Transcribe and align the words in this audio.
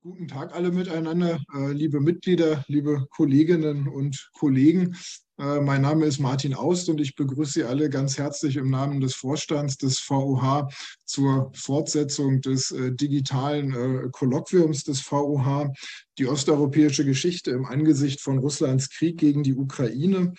Guten 0.00 0.28
Tag 0.28 0.54
alle 0.54 0.70
miteinander, 0.70 1.40
äh, 1.56 1.72
liebe 1.72 1.98
Mitglieder, 1.98 2.64
liebe 2.68 3.08
Kolleginnen 3.10 3.88
und 3.88 4.30
Kollegen. 4.32 4.96
Äh, 5.40 5.60
mein 5.60 5.82
Name 5.82 6.06
ist 6.06 6.20
Martin 6.20 6.54
Aust 6.54 6.88
und 6.88 7.00
ich 7.00 7.16
begrüße 7.16 7.52
Sie 7.52 7.64
alle 7.64 7.90
ganz 7.90 8.16
herzlich 8.16 8.56
im 8.58 8.70
Namen 8.70 9.00
des 9.00 9.16
Vorstands 9.16 9.76
des 9.76 9.98
VOH 9.98 10.68
zur 11.04 11.50
Fortsetzung 11.52 12.40
des 12.40 12.70
äh, 12.70 12.92
digitalen 12.92 14.12
Kolloquiums 14.12 14.84
des 14.84 15.00
VOH, 15.00 15.72
die 16.16 16.28
osteuropäische 16.28 17.04
Geschichte 17.04 17.50
im 17.50 17.64
Angesicht 17.64 18.20
von 18.20 18.38
Russlands 18.38 18.90
Krieg 18.90 19.18
gegen 19.18 19.42
die 19.42 19.56
Ukraine. 19.56 20.32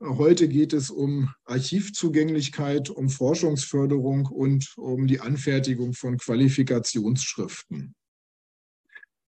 Heute 0.00 0.48
geht 0.48 0.72
es 0.72 0.90
um 0.90 1.30
Archivzugänglichkeit, 1.44 2.90
um 2.90 3.08
Forschungsförderung 3.08 4.26
und 4.26 4.74
um 4.76 5.06
die 5.06 5.20
Anfertigung 5.20 5.92
von 5.92 6.18
Qualifikationsschriften. 6.18 7.94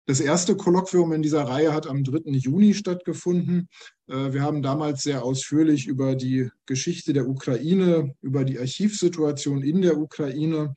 Das 0.08 0.20
erste 0.20 0.56
Kolloquium 0.56 1.12
in 1.12 1.22
dieser 1.22 1.42
Reihe 1.42 1.74
hat 1.74 1.88
am 1.88 2.04
3. 2.04 2.30
Juni 2.30 2.74
stattgefunden. 2.74 3.68
Äh, 4.06 4.32
wir 4.32 4.42
haben 4.42 4.62
damals 4.62 5.02
sehr 5.02 5.24
ausführlich 5.24 5.88
über 5.88 6.14
die 6.14 6.48
Geschichte 6.64 7.12
der 7.12 7.28
Ukraine, 7.28 8.14
über 8.22 8.44
die 8.44 8.58
Archivsituation 8.58 9.62
in 9.62 9.82
der 9.82 9.98
Ukraine, 9.98 10.74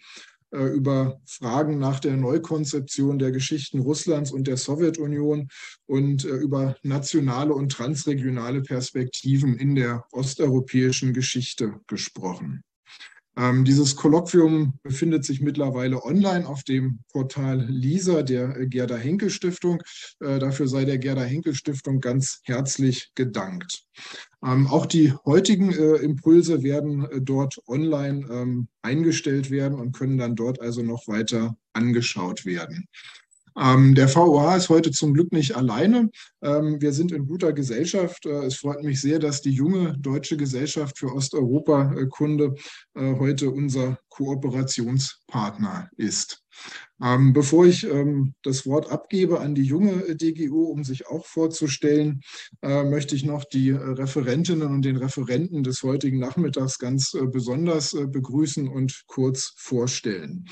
äh, 0.51 0.63
über 0.63 1.21
Fragen 1.27 1.77
nach 1.77 1.99
der 1.99 2.17
Neukonzeption 2.17 3.19
der 3.19 3.31
Geschichten 3.31 3.81
Russlands 3.81 4.31
und 4.31 4.47
der 4.47 4.57
Sowjetunion 4.57 5.47
und 5.85 6.25
äh, 6.25 6.29
über 6.29 6.75
nationale 6.81 7.53
und 7.53 7.71
transregionale 7.71 8.63
Perspektiven 8.63 9.57
in 9.59 9.75
der 9.75 10.05
osteuropäischen 10.11 11.13
Geschichte 11.13 11.79
gesprochen. 11.85 12.63
Ähm, 13.39 13.63
dieses 13.63 13.95
Kolloquium 13.95 14.73
befindet 14.83 15.23
sich 15.23 15.39
mittlerweile 15.39 16.03
online 16.03 16.45
auf 16.45 16.63
dem 16.63 16.99
Portal 17.09 17.65
LISA 17.69 18.21
der 18.21 18.65
Gerda 18.65 18.97
Henkel 18.97 19.29
Stiftung. 19.29 19.81
Äh, 20.19 20.39
dafür 20.39 20.67
sei 20.67 20.83
der 20.83 20.97
Gerda 20.97 21.23
Henkel 21.23 21.55
Stiftung 21.55 22.01
ganz 22.01 22.41
herzlich 22.43 23.11
gedankt. 23.15 23.85
Ähm, 24.45 24.67
auch 24.67 24.85
die 24.85 25.13
heutigen 25.25 25.71
äh, 25.71 25.95
Impulse 25.97 26.63
werden 26.63 27.05
äh, 27.05 27.21
dort 27.21 27.57
online 27.67 28.27
ähm, 28.29 28.67
eingestellt 28.81 29.49
werden 29.51 29.79
und 29.79 29.93
können 29.93 30.17
dann 30.17 30.35
dort 30.35 30.59
also 30.59 30.83
noch 30.83 31.07
weiter 31.07 31.55
angeschaut 31.71 32.45
werden. 32.45 32.89
Ähm, 33.59 33.93
der 33.93 34.07
VOH 34.07 34.55
ist 34.55 34.69
heute 34.69 34.91
zum 34.91 35.13
Glück 35.13 35.33
nicht 35.33 35.55
alleine. 35.57 36.09
Ähm, 36.41 36.79
wir 36.79 36.93
sind 36.93 37.11
in 37.11 37.27
guter 37.27 37.51
Gesellschaft. 37.51 38.25
Äh, 38.25 38.45
es 38.45 38.55
freut 38.55 38.83
mich 38.83 39.01
sehr, 39.01 39.19
dass 39.19 39.41
die 39.41 39.51
junge 39.51 39.97
Deutsche 39.99 40.37
Gesellschaft 40.37 40.97
für 40.97 41.13
Osteuropa-Kunde 41.13 42.55
äh, 42.95 43.15
heute 43.15 43.49
unser 43.49 43.99
Kooperationspartner 44.07 45.89
ist. 45.97 46.41
Ähm, 47.01 47.33
bevor 47.33 47.65
ich 47.65 47.85
ähm, 47.85 48.33
das 48.43 48.65
Wort 48.65 48.91
abgebe 48.91 49.39
an 49.39 49.55
die 49.55 49.63
junge 49.63 50.15
DGU, 50.15 50.65
um 50.65 50.83
sich 50.83 51.07
auch 51.07 51.25
vorzustellen, 51.25 52.21
äh, 52.61 52.83
möchte 52.83 53.15
ich 53.15 53.23
noch 53.23 53.45
die 53.45 53.71
Referentinnen 53.71 54.67
und 54.67 54.83
den 54.83 54.97
Referenten 54.97 55.63
des 55.63 55.83
heutigen 55.83 56.19
Nachmittags 56.19 56.77
ganz 56.77 57.13
äh, 57.13 57.25
besonders 57.25 57.93
äh, 57.93 58.07
begrüßen 58.07 58.67
und 58.67 59.03
kurz 59.07 59.53
vorstellen. 59.57 60.45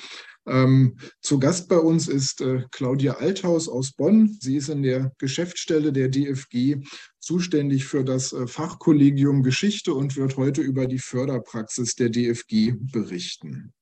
Ähm, 0.48 0.98
zu 1.22 1.40
Gast 1.40 1.68
bei 1.68 1.78
uns 1.78 2.08
ist 2.08 2.42
äh, 2.42 2.64
Claudia 2.72 3.14
Althaus 3.14 3.68
aus 3.68 3.92
Bonn. 3.92 4.38
Sie 4.40 4.56
ist 4.56 4.70
in 4.70 4.82
der 4.82 5.12
Geschäftsstelle 5.18 5.92
der 5.92 6.08
DFG 6.08 6.78
zuständig 7.20 7.86
für 7.86 8.06
das 8.06 8.32
äh, 8.32 8.48
Fachkollegium 8.48 9.44
Geschichte 9.44 9.94
und 9.94 10.16
wird 10.16 10.38
heute 10.38 10.62
über 10.62 10.88
die 10.88 11.00
Förderpraxis 11.00 11.96
der 11.96 12.10
DFG 12.10 12.76
berichten. 12.80 13.74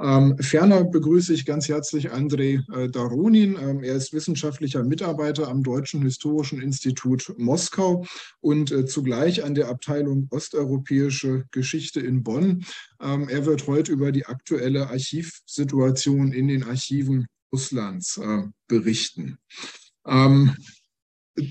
Ähm, 0.00 0.38
ferner 0.38 0.84
begrüße 0.84 1.34
ich 1.34 1.44
ganz 1.44 1.68
herzlich 1.68 2.12
Andrei 2.12 2.62
äh, 2.72 2.88
Darunin. 2.88 3.56
Ähm, 3.60 3.82
er 3.82 3.96
ist 3.96 4.12
wissenschaftlicher 4.12 4.84
Mitarbeiter 4.84 5.48
am 5.48 5.64
Deutschen 5.64 6.02
Historischen 6.02 6.62
Institut 6.62 7.34
Moskau 7.36 8.06
und 8.40 8.70
äh, 8.70 8.86
zugleich 8.86 9.42
an 9.42 9.56
der 9.56 9.68
Abteilung 9.68 10.28
Osteuropäische 10.30 11.46
Geschichte 11.50 11.98
in 12.00 12.22
Bonn. 12.22 12.64
Ähm, 13.00 13.28
er 13.28 13.44
wird 13.44 13.66
heute 13.66 13.90
über 13.90 14.12
die 14.12 14.26
aktuelle 14.26 14.88
Archivsituation 14.88 16.32
in 16.32 16.46
den 16.46 16.62
Archiven 16.62 17.26
Russlands 17.52 18.18
äh, 18.18 18.42
berichten. 18.68 19.38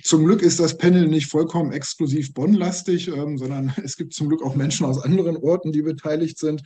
Zum 0.03 0.25
Glück 0.25 0.41
ist 0.41 0.59
das 0.59 0.77
Panel 0.77 1.07
nicht 1.07 1.27
vollkommen 1.27 1.71
exklusiv 1.71 2.33
Bonn-lastig, 2.33 3.07
ähm, 3.07 3.37
sondern 3.37 3.73
es 3.83 3.95
gibt 3.95 4.13
zum 4.13 4.29
Glück 4.29 4.43
auch 4.43 4.55
Menschen 4.55 4.85
aus 4.85 5.01
anderen 5.01 5.37
Orten, 5.37 5.71
die 5.71 5.81
beteiligt 5.81 6.37
sind. 6.39 6.63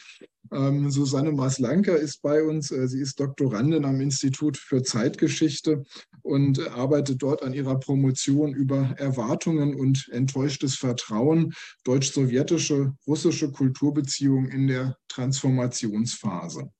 Ähm, 0.51 0.89
Susanne 0.89 1.31
Maslanka 1.31 1.93
ist 1.93 2.21
bei 2.21 2.43
uns. 2.43 2.71
Äh, 2.71 2.87
sie 2.87 2.99
ist 2.99 3.19
Doktorandin 3.19 3.85
am 3.85 4.01
Institut 4.01 4.57
für 4.57 4.81
Zeitgeschichte 4.81 5.83
und 6.23 6.59
äh, 6.59 6.67
arbeitet 6.69 7.21
dort 7.21 7.43
an 7.43 7.53
ihrer 7.53 7.79
Promotion 7.79 8.53
über 8.53 8.95
Erwartungen 8.97 9.75
und 9.75 10.09
enttäuschtes 10.11 10.75
Vertrauen, 10.75 11.53
deutsch-sowjetische, 11.83 12.93
russische 13.07 13.51
Kulturbeziehungen 13.51 14.49
in 14.49 14.67
der 14.67 14.97
Transformationsphase. 15.09 16.71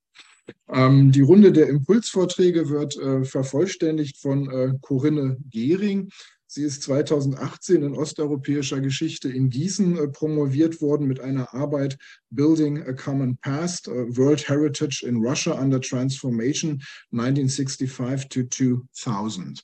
Ähm, 0.70 1.12
die 1.12 1.22
Runde 1.22 1.52
der 1.52 1.68
Impulsvorträge 1.68 2.70
wird 2.70 2.98
äh, 2.98 3.24
vervollständigt 3.24 4.18
von 4.18 4.50
äh, 4.50 4.74
Corinne 4.82 5.38
Gehring. 5.50 6.10
Sie 6.54 6.64
ist 6.64 6.84
2018 6.84 7.82
in 7.82 7.96
osteuropäischer 7.96 8.82
Geschichte 8.82 9.30
in 9.30 9.50
Gießen 9.50 9.98
äh, 9.98 10.08
promoviert 10.10 10.82
worden 10.82 11.08
mit 11.08 11.22
einer 11.22 11.54
Arbeit 11.54 11.98
Building 12.30 12.84
a 12.84 12.92
Common 12.92 13.38
Past, 13.38 13.88
uh, 13.88 14.06
World 14.18 14.50
Heritage 14.50 15.06
in 15.08 15.26
Russia 15.26 15.54
under 15.54 15.80
Transformation 15.80 16.82
1965 17.14 18.28
to 18.28 18.82
2000. 18.92 19.64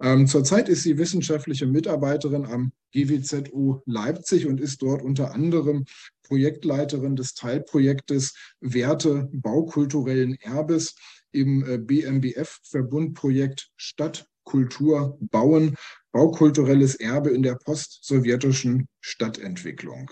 Ähm, 0.00 0.26
zurzeit 0.26 0.68
ist 0.68 0.82
sie 0.82 0.98
wissenschaftliche 0.98 1.66
Mitarbeiterin 1.66 2.44
am 2.44 2.72
GWZU 2.92 3.80
Leipzig 3.86 4.46
und 4.46 4.60
ist 4.60 4.82
dort 4.82 5.02
unter 5.02 5.32
anderem 5.32 5.86
Projektleiterin 6.24 7.16
des 7.16 7.34
Teilprojektes 7.34 8.34
Werte 8.60 9.28
baukulturellen 9.32 10.34
Erbes 10.40 10.96
im 11.32 11.64
äh, 11.66 11.78
BMBF-Verbundprojekt 11.78 13.70
Stadt, 13.76 14.26
Kultur, 14.44 15.18
Bauen, 15.20 15.76
baukulturelles 16.12 16.94
Erbe 16.94 17.30
in 17.30 17.42
der 17.42 17.56
postsowjetischen 17.56 18.88
Stadtentwicklung. 19.00 20.10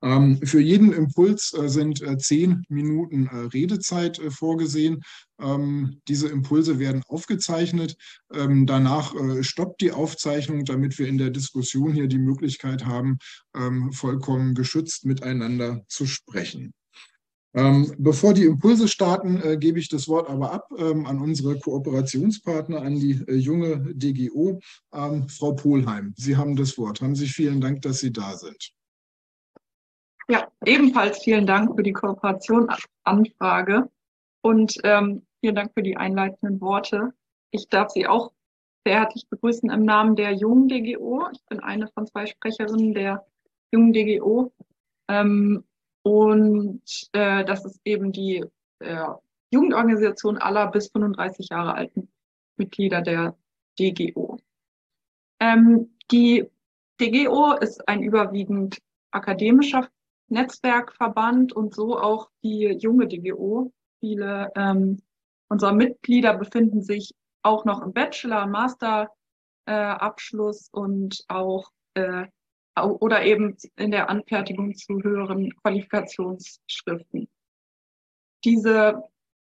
Ähm, 0.00 0.38
für 0.44 0.60
jeden 0.60 0.92
Impuls 0.92 1.52
äh, 1.54 1.68
sind 1.68 2.02
äh, 2.02 2.16
zehn 2.18 2.64
Minuten 2.68 3.26
äh, 3.26 3.36
Redezeit 3.52 4.20
vorgesehen. 4.28 5.02
Ähm, 5.40 6.00
diese 6.06 6.28
Impulse 6.28 6.78
werden 6.78 7.02
aufgezeichnet. 7.08 7.96
Ähm, 8.32 8.66
danach 8.66 9.14
stoppt 9.40 9.80
die 9.80 9.92
Aufzeichnung, 9.92 10.64
damit 10.64 10.98
wir 10.98 11.08
in 11.08 11.18
der 11.18 11.30
Diskussion 11.30 11.92
hier 11.92 12.06
die 12.06 12.18
Möglichkeit 12.18 12.84
haben, 12.84 13.18
vollkommen 13.92 14.54
geschützt 14.54 15.04
miteinander 15.04 15.82
zu 15.88 16.06
sprechen. 16.06 16.72
bevor 17.52 18.34
die 18.34 18.44
Impulse 18.44 18.88
starten, 18.88 19.58
gebe 19.58 19.78
ich 19.78 19.88
das 19.88 20.08
Wort 20.08 20.28
aber 20.28 20.52
ab 20.52 20.68
an 20.78 21.20
unsere 21.20 21.58
Kooperationspartner, 21.58 22.82
an 22.82 22.96
die 22.96 23.24
junge 23.28 23.94
DGO. 23.94 24.60
Frau 25.28 25.52
Polheim, 25.52 26.14
Sie 26.16 26.36
haben 26.36 26.56
das 26.56 26.76
Wort. 26.78 27.00
Haben 27.00 27.16
Sie 27.16 27.28
vielen 27.28 27.60
Dank, 27.60 27.82
dass 27.82 28.00
Sie 28.00 28.12
da 28.12 28.36
sind. 28.36 28.72
Ja, 30.30 30.52
ebenfalls 30.66 31.22
vielen 31.22 31.46
Dank 31.46 31.74
für 31.74 31.82
die 31.82 31.94
Kooperationsanfrage 31.94 33.90
und 34.42 34.76
ähm, 34.84 35.26
vielen 35.40 35.54
Dank 35.54 35.72
für 35.72 35.82
die 35.82 35.96
einleitenden 35.96 36.60
Worte. 36.60 37.14
Ich 37.50 37.68
darf 37.70 37.90
Sie 37.90 38.06
auch 38.06 38.32
sehr 38.86 39.00
herzlich 39.00 39.26
begrüßen 39.30 39.70
im 39.70 39.84
Namen 39.86 40.16
der 40.16 40.32
Jungen 40.32 40.68
DGO. 40.68 41.28
Ich 41.32 41.42
bin 41.46 41.60
eine 41.60 41.88
von 41.88 42.06
zwei 42.06 42.26
Sprecherinnen 42.26 42.92
der 42.92 43.26
Jungen 43.72 43.94
DGO. 43.94 44.52
Ähm, 45.08 45.64
und 46.02 46.82
äh, 47.12 47.44
das 47.46 47.64
ist 47.64 47.80
eben 47.86 48.12
die 48.12 48.44
äh, 48.80 49.06
Jugendorganisation 49.50 50.36
aller 50.36 50.70
bis 50.70 50.90
35 50.90 51.48
Jahre 51.48 51.74
alten 51.74 52.10
Mitglieder 52.58 53.00
der 53.00 53.34
DGO. 53.78 54.38
Ähm, 55.40 55.96
die 56.10 56.46
DGO 57.00 57.52
ist 57.52 57.88
ein 57.88 58.02
überwiegend 58.02 58.78
akademischer 59.10 59.88
Netzwerkverband 60.28 61.52
und 61.52 61.74
so 61.74 61.98
auch 61.98 62.28
die 62.42 62.76
junge 62.78 63.08
DGO. 63.08 63.72
Viele 64.00 64.52
ähm, 64.54 65.02
unserer 65.48 65.72
Mitglieder 65.72 66.34
befinden 66.34 66.82
sich 66.82 67.14
auch 67.42 67.64
noch 67.64 67.82
im 67.82 67.92
Bachelor, 67.92 68.46
Master 68.46 69.10
äh, 69.66 69.72
Abschluss 69.72 70.68
und 70.70 71.24
auch 71.28 71.70
äh, 71.94 72.26
oder 72.80 73.24
eben 73.24 73.56
in 73.74 73.90
der 73.90 74.08
Anfertigung 74.08 74.74
zu 74.76 75.02
höheren 75.02 75.52
Qualifikationsschriften. 75.56 77.28
Diese 78.44 79.02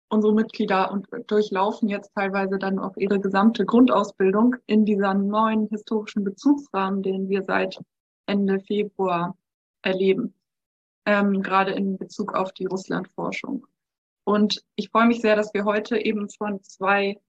unsere 0.08 0.32
Mitglieder 0.32 0.92
und 0.92 1.08
durchlaufen 1.26 1.88
jetzt 1.88 2.12
teilweise 2.14 2.58
dann 2.58 2.78
auch 2.78 2.96
ihre 2.96 3.18
gesamte 3.18 3.64
Grundausbildung 3.64 4.54
in 4.66 4.84
dieser 4.84 5.14
neuen 5.14 5.66
historischen 5.68 6.22
Bezugsrahmen, 6.22 7.02
den 7.02 7.28
wir 7.28 7.42
seit 7.42 7.80
Ende 8.26 8.60
Februar 8.60 9.36
erleben 9.82 10.35
ähm, 11.06 11.42
gerade 11.42 11.72
in 11.72 11.96
Bezug 11.96 12.34
auf 12.34 12.52
die 12.52 12.66
Russlandforschung. 12.66 13.66
Und 14.24 14.62
ich 14.74 14.90
freue 14.90 15.06
mich 15.06 15.20
sehr, 15.20 15.36
dass 15.36 15.54
wir 15.54 15.64
heute 15.64 15.96
eben 15.98 16.28
von 16.28 16.62
zwei 16.62 17.20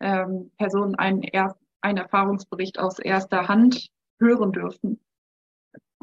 ähm, 0.00 0.52
Personen 0.58 0.94
einen, 0.96 1.22
er 1.22 1.56
einen 1.80 1.98
Erfahrungsbericht 1.98 2.78
aus 2.78 2.98
erster 2.98 3.48
Hand 3.48 3.88
hören 4.20 4.52
dürfen 4.52 5.00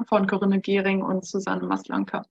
von 0.08 0.28
Corinne 0.28 0.60
Gehring 0.60 1.04
und 1.04 1.26
Susanne 1.26 1.66
Maslanka. 1.66 2.26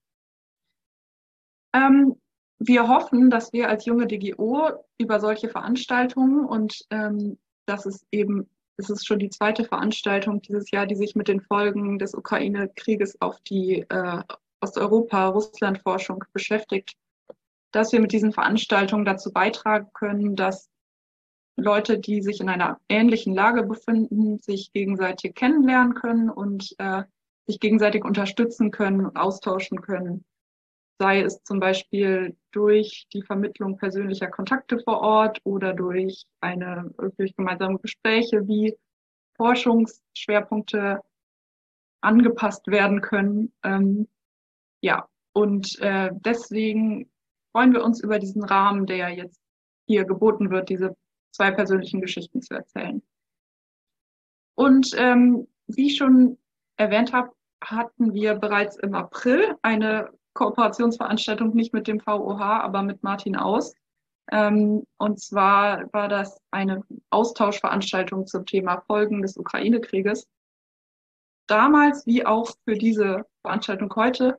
Ähm, 1.75 2.17
wir 2.59 2.89
hoffen, 2.89 3.31
dass 3.31 3.53
wir 3.53 3.69
als 3.69 3.85
junge 3.85 4.07
DGO 4.07 4.71
über 4.99 5.21
solche 5.21 5.49
Veranstaltungen 5.49 6.45
und 6.45 6.85
ähm, 6.91 7.39
das 7.67 7.87
ist 7.87 8.07
eben, 8.11 8.49
es 8.79 8.91
ist 8.91 9.07
schon 9.07 9.19
die 9.19 9.31
zweite 9.31 9.65
Veranstaltung 9.65 10.41
dieses 10.43 10.71
Jahr, 10.71 10.87
die 10.87 10.97
sich 10.97 11.15
mit 11.15 11.29
den 11.29 11.41
Folgen 11.41 11.99
des 11.99 12.15
Ukraine-Krieges 12.15 13.21
auf 13.21 13.39
die 13.43 13.85
äh, 13.89 14.23
Osteuropa-Russland-Forschung 14.61 16.25
beschäftigt, 16.33 16.97
dass 17.73 17.93
wir 17.93 18.01
mit 18.01 18.13
diesen 18.13 18.33
Veranstaltungen 18.33 19.05
dazu 19.05 19.33
beitragen 19.33 19.91
können, 19.93 20.37
dass 20.37 20.69
Leute, 21.57 21.99
die 21.99 22.23
sich 22.23 22.41
in 22.41 22.49
einer 22.49 22.81
ähnlichen 22.89 23.35
Lage 23.35 23.65
befinden, 23.65 24.39
sich 24.39 24.73
gegenseitig 24.73 25.35
kennenlernen 25.35 25.95
können 25.95 26.31
und 26.31 26.75
äh, 26.79 27.03
sich 27.47 27.59
gegenseitig 27.59 28.05
unterstützen 28.05 28.71
können 28.71 29.07
und 29.07 29.17
austauschen 29.17 29.81
können. 29.81 30.25
Sei 31.01 31.23
es 31.23 31.43
zum 31.43 31.61
Beispiel 31.61 32.37
durch 32.53 33.07
die 33.13 33.23
Vermittlung 33.23 33.77
persönlicher 33.77 34.29
Kontakte 34.29 34.79
vor 34.79 35.01
Ort 35.01 35.41
oder 35.45 35.73
durch 35.73 36.27
eine, 36.41 36.93
durch 37.17 37.35
gemeinsame 37.37 37.79
Gespräche, 37.79 38.47
wie 38.47 38.77
Forschungsschwerpunkte 39.37 41.01
angepasst 42.01 42.67
werden 42.69 43.01
können. 43.01 43.53
Ähm, 43.65 44.09
ja, 44.81 45.09
und 45.33 45.79
äh, 45.81 46.11
deswegen 46.13 47.11
freuen 47.53 47.73
wir 47.73 47.85
uns 47.85 48.03
über 48.03 48.19
diesen 48.19 48.45
Rahmen, 48.45 48.87
der 48.87 49.11
jetzt 49.11 49.41
hier 49.87 50.05
geboten 50.05 50.51
wird, 50.51 50.69
diese 50.69 50.97
zwei 51.33 51.51
persönlichen 51.51 52.01
Geschichten 52.01 52.43
zu 52.43 52.55
erzählen. 52.55 53.03
Und 54.55 54.91
ähm, 54.97 55.47
wie 55.67 55.87
ich 55.87 55.97
schon 55.97 56.39
erwähnt 56.77 57.13
habe, 57.13 57.33
hatten 57.63 58.13
wir 58.13 58.35
bereits 58.35 58.77
im 58.77 58.95
April 58.95 59.57
eine 59.63 60.11
Kooperationsveranstaltung, 60.35 61.55
nicht 61.55 61.73
mit 61.73 61.89
dem 61.89 62.01
VOH, 62.01 62.41
aber 62.41 62.83
mit 62.83 63.03
Martin 63.03 63.37
Aus. 63.37 63.75
Ähm, 64.31 64.85
und 64.99 65.21
zwar 65.21 65.93
war 65.93 66.09
das 66.09 66.41
eine 66.51 66.83
Austauschveranstaltung 67.11 68.27
zum 68.27 68.47
Thema 68.47 68.83
Folgen 68.87 69.23
des 69.23 69.37
Ukraine-Krieges. 69.37 70.29
Damals, 71.47 72.07
wie 72.07 72.27
auch 72.27 72.51
für 72.65 72.77
diese 72.77 73.25
Veranstaltung 73.43 73.93
heute, 73.97 74.39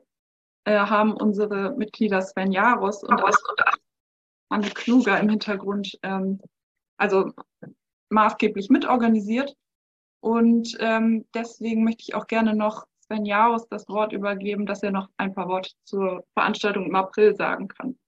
äh, 0.64 0.78
haben 0.78 1.12
unsere 1.12 1.72
Mitglieder 1.76 2.22
Sven 2.22 2.52
Jaros 2.52 3.02
und 3.02 3.22
Anne 4.48 4.70
Kluger 4.70 5.18
im 5.20 5.28
Hintergrund 5.28 5.98
ähm, 6.02 6.40
also 6.96 7.32
maßgeblich 8.10 8.68
mitorganisiert. 8.68 9.56
Und 10.20 10.76
ähm, 10.80 11.26
deswegen 11.34 11.84
möchte 11.84 12.02
ich 12.02 12.14
auch 12.14 12.26
gerne 12.26 12.54
noch 12.54 12.86
Sven 13.00 13.24
Jaros 13.24 13.66
das 13.68 13.88
Wort 13.88 14.12
übergeben, 14.12 14.66
dass 14.66 14.82
er 14.82 14.90
noch 14.90 15.08
ein 15.16 15.34
paar 15.34 15.48
Worte 15.48 15.70
zur 15.84 16.24
Veranstaltung 16.34 16.86
im 16.86 16.94
April 16.94 17.34
sagen 17.34 17.68
kann. 17.68 17.98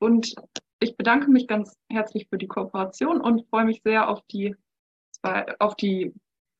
Und 0.00 0.34
ich 0.80 0.96
bedanke 0.96 1.30
mich 1.30 1.48
ganz 1.48 1.78
herzlich 1.90 2.28
für 2.28 2.36
die 2.36 2.46
Kooperation 2.46 3.20
und 3.20 3.48
freue 3.48 3.64
mich 3.64 3.80
sehr 3.82 4.08
auf 4.08 4.20
die 4.30 4.54
zwei, 5.12 5.58
auf 5.58 5.76
die 5.76 6.12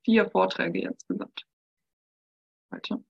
vier 0.05 0.31
Vorträge 0.31 0.81
insgesamt 0.81 1.45
heute. 2.73 3.05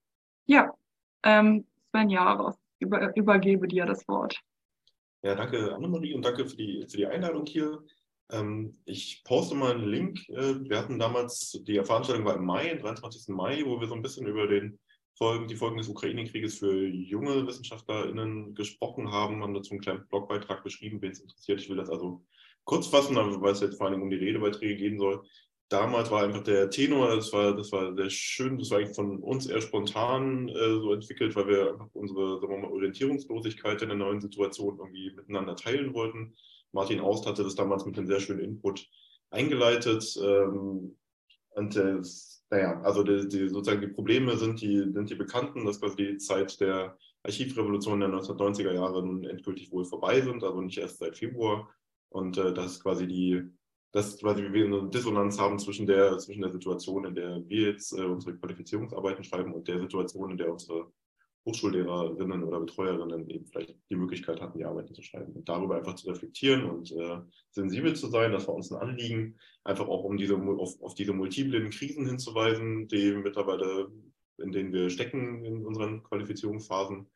Ja, 0.46 0.74
ähm, 1.22 1.66
Sven 1.94 2.10
Jaros, 2.10 2.56
über, 2.80 3.16
übergebe 3.16 3.68
dir 3.68 3.86
das 3.86 4.06
Wort. 4.08 4.40
Ja, 5.22 5.36
danke 5.36 5.72
Annemarie 5.72 6.14
und 6.14 6.24
danke 6.24 6.44
für 6.44 6.56
die, 6.56 6.84
für 6.88 6.96
die 6.96 7.06
Einladung 7.06 7.46
hier. 7.46 7.84
Ähm, 8.32 8.76
ich 8.84 9.22
poste 9.24 9.54
mal 9.54 9.76
einen 9.76 9.88
Link. 9.88 10.28
Äh, 10.28 10.68
wir 10.68 10.76
hatten 10.76 10.98
damals, 10.98 11.52
die 11.66 11.80
Veranstaltung 11.84 12.24
war 12.24 12.34
im 12.34 12.44
Mai, 12.44 12.72
am 12.72 12.80
23. 12.80 13.28
Mai, 13.28 13.62
wo 13.64 13.80
wir 13.80 13.86
so 13.86 13.94
ein 13.94 14.02
bisschen 14.02 14.26
über 14.26 14.48
den 14.48 14.78
Folgen, 15.16 15.46
die 15.46 15.54
Folgen 15.54 15.78
des 15.78 15.88
Ukraine-Krieges 15.88 16.58
für 16.58 16.88
junge 16.88 17.46
WissenschaftlerInnen 17.46 18.56
gesprochen 18.56 19.12
haben, 19.12 19.40
haben 19.42 19.54
dazu 19.54 19.70
einen 19.70 19.80
kleinen 19.80 20.08
Blogbeitrag 20.08 20.64
beschrieben, 20.64 21.00
wen 21.00 21.12
es 21.12 21.20
interessiert. 21.20 21.60
Ich 21.60 21.68
will 21.68 21.76
das 21.76 21.90
also 21.90 22.24
kurz 22.64 22.88
fassen, 22.88 23.14
weil 23.14 23.52
es 23.52 23.60
jetzt 23.60 23.78
vor 23.78 23.86
allem 23.86 24.02
um 24.02 24.10
die 24.10 24.16
Redebeiträge 24.16 24.76
gehen 24.76 24.98
soll. 24.98 25.22
Damals 25.68 26.10
war 26.10 26.22
einfach 26.22 26.42
der 26.42 26.70
Tenor, 26.70 27.16
das 27.16 27.32
war, 27.32 27.56
das 27.56 27.72
war 27.72 27.94
sehr 27.94 28.10
schön, 28.10 28.58
das 28.58 28.70
war 28.70 28.78
eigentlich 28.78 28.94
von 28.94 29.18
uns 29.22 29.46
eher 29.46 29.60
spontan 29.60 30.48
äh, 30.48 30.80
so 30.80 30.92
entwickelt, 30.92 31.34
weil 31.36 31.48
wir 31.48 31.72
einfach 31.72 31.88
unsere 31.94 32.38
sagen 32.40 32.52
wir 32.52 32.58
mal, 32.58 32.70
Orientierungslosigkeit 32.70 33.80
in 33.82 33.88
der 33.88 33.98
neuen 33.98 34.20
Situation 34.20 34.78
irgendwie 34.78 35.12
miteinander 35.14 35.56
teilen 35.56 35.94
wollten 35.94 36.34
Martin 36.74 37.00
Aust 37.00 37.26
hatte 37.26 37.44
das 37.44 37.54
damals 37.54 37.86
mit 37.86 37.96
einem 37.96 38.08
sehr 38.08 38.20
schönen 38.20 38.40
Input 38.40 38.86
eingeleitet. 39.30 40.18
Ähm, 40.22 40.96
und 41.50 41.76
äh, 41.76 42.02
naja, 42.50 42.80
also 42.82 43.02
die, 43.04 43.28
die, 43.28 43.48
sozusagen 43.48 43.80
die 43.80 43.94
Probleme 43.94 44.36
sind 44.36 44.60
die, 44.60 44.78
sind 44.92 45.08
die 45.08 45.14
bekannten, 45.14 45.64
dass 45.64 45.80
quasi 45.80 45.96
die 45.96 46.16
Zeit 46.18 46.60
der 46.60 46.98
Archivrevolution 47.22 48.00
der 48.00 48.10
1990er 48.10 48.72
Jahre 48.72 49.06
nun 49.06 49.24
endgültig 49.24 49.70
wohl 49.70 49.84
vorbei 49.84 50.20
sind, 50.20 50.42
also 50.42 50.60
nicht 50.60 50.78
erst 50.78 50.98
seit 50.98 51.16
Februar. 51.16 51.70
Und 52.10 52.36
äh, 52.38 52.52
dass 52.52 52.80
quasi 52.80 53.06
die, 53.06 53.42
dass 53.94 54.18
quasi 54.18 54.42
wir 54.52 54.64
eine 54.64 54.90
Dissonanz 54.90 55.38
haben 55.38 55.56
zwischen 55.60 55.86
der, 55.86 56.18
zwischen 56.18 56.42
der 56.42 56.50
Situation, 56.50 57.04
in 57.04 57.14
der 57.14 57.48
wir 57.48 57.70
jetzt 57.70 57.92
äh, 57.92 58.02
unsere 58.02 58.36
Qualifizierungsarbeiten 58.36 59.22
schreiben 59.22 59.54
und 59.54 59.68
der 59.68 59.78
Situation, 59.78 60.32
in 60.32 60.36
der 60.36 60.50
unsere 60.50 60.90
Hochschullehrerinnen 61.46 62.42
oder 62.42 62.58
Betreuerinnen 62.58 63.30
eben 63.30 63.46
vielleicht 63.46 63.76
die 63.88 63.94
Möglichkeit 63.94 64.40
hatten, 64.40 64.58
die 64.58 64.64
Arbeiten 64.64 64.94
zu 64.94 65.02
schreiben 65.02 65.32
und 65.34 65.48
darüber 65.48 65.76
einfach 65.76 65.94
zu 65.94 66.08
reflektieren 66.08 66.68
und 66.68 66.90
äh, 66.90 67.18
sensibel 67.52 67.94
zu 67.94 68.08
sein. 68.08 68.32
Das 68.32 68.48
war 68.48 68.56
uns 68.56 68.72
ein 68.72 68.80
Anliegen, 68.80 69.38
einfach 69.62 69.86
auch 69.86 70.02
um 70.02 70.16
diese, 70.16 70.36
auf, 70.36 70.82
auf 70.82 70.94
diese 70.96 71.12
multiplen 71.12 71.70
Krisen 71.70 72.04
hinzuweisen, 72.04 72.88
die 72.88 73.12
mittlerweile, 73.12 73.92
in 74.38 74.50
denen 74.50 74.72
wir 74.72 74.90
stecken 74.90 75.44
in 75.44 75.64
unseren 75.64 76.02
Qualifizierungsphasen. 76.02 77.06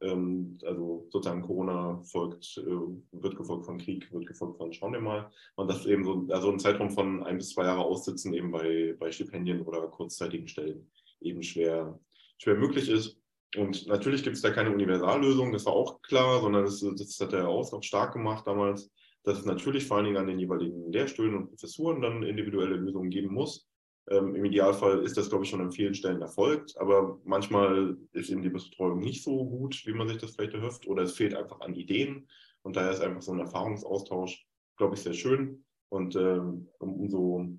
Ähm, 0.00 0.58
also 0.64 1.06
sozusagen 1.10 1.42
Corona 1.42 2.02
folgt, 2.04 2.58
äh, 2.58 3.20
wird 3.20 3.36
gefolgt 3.36 3.64
von 3.64 3.78
Krieg, 3.78 4.12
wird 4.12 4.26
gefolgt 4.26 4.58
von 4.58 4.72
schauen 4.72 4.92
wir 4.92 5.00
mal. 5.00 5.30
Und 5.56 5.70
das 5.70 5.86
eben 5.86 6.04
so, 6.04 6.26
also 6.30 6.50
ein 6.50 6.58
Zeitraum 6.58 6.90
von 6.90 7.22
ein 7.22 7.38
bis 7.38 7.50
zwei 7.50 7.64
Jahre 7.64 7.84
aussitzen 7.84 8.34
eben 8.34 8.50
bei, 8.50 8.96
bei 8.98 9.10
Stipendien 9.10 9.62
oder 9.62 9.86
kurzzeitigen 9.88 10.48
Stellen 10.48 10.90
eben 11.20 11.42
schwer, 11.42 11.98
schwer 12.38 12.56
möglich 12.56 12.88
ist. 12.88 13.18
Und 13.56 13.86
natürlich 13.86 14.24
gibt 14.24 14.36
es 14.36 14.42
da 14.42 14.50
keine 14.50 14.72
Universallösung, 14.72 15.52
das 15.52 15.66
war 15.66 15.74
auch 15.74 16.02
klar, 16.02 16.40
sondern 16.40 16.64
das, 16.64 16.80
das 16.80 17.20
hat 17.20 17.32
der 17.32 17.48
Aus 17.48 17.72
auch 17.72 17.82
stark 17.84 18.12
gemacht 18.12 18.46
damals, 18.46 18.90
dass 19.22 19.38
es 19.38 19.44
natürlich 19.44 19.86
vor 19.86 19.96
allen 19.96 20.06
Dingen 20.06 20.16
an 20.16 20.26
den 20.26 20.38
jeweiligen 20.38 20.90
Lehrstühlen 20.92 21.36
und 21.36 21.48
Professuren 21.48 22.02
dann 22.02 22.24
individuelle 22.24 22.76
Lösungen 22.76 23.10
geben 23.10 23.32
muss. 23.32 23.66
Ähm, 24.10 24.34
Im 24.34 24.44
Idealfall 24.44 25.02
ist 25.02 25.16
das, 25.16 25.28
glaube 25.28 25.44
ich, 25.44 25.50
schon 25.50 25.60
an 25.60 25.72
vielen 25.72 25.94
Stellen 25.94 26.20
erfolgt, 26.20 26.76
aber 26.78 27.18
manchmal 27.24 27.96
ist 28.12 28.30
eben 28.30 28.42
die 28.42 28.50
Betreuung 28.50 29.00
nicht 29.00 29.22
so 29.22 29.44
gut, 29.44 29.82
wie 29.86 29.94
man 29.94 30.08
sich 30.08 30.18
das 30.18 30.32
vielleicht 30.32 30.54
erhofft, 30.54 30.86
oder 30.86 31.02
es 31.02 31.12
fehlt 31.12 31.34
einfach 31.34 31.60
an 31.60 31.74
Ideen. 31.74 32.28
Und 32.62 32.76
daher 32.76 32.90
ist 32.90 33.00
einfach 33.00 33.22
so 33.22 33.32
ein 33.32 33.40
Erfahrungsaustausch, 33.40 34.46
glaube 34.76 34.94
ich, 34.94 35.02
sehr 35.02 35.14
schön. 35.14 35.64
Und 35.88 36.16
ähm, 36.16 36.68
umso 36.78 37.58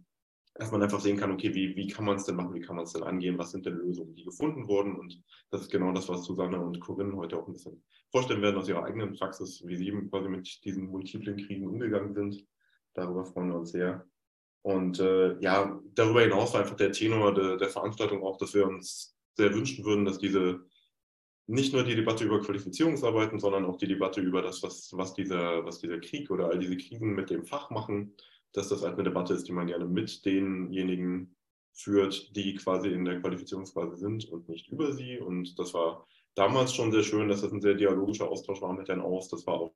dass 0.55 0.71
man 0.71 0.81
einfach 0.81 1.01
sehen 1.01 1.17
kann, 1.17 1.31
okay, 1.31 1.53
wie, 1.53 1.75
wie 1.75 1.87
kann 1.87 2.05
man 2.05 2.15
es 2.15 2.23
denn 2.23 2.37
machen, 2.37 2.53
wie 2.53 2.61
kann 2.61 2.77
man 2.77 2.85
es 2.85 2.93
denn 2.93 3.03
angehen, 3.03 3.37
was 3.37 3.51
sind 3.51 3.65
denn 3.65 3.75
Lösungen, 3.75 4.15
die 4.15 4.23
gefunden 4.23 4.67
wurden. 4.67 4.95
Und 4.95 5.21
das 5.51 5.61
ist 5.61 5.71
genau 5.71 5.91
das, 5.91 6.07
was 6.07 6.23
Susanne 6.23 6.59
und 6.59 6.79
Corinne 6.79 7.15
heute 7.17 7.37
auch 7.37 7.45
ein 7.45 7.53
bisschen 7.53 7.83
vorstellen 8.09 8.41
werden 8.41 8.57
aus 8.57 8.69
ihrer 8.69 8.85
eigenen 8.85 9.13
Praxis, 9.13 9.61
wie 9.65 9.75
sie 9.75 9.91
quasi 10.09 10.29
mit 10.29 10.63
diesen 10.63 10.87
multiplen 10.87 11.35
Kriegen 11.37 11.67
umgegangen 11.67 12.13
sind. 12.13 12.45
Darüber 12.93 13.25
freuen 13.25 13.49
wir 13.49 13.59
uns 13.59 13.71
sehr. 13.71 14.07
Und 14.65 14.99
äh, 14.99 15.39
ja, 15.41 15.79
darüber 15.93 16.21
hinaus 16.21 16.53
war 16.53 16.61
einfach 16.61 16.75
der 16.75 16.91
Tenor 16.91 17.35
de, 17.35 17.55
der 17.55 17.69
Veranstaltung 17.69 18.23
auch, 18.23 18.35
dass 18.37 18.55
wir 18.55 18.65
uns 18.65 19.15
sehr 19.35 19.53
wünschen 19.53 19.85
würden, 19.85 20.05
dass 20.05 20.17
diese 20.17 20.65
nicht 21.45 21.71
nur 21.71 21.83
die 21.83 21.93
Debatte 21.93 22.23
über 22.23 22.41
Qualifizierungsarbeiten, 22.41 23.39
sondern 23.39 23.63
auch 23.65 23.77
die 23.77 23.87
Debatte 23.87 24.21
über 24.21 24.41
das, 24.41 24.63
was, 24.63 24.89
was, 24.93 25.13
dieser, 25.13 25.63
was 25.63 25.77
dieser 25.77 25.99
Krieg 25.99 26.31
oder 26.31 26.47
all 26.47 26.57
diese 26.57 26.77
Krisen 26.77 27.13
mit 27.13 27.29
dem 27.29 27.45
Fach 27.45 27.69
machen, 27.69 28.15
dass 28.53 28.69
das 28.69 28.81
halt 28.81 28.95
eine 28.95 29.03
Debatte 29.03 29.35
ist, 29.35 29.47
die 29.47 29.51
man 29.51 29.67
gerne 29.67 29.85
mit 29.85 30.25
denjenigen 30.25 31.35
führt, 31.71 32.35
die 32.35 32.55
quasi 32.55 32.89
in 32.89 33.05
der 33.05 33.21
Qualifizierungsphase 33.21 33.97
sind 33.97 34.27
und 34.29 34.49
nicht 34.49 34.67
über 34.69 34.93
sie. 34.93 35.19
Und 35.19 35.59
das 35.59 35.75
war 35.75 36.07
damals 36.33 36.73
schon 36.73 36.91
sehr 36.91 37.03
schön, 37.03 37.29
dass 37.29 37.41
das 37.41 37.51
ein 37.51 37.61
sehr 37.61 37.75
dialogischer 37.75 38.27
Austausch 38.27 38.63
war 38.63 38.73
mit 38.73 38.87
Herrn 38.87 39.01
Aus. 39.01 39.27
Das 39.27 39.45
war 39.45 39.61
auch 39.61 39.75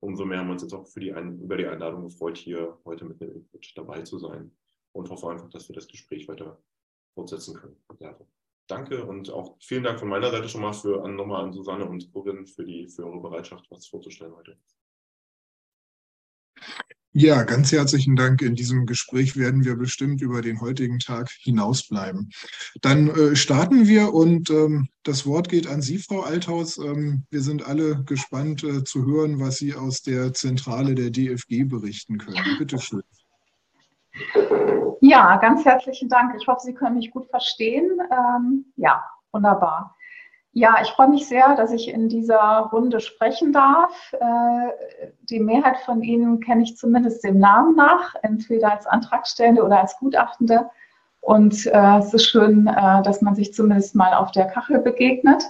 umso 0.00 0.24
mehr 0.24 0.38
haben 0.38 0.48
wir 0.48 0.52
uns 0.52 0.62
jetzt 0.62 0.74
auch 0.74 0.86
für 0.86 1.00
die 1.00 1.12
Ein 1.12 1.40
über 1.40 1.56
die 1.56 1.66
Einladung 1.66 2.04
gefreut, 2.04 2.36
hier 2.36 2.78
heute 2.84 3.04
mit 3.04 3.20
dem 3.20 3.32
Input 3.32 3.72
dabei 3.76 4.02
zu 4.02 4.18
sein 4.18 4.50
und 4.92 5.10
hoffe 5.10 5.30
einfach, 5.30 5.48
dass 5.50 5.68
wir 5.68 5.74
das 5.74 5.88
Gespräch 5.88 6.28
weiter 6.28 6.62
fortsetzen 7.14 7.54
können. 7.54 7.76
Ja, 8.00 8.16
danke 8.66 9.04
und 9.04 9.30
auch 9.30 9.56
vielen 9.60 9.84
Dank 9.84 9.98
von 9.98 10.08
meiner 10.08 10.30
Seite 10.30 10.48
schon 10.48 10.62
mal 10.62 10.72
für 10.72 11.06
nochmal 11.08 11.44
an 11.44 11.52
Susanne 11.52 11.88
und 11.88 12.12
Corinne 12.12 12.46
für 12.46 12.64
die 12.64 12.88
für 12.88 13.06
eure 13.06 13.20
Bereitschaft, 13.20 13.66
was 13.70 13.86
vorzustellen 13.86 14.34
heute. 14.34 14.58
Ja, 17.12 17.42
ganz 17.42 17.72
herzlichen 17.72 18.16
Dank. 18.16 18.42
In 18.42 18.54
diesem 18.54 18.84
Gespräch 18.84 19.36
werden 19.36 19.64
wir 19.64 19.76
bestimmt 19.76 20.20
über 20.20 20.42
den 20.42 20.60
heutigen 20.60 20.98
Tag 20.98 21.30
hinausbleiben. 21.30 22.30
Dann 22.82 23.08
äh, 23.08 23.34
starten 23.34 23.88
wir 23.88 24.12
und 24.12 24.50
ähm, 24.50 24.88
das 25.04 25.26
Wort 25.26 25.48
geht 25.48 25.66
an 25.66 25.80
Sie, 25.80 25.98
Frau 25.98 26.20
Althaus. 26.20 26.76
Ähm, 26.76 27.24
wir 27.30 27.40
sind 27.40 27.66
alle 27.66 28.04
gespannt 28.04 28.62
äh, 28.62 28.84
zu 28.84 29.06
hören, 29.06 29.40
was 29.40 29.56
Sie 29.56 29.74
aus 29.74 30.02
der 30.02 30.34
Zentrale 30.34 30.94
der 30.94 31.10
DFG 31.10 31.64
berichten 31.64 32.18
können. 32.18 32.56
Bitte 32.58 32.78
schön. 32.78 33.02
Ja, 35.00 35.36
ganz 35.36 35.64
herzlichen 35.64 36.10
Dank. 36.10 36.34
Ich 36.38 36.46
hoffe, 36.46 36.60
Sie 36.64 36.74
können 36.74 36.96
mich 36.96 37.10
gut 37.10 37.28
verstehen. 37.30 37.88
Ähm, 38.10 38.66
ja, 38.76 39.02
wunderbar. 39.32 39.96
Ja, 40.58 40.78
ich 40.82 40.88
freue 40.88 41.06
mich 41.06 41.28
sehr, 41.28 41.54
dass 41.54 41.70
ich 41.70 41.88
in 41.88 42.08
dieser 42.08 42.68
Runde 42.72 42.98
sprechen 42.98 43.52
darf. 43.52 44.12
Äh, 44.12 45.06
die 45.30 45.38
Mehrheit 45.38 45.78
von 45.86 46.02
Ihnen 46.02 46.40
kenne 46.40 46.64
ich 46.64 46.76
zumindest 46.76 47.22
dem 47.22 47.38
Namen 47.38 47.76
nach, 47.76 48.16
entweder 48.22 48.72
als 48.72 48.84
Antragstellende 48.84 49.62
oder 49.62 49.78
als 49.78 49.96
Gutachtende. 49.98 50.68
Und 51.20 51.64
äh, 51.66 51.98
es 51.98 52.12
ist 52.12 52.26
schön, 52.26 52.66
äh, 52.66 53.02
dass 53.04 53.22
man 53.22 53.36
sich 53.36 53.54
zumindest 53.54 53.94
mal 53.94 54.14
auf 54.14 54.32
der 54.32 54.46
Kachel 54.46 54.80
begegnet. 54.80 55.44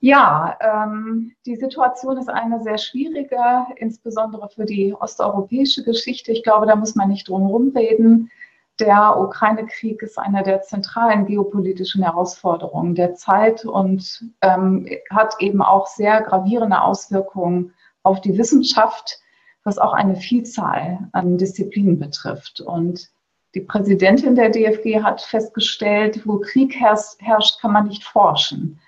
Ja, 0.00 0.58
ähm, 0.60 1.36
die 1.46 1.54
Situation 1.54 2.16
ist 2.16 2.28
eine 2.28 2.60
sehr 2.64 2.78
schwierige, 2.78 3.38
insbesondere 3.76 4.48
für 4.48 4.64
die 4.64 4.92
osteuropäische 4.92 5.84
Geschichte. 5.84 6.32
Ich 6.32 6.42
glaube, 6.42 6.66
da 6.66 6.74
muss 6.74 6.96
man 6.96 7.10
nicht 7.10 7.28
drum 7.28 7.42
herum 7.42 7.72
reden. 7.76 8.28
Der 8.80 9.18
Ukraine-Krieg 9.18 10.02
ist 10.02 10.18
eine 10.18 10.42
der 10.42 10.62
zentralen 10.62 11.26
geopolitischen 11.26 12.02
Herausforderungen 12.02 12.94
der 12.94 13.14
Zeit 13.14 13.64
und 13.64 14.24
ähm, 14.40 14.88
hat 15.10 15.34
eben 15.40 15.62
auch 15.62 15.86
sehr 15.86 16.22
gravierende 16.22 16.80
Auswirkungen 16.80 17.74
auf 18.02 18.20
die 18.20 18.36
Wissenschaft, 18.38 19.20
was 19.64 19.78
auch 19.78 19.92
eine 19.92 20.16
Vielzahl 20.16 21.08
an 21.12 21.38
Disziplinen 21.38 21.98
betrifft. 21.98 22.60
Und 22.60 23.10
die 23.54 23.60
Präsidentin 23.60 24.34
der 24.34 24.48
DFG 24.48 25.02
hat 25.02 25.20
festgestellt, 25.20 26.26
wo 26.26 26.40
Krieg 26.40 26.74
herrscht, 26.80 27.60
kann 27.60 27.72
man 27.72 27.86
nicht 27.86 28.04
forschen. 28.04 28.80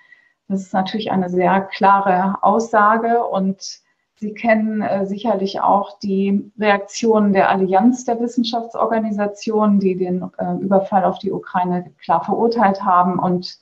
Das 0.47 0.61
ist 0.61 0.73
natürlich 0.73 1.11
eine 1.11 1.29
sehr 1.29 1.61
klare 1.61 2.37
Aussage 2.41 3.23
und 3.23 3.79
Sie 4.17 4.33
kennen 4.33 4.81
äh, 4.81 5.05
sicherlich 5.05 5.59
auch 5.59 5.99
die 5.99 6.51
Reaktionen 6.57 7.33
der 7.33 7.49
Allianz 7.49 8.05
der 8.05 8.19
Wissenschaftsorganisationen, 8.19 9.79
die 9.79 9.97
den 9.97 10.31
äh, 10.37 10.53
Überfall 10.61 11.03
auf 11.03 11.19
die 11.19 11.33
Ukraine 11.33 11.91
klar 12.01 12.23
verurteilt 12.23 12.83
haben. 12.83 13.19
Und 13.19 13.59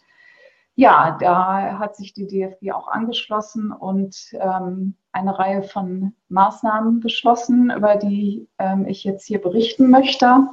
ja, 0.76 1.18
da 1.20 1.80
hat 1.80 1.96
sich 1.96 2.14
die 2.14 2.28
DFG 2.28 2.72
auch 2.72 2.88
angeschlossen 2.88 3.72
und 3.72 4.16
ähm, 4.34 4.96
eine 5.12 5.38
Reihe 5.38 5.64
von 5.64 6.14
Maßnahmen 6.30 7.00
beschlossen, 7.00 7.72
über 7.76 7.96
die 7.96 8.48
ähm, 8.60 8.86
ich 8.88 9.04
jetzt 9.04 9.26
hier 9.26 9.42
berichten 9.42 9.90
möchte. 9.90 10.48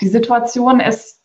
Die 0.00 0.08
Situation 0.08 0.80
ist 0.80 1.22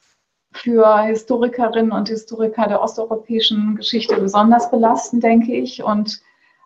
für 0.51 1.03
Historikerinnen 1.03 1.91
und 1.91 2.09
Historiker 2.09 2.67
der 2.67 2.81
osteuropäischen 2.81 3.75
Geschichte 3.75 4.19
besonders 4.19 4.69
belastend, 4.71 5.23
denke 5.23 5.53
ich. 5.53 5.83
Und 5.83 6.21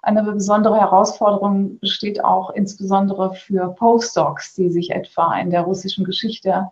eine 0.07 0.23
besondere 0.23 0.79
Herausforderung 0.79 1.79
besteht 1.79 2.23
auch 2.23 2.51
insbesondere 2.51 3.33
für 3.33 3.67
Postdocs, 3.67 4.55
die 4.55 4.69
sich 4.69 4.91
etwa 4.91 5.37
in 5.37 5.49
der 5.49 5.63
russischen 5.63 6.05
Geschichte 6.05 6.71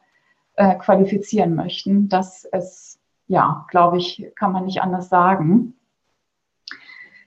äh, 0.56 0.76
qualifizieren 0.76 1.54
möchten. 1.54 2.08
Das 2.08 2.46
ist, 2.46 2.98
ja, 3.28 3.66
glaube 3.70 3.98
ich, 3.98 4.32
kann 4.36 4.54
man 4.54 4.64
nicht 4.64 4.82
anders 4.82 5.10
sagen. 5.10 5.74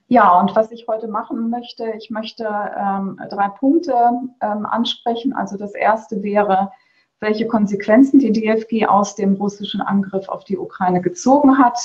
Ja, 0.07 0.39
und 0.39 0.55
was 0.55 0.71
ich 0.71 0.87
heute 0.87 1.07
machen 1.07 1.51
möchte, 1.51 1.91
ich 1.91 2.09
möchte 2.09 2.43
ähm, 2.43 3.21
drei 3.29 3.49
Punkte 3.49 3.93
ähm, 4.41 4.65
ansprechen. 4.65 5.33
Also 5.33 5.57
das 5.57 5.75
erste 5.75 6.23
wäre, 6.23 6.71
welche 7.19 7.47
Konsequenzen 7.47 8.17
die 8.17 8.31
DFG 8.31 8.87
aus 8.87 9.13
dem 9.13 9.35
russischen 9.35 9.81
Angriff 9.81 10.27
auf 10.27 10.43
die 10.43 10.57
Ukraine 10.57 11.01
gezogen 11.01 11.59
hat 11.59 11.77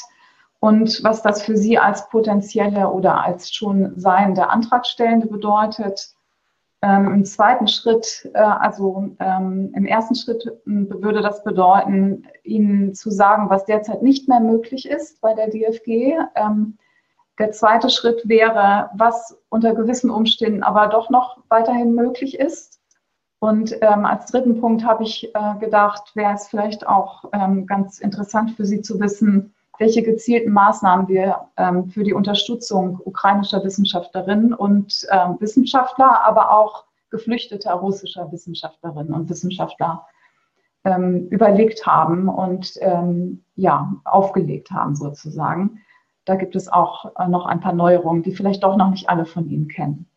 und 0.65 1.05
was 1.05 1.21
das 1.21 1.43
für 1.43 1.59
Sie 1.59 1.77
als 1.77 2.09
potenzielle 2.09 2.89
oder 2.89 3.23
als 3.23 3.53
schon 3.53 3.93
seiende 4.01 4.49
Antragstellende 4.49 5.27
bedeutet. 5.27 6.15
Ähm, 6.81 7.13
Im 7.13 7.25
zweiten 7.27 7.69
Schritt, 7.69 8.31
äh, 8.33 8.39
also 8.39 9.11
ähm, 9.19 9.75
im 9.77 9.85
ersten 9.85 10.15
Schritt 10.15 10.51
würde 10.65 11.21
das 11.21 11.45
bedeuten, 11.45 12.27
Ihnen 12.45 12.95
zu 12.95 13.11
sagen, 13.11 13.51
was 13.51 13.67
derzeit 13.67 14.03
nicht 14.03 14.27
mehr 14.27 14.41
möglich 14.41 14.89
ist 14.89 15.21
bei 15.21 15.35
der 15.35 15.51
DFG. 15.51 16.15
Ähm, 16.35 16.79
der 17.39 17.53
zweite 17.53 17.91
Schritt 17.91 18.27
wäre, 18.27 18.89
was 18.95 19.39
unter 19.51 19.75
gewissen 19.75 20.09
Umständen 20.09 20.63
aber 20.63 20.87
doch 20.87 21.11
noch 21.11 21.43
weiterhin 21.51 21.95
möglich 21.95 22.39
ist. 22.39 22.81
Und 23.39 23.77
ähm, 23.83 24.07
als 24.07 24.33
dritten 24.33 24.63
Punkt 24.63 24.83
habe 24.83 25.03
ich 25.03 25.31
äh, 25.35 25.59
gedacht, 25.61 26.13
wäre 26.15 26.33
es 26.33 26.49
vielleicht 26.49 26.87
auch 26.87 27.27
ähm, 27.35 27.67
ganz 27.67 27.99
interessant 27.99 28.53
für 28.53 28.65
Sie 28.65 28.81
zu 28.81 28.99
wissen, 28.99 29.55
welche 29.79 30.03
gezielten 30.03 30.53
Maßnahmen 30.53 31.09
wir 31.09 31.49
ähm, 31.57 31.89
für 31.91 32.05
die 32.05 32.13
Unterstützung 32.13 33.01
ukrainischer 33.05 33.65
Wissenschaftlerinnen 33.65 34.55
und 34.55 35.07
ähm, 35.11 35.37
Wissenschaftler, 35.41 36.25
aber 36.25 36.51
auch 36.51 36.85
geflüchteter 37.11 37.75
russischer 37.75 38.31
Wissenschaftlerinnen 38.33 39.13
und 39.13 39.29
Wissenschaftler 39.29 40.07
ähm, 40.85 41.29
überlegt 41.29 41.87
haben 41.87 42.29
und 42.29 42.75
ähm, 42.81 43.45
ja, 43.57 43.95
aufgelegt 44.05 44.71
haben 44.71 44.95
sozusagen. 44.97 45.81
Da 46.25 46.37
gibt 46.37 46.57
es 46.57 46.69
auch 46.69 47.13
äh, 47.19 47.29
noch 47.29 47.47
ein 47.47 47.61
paar 47.61 47.73
Neuerungen, 47.73 48.23
die 48.23 48.35
vielleicht 48.35 48.63
doch 48.63 48.77
noch 48.77 48.91
nicht 48.91 49.09
alle 49.09 49.27
von 49.27 49.49
Ihnen 49.49 49.69
kennen. 49.69 50.09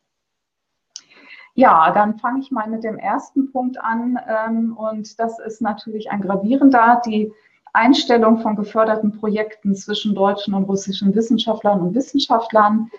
Ja, 1.53 1.91
dann 1.91 2.19
fange 2.19 2.39
ich 2.39 2.51
mal 2.51 2.69
mit 2.69 2.83
dem 2.83 2.97
ersten 2.97 3.51
Punkt 3.51 3.79
an 3.79 4.19
ähm, 4.27 4.77
und 4.77 5.19
das 5.19 5.39
ist 5.39 5.61
natürlich 5.61 6.11
ein 6.11 6.21
gravierender. 6.21 7.01
Die 7.05 7.31
Einstellung 7.77 8.39
von 8.39 8.55
geförderten 8.55 9.11
Projekten 9.11 9.75
zwischen 9.75 10.15
deutschen 10.15 10.53
und 10.53 10.63
russischen 10.63 11.13
Wissenschaftlern 11.13 11.79
und 11.79 11.95
Wissenschaftlern. 11.95 12.89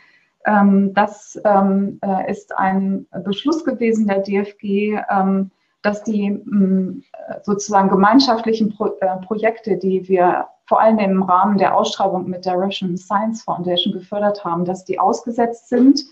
Ähm, 0.46 0.94
das 0.94 1.38
ähm, 1.44 1.98
äh, 2.02 2.30
ist 2.30 2.56
ein 2.56 3.06
Beschluss 3.24 3.64
gewesen 3.64 4.06
der 4.06 4.20
DFG, 4.20 4.98
ähm, 5.10 5.50
dass 5.82 6.02
die 6.02 6.42
sozusagen 7.42 7.88
gemeinschaftlichen 7.88 8.76
äh, 9.00 9.16
Projekte, 9.24 9.76
die 9.76 10.08
wir 10.08 10.48
vor 10.66 10.80
allem 10.80 10.98
im 10.98 11.22
Rahmen 11.22 11.56
der 11.56 11.76
Ausschreibung 11.76 12.28
mit 12.28 12.44
der 12.44 12.54
Russian 12.54 12.96
Science 12.96 13.42
Foundation 13.42 13.92
gefördert 13.92 14.44
haben, 14.44 14.64
dass 14.64 14.84
die 14.84 14.98
ausgesetzt 14.98 15.68
sind. 15.68 16.04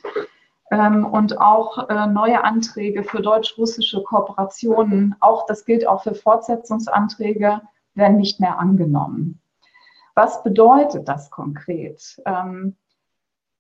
Und 0.71 1.41
auch 1.41 1.89
äh, 1.89 2.07
neue 2.09 2.43
Anträge 2.43 3.05
für 3.05 3.23
deutsch-russische 3.23 4.03
Kooperationen, 4.03 5.15
auch 5.21 5.47
das 5.47 5.65
gilt 5.65 5.87
auch 5.87 6.03
für 6.03 6.15
Fortsetzungsanträge, 6.15 7.61
werden 7.97 8.19
nicht 8.19 8.41
mehr 8.41 8.59
angenommen. 8.59 9.41
Was 10.15 10.43
bedeutet 10.43 11.09
das 11.09 11.31
konkret? 11.31 12.21
Ähm, 12.25 12.77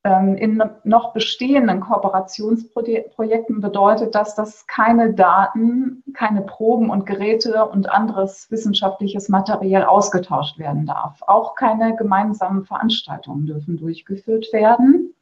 ähm, 0.06 0.36
in 0.36 0.62
noch 0.84 1.12
bestehenden 1.12 1.80
Kooperationsprojekten 1.80 3.60
bedeutet 3.60 4.14
das, 4.14 4.36
dass 4.36 4.68
keine 4.68 5.12
Daten, 5.12 6.04
keine 6.14 6.42
Proben 6.42 6.90
und 6.90 7.06
Geräte 7.06 7.66
und 7.66 7.90
anderes 7.90 8.48
wissenschaftliches 8.48 9.28
Material 9.28 9.84
ausgetauscht 9.84 10.60
werden 10.60 10.86
darf. 10.86 11.22
Auch 11.22 11.56
keine 11.56 11.96
gemeinsamen 11.96 12.64
Veranstaltungen 12.64 13.46
dürfen 13.46 13.78
durchgeführt 13.78 14.52
werden. 14.52 15.12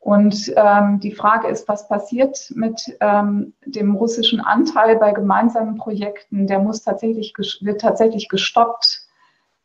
Und 0.00 0.52
ähm, 0.56 1.00
die 1.00 1.12
Frage 1.12 1.48
ist, 1.48 1.68
was 1.68 1.88
passiert 1.88 2.52
mit 2.54 2.96
ähm, 3.00 3.54
dem 3.66 3.94
russischen 3.94 4.40
Anteil 4.40 4.96
bei 4.96 5.12
gemeinsamen 5.12 5.76
Projekten? 5.76 6.46
Der 6.46 6.60
muss 6.60 6.82
tatsächlich, 6.82 7.34
wird 7.60 7.80
tatsächlich 7.80 8.28
gestoppt. 8.28 9.08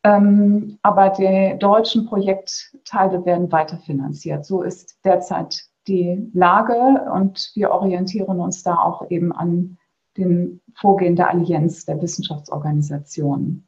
Ähm, 0.04 0.80
aber 0.82 1.12
die 1.12 1.58
deutschen 1.60 2.08
Projektteile 2.08 3.26
werden 3.26 3.52
weiterfinanziert. 3.52 4.46
So 4.46 4.64
ist 4.64 4.98
derzeit 5.06 5.64
die 5.88 6.30
Lage 6.34 7.10
und 7.14 7.52
wir 7.56 7.72
orientieren 7.72 8.40
uns 8.40 8.64
da 8.64 8.76
auch 8.76 9.10
eben 9.10 9.32
an 9.32 9.78
den 10.18 10.62
Vorgehen 10.76 11.16
der 11.16 11.30
Allianz 11.30 11.86
der 11.86 12.02
Wissenschaftsorganisationen. 12.02 13.68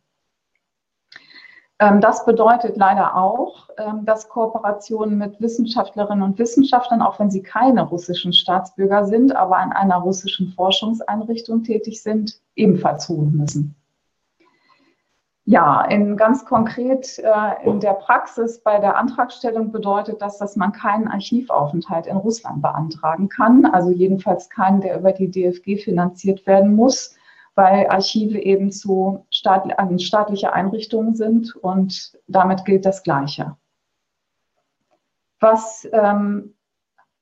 Ähm, 1.79 1.99
das 1.99 2.25
bedeutet 2.25 2.77
leider 2.77 3.15
auch, 3.17 3.69
ähm, 3.77 4.05
dass 4.05 4.29
Kooperationen 4.29 5.17
mit 5.17 5.41
Wissenschaftlerinnen 5.41 6.23
und 6.23 6.39
Wissenschaftlern, 6.39 7.01
auch 7.01 7.19
wenn 7.19 7.29
sie 7.29 7.43
keine 7.43 7.83
russischen 7.83 8.31
Staatsbürger 8.31 9.05
sind, 9.05 9.35
aber 9.35 9.57
an 9.57 9.73
einer 9.73 9.97
russischen 9.97 10.53
Forschungseinrichtung 10.53 11.63
tätig 11.63 12.01
sind, 12.01 12.39
ebenfalls 12.55 13.09
ruhen 13.09 13.35
müssen. 13.35 13.75
Ja, 15.47 15.83
in 15.83 16.17
ganz 16.17 16.45
konkret 16.45 17.19
äh, 17.19 17.69
in 17.69 17.79
der 17.79 17.93
Praxis 17.93 18.63
bei 18.63 18.79
der 18.79 18.97
Antragstellung 18.97 19.71
bedeutet 19.71 20.19
das, 20.21 20.39
dass 20.39 20.55
man 20.55 20.71
keinen 20.71 21.07
Archivaufenthalt 21.07 22.07
in 22.07 22.17
Russland 22.17 22.63
beantragen 22.63 23.29
kann, 23.29 23.65
also 23.65 23.91
jedenfalls 23.91 24.49
keinen, 24.49 24.81
der 24.81 24.97
über 24.97 25.11
die 25.11 25.29
DFG 25.29 25.77
finanziert 25.77 26.47
werden 26.47 26.73
muss 26.73 27.15
weil 27.55 27.87
Archive 27.87 28.39
eben 28.39 28.71
zu 28.71 29.25
staat, 29.29 29.73
staatliche 30.01 30.53
Einrichtungen 30.53 31.15
sind 31.15 31.55
und 31.55 32.13
damit 32.27 32.65
gilt 32.65 32.85
das 32.85 33.01
Gleiche. 33.01 33.55
Was 35.39 35.87
ähm, 35.91 36.55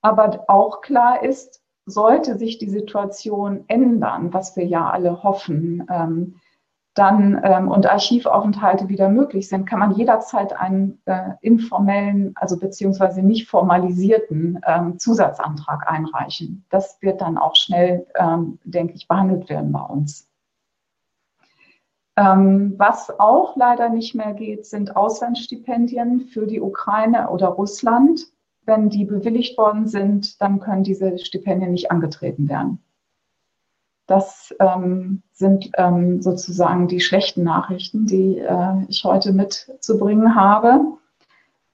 aber 0.02 0.46
auch 0.48 0.82
klar 0.82 1.24
ist, 1.24 1.64
sollte 1.86 2.38
sich 2.38 2.58
die 2.58 2.70
Situation 2.70 3.66
ändern, 3.68 4.34
was 4.34 4.56
wir 4.56 4.66
ja 4.66 4.90
alle 4.90 5.24
hoffen, 5.24 5.86
ähm, 5.90 6.40
dann 6.94 7.42
ähm, 7.44 7.70
und 7.70 7.88
Archivaufenthalte 7.88 8.88
wieder 8.88 9.10
möglich 9.10 9.50
sind, 9.50 9.66
kann 9.66 9.80
man 9.80 9.96
jederzeit 9.96 10.54
einen 10.54 11.02
äh, 11.06 11.32
informellen, 11.42 12.34
also 12.36 12.58
beziehungsweise 12.60 13.24
nicht 13.24 13.48
formalisierten 13.50 14.62
ähm, 14.66 15.00
Zusatzantrag 15.00 15.90
einreichen. 15.90 16.66
Das 16.70 17.02
wird 17.02 17.22
dann 17.22 17.38
auch 17.38 17.56
schnell, 17.56 18.06
ähm, 18.16 18.60
denke 18.64 18.94
ich, 18.94 19.08
behandelt 19.08 19.50
werden 19.50 19.72
bei 19.72 19.82
uns. 19.82 20.30
Ähm, 22.16 22.76
was 22.78 23.20
auch 23.20 23.56
leider 23.56 23.90
nicht 23.90 24.14
mehr 24.14 24.34
geht, 24.34 24.68
sind 24.68 24.96
Auslandsstipendien 24.96 26.22
für 26.22 26.46
die 26.46 26.62
Ukraine 26.62 27.30
oder 27.30 27.48
Russland. 27.48 28.22
Wenn 28.66 28.90
die 28.90 29.06
bewilligt 29.06 29.58
worden 29.58 29.88
sind, 29.88 30.40
dann 30.42 30.60
können 30.60 30.84
diese 30.84 31.18
Stipendien 31.18 31.72
nicht 31.72 31.90
angetreten 31.92 32.48
werden. 32.48 32.84
Das 34.06 34.54
ähm, 34.60 35.24
sind 35.32 35.72
ähm, 35.78 36.22
sozusagen 36.22 36.88
die 36.88 37.00
schlechten 37.00 37.44
Nachrichten, 37.44 38.06
die 38.06 38.40
äh, 38.40 38.84
ich 38.90 39.04
heute 39.06 39.32
mitzubringen 39.32 40.36
habe. 40.36 40.82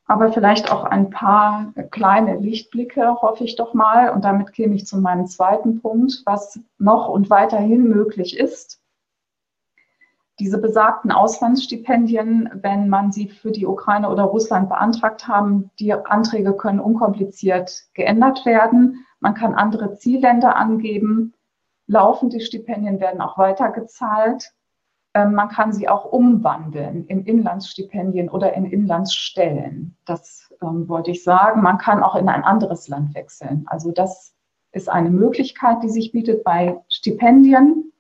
Aber 0.05 0.31
vielleicht 0.31 0.71
auch 0.71 0.83
ein 0.83 1.09
paar 1.09 1.71
kleine 1.91 2.38
Lichtblicke, 2.38 3.21
hoffe 3.21 3.43
ich 3.43 3.55
doch 3.55 3.74
mal. 3.74 4.09
Und 4.09 4.25
damit 4.25 4.53
käme 4.53 4.75
ich 4.75 4.86
zu 4.86 5.00
meinem 5.00 5.27
zweiten 5.27 5.81
Punkt, 5.81 6.24
was 6.25 6.59
noch 6.77 7.09
und 7.09 7.29
weiterhin 7.29 7.88
möglich 7.88 8.38
ist. 8.38 8.81
Diese 10.39 10.57
besagten 10.57 11.12
Auslandsstipendien, 11.12 12.50
wenn 12.62 12.89
man 12.89 13.12
sie 13.12 13.27
für 13.27 13.51
die 13.51 13.67
Ukraine 13.67 14.09
oder 14.09 14.24
Russland 14.24 14.69
beantragt 14.69 15.27
haben, 15.27 15.69
die 15.79 15.93
Anträge 15.93 16.53
können 16.53 16.79
unkompliziert 16.79 17.83
geändert 17.93 18.45
werden. 18.45 19.05
Man 19.19 19.33
kann 19.33 19.53
andere 19.53 19.95
Zielländer 19.98 20.55
angeben 20.55 21.33
Laufende 21.89 22.39
Stipendien 22.39 23.00
werden 23.00 23.19
auch 23.19 23.39
weitergezahlt. 23.39 24.53
Ähm, 25.15 25.34
man 25.34 25.50
kann 25.50 25.74
sie 25.74 25.89
auch 25.89 26.05
umwandeln 26.05 27.08
in 27.08 27.25
Inlandsstipendien 27.25 28.29
oder 28.29 28.53
in 28.53 28.65
Inlandsstellen. 28.65 29.98
Das 30.05 30.53
ähm, 30.62 30.88
wollte 30.88 31.10
ich 31.10 31.24
sagen. 31.24 31.63
Man 31.63 31.79
kann 31.79 32.03
auch 32.03 32.15
in 32.15 32.29
ein 32.29 32.43
anderes 32.43 32.88
Land 32.89 33.15
wechseln. 33.15 33.65
Also 33.65 33.91
das 33.91 34.36
ist 34.72 34.88
eine 34.88 35.10
Möglichkeit, 35.10 35.81
die 35.81 35.89
sich 35.89 36.12
bietet 36.12 36.43
bei 36.43 36.79
Stipendien. 36.89 37.91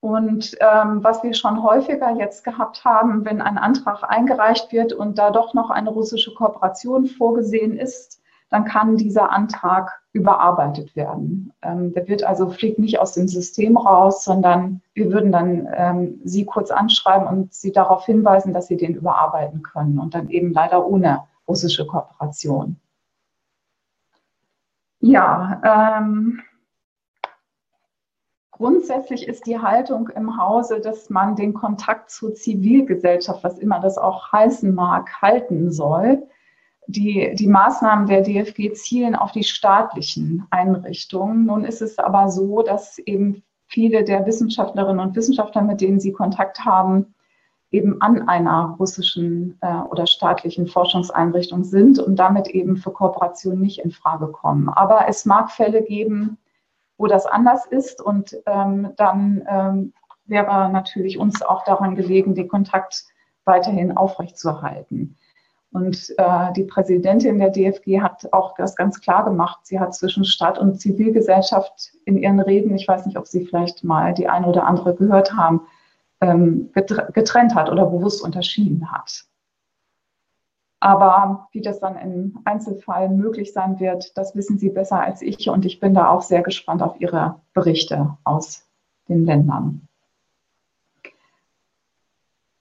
Und 0.00 0.56
ähm, 0.60 1.04
was 1.04 1.22
wir 1.22 1.34
schon 1.34 1.62
häufiger 1.62 2.16
jetzt 2.16 2.42
gehabt 2.42 2.86
haben, 2.86 3.26
wenn 3.26 3.42
ein 3.42 3.58
Antrag 3.58 4.02
eingereicht 4.02 4.72
wird 4.72 4.94
und 4.94 5.18
da 5.18 5.30
doch 5.30 5.52
noch 5.52 5.68
eine 5.68 5.90
russische 5.90 6.32
Kooperation 6.32 7.04
vorgesehen 7.04 7.76
ist, 7.76 8.22
dann 8.48 8.64
kann 8.64 8.96
dieser 8.96 9.30
Antrag 9.30 10.00
überarbeitet 10.12 10.94
werden. 10.94 11.52
Ähm, 11.62 11.92
der 11.92 12.08
wird 12.08 12.22
also 12.22 12.48
fliegt 12.50 12.78
nicht 12.78 13.00
aus 13.00 13.12
dem 13.12 13.28
System 13.28 13.76
raus, 13.76 14.24
sondern 14.24 14.82
wir 14.94 15.12
würden 15.12 15.32
dann 15.32 15.68
ähm, 15.74 16.20
Sie 16.24 16.44
kurz 16.44 16.70
anschreiben 16.70 17.26
und 17.26 17.52
Sie 17.52 17.72
darauf 17.72 18.06
hinweisen, 18.06 18.52
dass 18.52 18.68
Sie 18.68 18.76
den 18.76 18.94
überarbeiten 18.94 19.62
können 19.62 19.98
und 19.98 20.14
dann 20.14 20.30
eben 20.30 20.52
leider 20.52 20.86
ohne 20.86 21.24
russische 21.48 21.86
Kooperation. 21.86 22.76
Ja, 25.00 25.98
ähm, 26.00 26.40
grundsätzlich 28.52 29.28
ist 29.28 29.46
die 29.46 29.58
Haltung 29.58 30.08
im 30.08 30.38
Hause, 30.38 30.80
dass 30.80 31.10
man 31.10 31.36
den 31.36 31.52
Kontakt 31.52 32.10
zur 32.10 32.34
Zivilgesellschaft, 32.34 33.44
was 33.44 33.58
immer 33.58 33.80
das 33.80 33.98
auch 33.98 34.32
heißen 34.32 34.74
mag, 34.74 35.20
halten 35.20 35.70
soll 35.70 36.26
die, 36.86 37.34
die 37.34 37.48
Maßnahmen 37.48 38.06
der 38.06 38.22
DFG 38.22 38.72
zielen 38.74 39.14
auf 39.14 39.32
die 39.32 39.44
staatlichen 39.44 40.46
Einrichtungen. 40.50 41.46
Nun 41.46 41.64
ist 41.64 41.82
es 41.82 41.98
aber 41.98 42.30
so, 42.30 42.62
dass 42.62 42.98
eben 42.98 43.42
viele 43.66 44.04
der 44.04 44.26
Wissenschaftlerinnen 44.26 45.04
und 45.04 45.16
Wissenschaftler, 45.16 45.62
mit 45.62 45.80
denen 45.80 46.00
Sie 46.00 46.12
Kontakt 46.12 46.64
haben, 46.64 47.14
eben 47.72 48.00
an 48.00 48.28
einer 48.28 48.76
russischen 48.78 49.58
äh, 49.60 49.80
oder 49.90 50.06
staatlichen 50.06 50.68
Forschungseinrichtung 50.68 51.64
sind 51.64 51.98
und 51.98 52.16
damit 52.16 52.48
eben 52.48 52.76
für 52.76 52.92
Kooperation 52.92 53.60
nicht 53.60 53.80
in 53.80 53.90
Frage 53.90 54.28
kommen. 54.28 54.68
Aber 54.68 55.08
es 55.08 55.24
mag 55.24 55.50
Fälle 55.50 55.82
geben, 55.82 56.38
wo 56.96 57.06
das 57.06 57.26
anders 57.26 57.66
ist 57.66 58.00
und 58.00 58.36
ähm, 58.46 58.92
dann 58.96 59.44
ähm, 59.48 59.92
wäre 60.24 60.70
natürlich 60.70 61.18
uns 61.18 61.42
auch 61.42 61.64
daran 61.64 61.96
gelegen, 61.96 62.34
den 62.34 62.48
Kontakt 62.48 63.04
weiterhin 63.44 63.96
aufrechtzuerhalten. 63.96 65.16
Und 65.72 66.14
äh, 66.16 66.52
die 66.54 66.64
Präsidentin 66.64 67.38
der 67.38 67.50
DFG 67.50 68.00
hat 68.00 68.32
auch 68.32 68.54
das 68.54 68.76
ganz 68.76 69.00
klar 69.00 69.24
gemacht. 69.24 69.60
Sie 69.64 69.78
hat 69.78 69.94
zwischen 69.94 70.24
Staat 70.24 70.58
und 70.58 70.80
Zivilgesellschaft 70.80 71.92
in 72.04 72.16
ihren 72.16 72.40
Reden, 72.40 72.74
ich 72.74 72.88
weiß 72.88 73.04
nicht, 73.06 73.18
ob 73.18 73.26
Sie 73.26 73.44
vielleicht 73.44 73.84
mal 73.84 74.14
die 74.14 74.28
eine 74.28 74.46
oder 74.46 74.66
andere 74.66 74.94
gehört 74.94 75.34
haben, 75.34 75.62
ähm, 76.20 76.70
getrennt 76.72 77.54
hat 77.54 77.70
oder 77.70 77.86
bewusst 77.86 78.22
unterschieden 78.22 78.90
hat. 78.90 79.26
Aber 80.80 81.48
wie 81.52 81.62
das 81.62 81.80
dann 81.80 81.96
im 81.96 82.38
Einzelfall 82.44 83.08
möglich 83.08 83.52
sein 83.52 83.80
wird, 83.80 84.16
das 84.16 84.36
wissen 84.36 84.58
Sie 84.58 84.70
besser 84.70 85.00
als 85.00 85.22
ich. 85.22 85.48
Und 85.48 85.64
ich 85.64 85.80
bin 85.80 85.94
da 85.94 86.10
auch 86.10 86.22
sehr 86.22 86.42
gespannt 86.42 86.82
auf 86.82 87.00
Ihre 87.00 87.40
Berichte 87.54 88.16
aus 88.24 88.68
den 89.08 89.24
Ländern. 89.24 89.88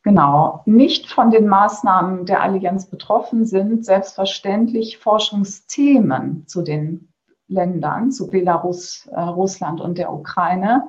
Genau, 0.06 0.62
nicht 0.66 1.12
von 1.12 1.32
den 1.32 1.48
Maßnahmen 1.48 2.28
der 2.28 2.44
Allianz 2.44 2.86
betroffen 2.86 3.44
sind 3.44 3.84
selbstverständlich 3.84 5.00
Forschungsthemen 5.00 6.46
zu 6.46 6.62
den 6.62 7.10
Ländern, 7.48 8.12
zu 8.12 8.28
Belarus, 8.28 9.08
äh, 9.08 9.20
Russland 9.20 9.82
und 9.82 9.98
der 9.98 10.14
Ukraine. 10.14 10.84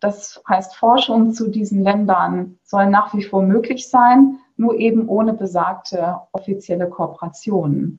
Das 0.00 0.42
heißt, 0.48 0.74
Forschung 0.74 1.34
zu 1.34 1.48
diesen 1.50 1.82
Ländern 1.82 2.58
soll 2.62 2.86
nach 2.86 3.12
wie 3.12 3.24
vor 3.24 3.42
möglich 3.42 3.90
sein, 3.90 4.38
nur 4.56 4.76
eben 4.76 5.06
ohne 5.06 5.34
besagte 5.34 6.16
offizielle 6.32 6.88
Kooperationen. 6.88 7.98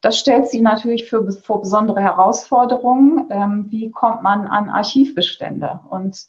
Das 0.00 0.18
stellt 0.18 0.48
sie 0.48 0.62
natürlich 0.62 1.08
für, 1.08 1.30
vor 1.30 1.60
besondere 1.60 2.00
Herausforderungen. 2.00 3.28
Ähm, 3.30 3.66
wie 3.68 3.92
kommt 3.92 4.24
man 4.24 4.48
an 4.48 4.68
Archivbestände? 4.68 5.78
Und 5.88 6.26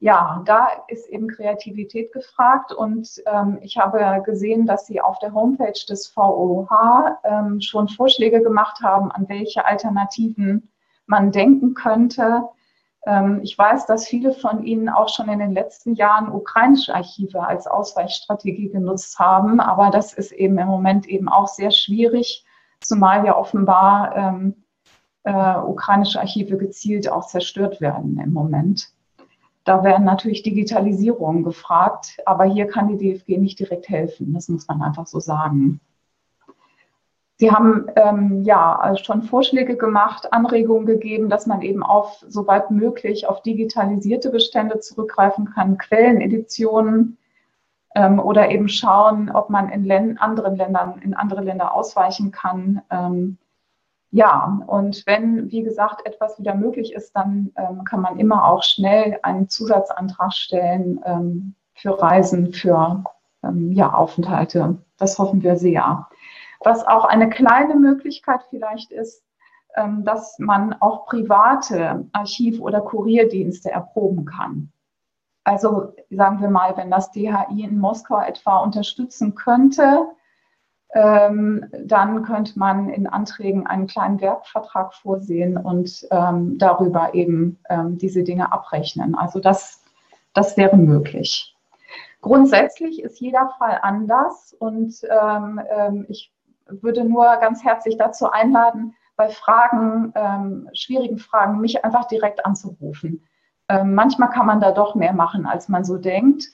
ja, 0.00 0.42
da 0.46 0.68
ist 0.88 1.08
eben 1.08 1.28
Kreativität 1.28 2.12
gefragt 2.12 2.72
und 2.72 3.22
ähm, 3.26 3.58
ich 3.60 3.76
habe 3.76 4.22
gesehen, 4.24 4.64
dass 4.66 4.86
Sie 4.86 4.98
auf 4.98 5.18
der 5.18 5.34
Homepage 5.34 5.78
des 5.88 6.06
VOH 6.08 7.18
ähm, 7.22 7.60
schon 7.60 7.86
Vorschläge 7.86 8.42
gemacht 8.42 8.80
haben, 8.82 9.12
an 9.12 9.28
welche 9.28 9.66
Alternativen 9.66 10.70
man 11.04 11.32
denken 11.32 11.74
könnte. 11.74 12.48
Ähm, 13.04 13.40
ich 13.42 13.58
weiß, 13.58 13.84
dass 13.84 14.08
viele 14.08 14.32
von 14.32 14.64
Ihnen 14.64 14.88
auch 14.88 15.10
schon 15.10 15.28
in 15.28 15.38
den 15.38 15.52
letzten 15.52 15.94
Jahren 15.94 16.32
ukrainische 16.32 16.94
Archive 16.94 17.46
als 17.46 17.66
Ausweichstrategie 17.66 18.70
genutzt 18.70 19.18
haben, 19.18 19.60
aber 19.60 19.90
das 19.90 20.14
ist 20.14 20.32
eben 20.32 20.56
im 20.58 20.68
Moment 20.68 21.06
eben 21.08 21.28
auch 21.28 21.48
sehr 21.48 21.72
schwierig, 21.72 22.46
zumal 22.80 23.26
ja 23.26 23.36
offenbar 23.36 24.16
ähm, 24.16 24.64
äh, 25.24 25.58
ukrainische 25.58 26.20
Archive 26.20 26.56
gezielt 26.56 27.12
auch 27.12 27.26
zerstört 27.26 27.82
werden 27.82 28.18
im 28.18 28.32
Moment. 28.32 28.94
Da 29.70 29.84
werden 29.84 30.04
natürlich 30.04 30.42
Digitalisierungen 30.42 31.44
gefragt, 31.44 32.18
aber 32.26 32.42
hier 32.42 32.66
kann 32.66 32.88
die 32.88 32.96
DFG 32.96 33.38
nicht 33.38 33.60
direkt 33.60 33.88
helfen. 33.88 34.34
Das 34.34 34.48
muss 34.48 34.66
man 34.66 34.82
einfach 34.82 35.06
so 35.06 35.20
sagen. 35.20 35.78
Sie 37.36 37.52
haben 37.52 37.86
ähm, 37.94 38.42
ja 38.42 38.96
schon 39.00 39.22
Vorschläge 39.22 39.76
gemacht, 39.76 40.32
Anregungen 40.32 40.86
gegeben, 40.86 41.30
dass 41.30 41.46
man 41.46 41.62
eben 41.62 41.84
auf, 41.84 42.24
soweit 42.26 42.72
möglich, 42.72 43.28
auf 43.28 43.42
digitalisierte 43.42 44.30
Bestände 44.30 44.80
zurückgreifen 44.80 45.52
kann, 45.54 45.78
Quelleneditionen 45.78 47.16
ähm, 47.94 48.18
oder 48.18 48.50
eben 48.50 48.68
schauen, 48.68 49.30
ob 49.30 49.50
man 49.50 49.68
in 49.68 49.84
Län 49.84 50.18
anderen 50.18 50.56
Ländern, 50.56 51.00
in 51.00 51.14
andere 51.14 51.42
Länder 51.42 51.74
ausweichen 51.74 52.32
kann. 52.32 52.82
Ähm, 52.90 53.38
ja, 54.12 54.60
und 54.66 55.04
wenn, 55.06 55.50
wie 55.50 55.62
gesagt, 55.62 56.04
etwas 56.04 56.38
wieder 56.38 56.54
möglich 56.54 56.92
ist, 56.92 57.14
dann 57.14 57.52
ähm, 57.56 57.84
kann 57.84 58.00
man 58.00 58.18
immer 58.18 58.44
auch 58.48 58.64
schnell 58.64 59.20
einen 59.22 59.48
Zusatzantrag 59.48 60.32
stellen 60.32 61.00
ähm, 61.04 61.54
für 61.74 62.00
Reisen, 62.00 62.52
für 62.52 63.04
ähm, 63.44 63.70
ja, 63.72 63.92
Aufenthalte. 63.92 64.78
Das 64.98 65.18
hoffen 65.18 65.42
wir 65.42 65.56
sehr. 65.56 66.08
Was 66.62 66.86
auch 66.86 67.04
eine 67.04 67.30
kleine 67.30 67.76
Möglichkeit 67.76 68.40
vielleicht 68.50 68.90
ist, 68.90 69.22
ähm, 69.76 70.04
dass 70.04 70.38
man 70.40 70.74
auch 70.80 71.06
private 71.06 72.08
Archiv- 72.12 72.60
oder 72.60 72.80
Kurierdienste 72.80 73.70
erproben 73.70 74.24
kann. 74.24 74.72
Also 75.44 75.94
sagen 76.10 76.40
wir 76.40 76.50
mal, 76.50 76.76
wenn 76.76 76.90
das 76.90 77.12
DHI 77.12 77.62
in 77.64 77.78
Moskau 77.78 78.20
etwa 78.20 78.58
unterstützen 78.58 79.34
könnte, 79.36 80.08
dann 80.92 82.24
könnte 82.24 82.58
man 82.58 82.88
in 82.88 83.06
Anträgen 83.06 83.64
einen 83.66 83.86
kleinen 83.86 84.20
Werkvertrag 84.20 84.92
vorsehen 84.92 85.56
und 85.56 86.06
ähm, 86.10 86.58
darüber 86.58 87.14
eben 87.14 87.60
ähm, 87.68 87.96
diese 87.96 88.24
Dinge 88.24 88.52
abrechnen. 88.52 89.14
Also 89.14 89.38
das, 89.38 89.84
das 90.32 90.56
wäre 90.56 90.76
möglich. 90.76 91.56
Grundsätzlich 92.22 93.02
ist 93.02 93.20
jeder 93.20 93.50
Fall 93.58 93.78
anders 93.82 94.54
und 94.58 94.94
ähm, 95.08 95.60
ähm, 95.70 96.06
ich 96.08 96.32
würde 96.66 97.04
nur 97.04 97.24
ganz 97.36 97.64
herzlich 97.64 97.96
dazu 97.96 98.30
einladen, 98.30 98.94
bei 99.16 99.28
Fragen, 99.28 100.12
ähm, 100.14 100.68
schwierigen 100.72 101.18
Fragen, 101.18 101.60
mich 101.60 101.84
einfach 101.84 102.06
direkt 102.06 102.44
anzurufen. 102.46 103.26
Ähm, 103.68 103.94
manchmal 103.94 104.30
kann 104.30 104.46
man 104.46 104.60
da 104.60 104.72
doch 104.72 104.94
mehr 104.94 105.12
machen, 105.12 105.46
als 105.46 105.68
man 105.68 105.84
so 105.84 105.98
denkt. 105.98 106.46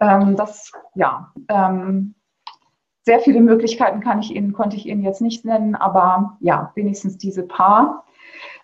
Ähm, 0.00 0.36
das, 0.36 0.72
ja, 0.94 1.32
ähm, 1.48 2.14
sehr 3.02 3.20
viele 3.20 3.40
Möglichkeiten 3.40 4.00
kann 4.00 4.20
ich 4.20 4.34
Ihnen, 4.34 4.52
konnte 4.52 4.76
ich 4.76 4.86
Ihnen 4.86 5.02
jetzt 5.02 5.20
nicht 5.20 5.44
nennen, 5.44 5.74
aber 5.74 6.36
ja, 6.40 6.72
wenigstens 6.74 7.18
diese 7.18 7.42
paar. 7.42 8.04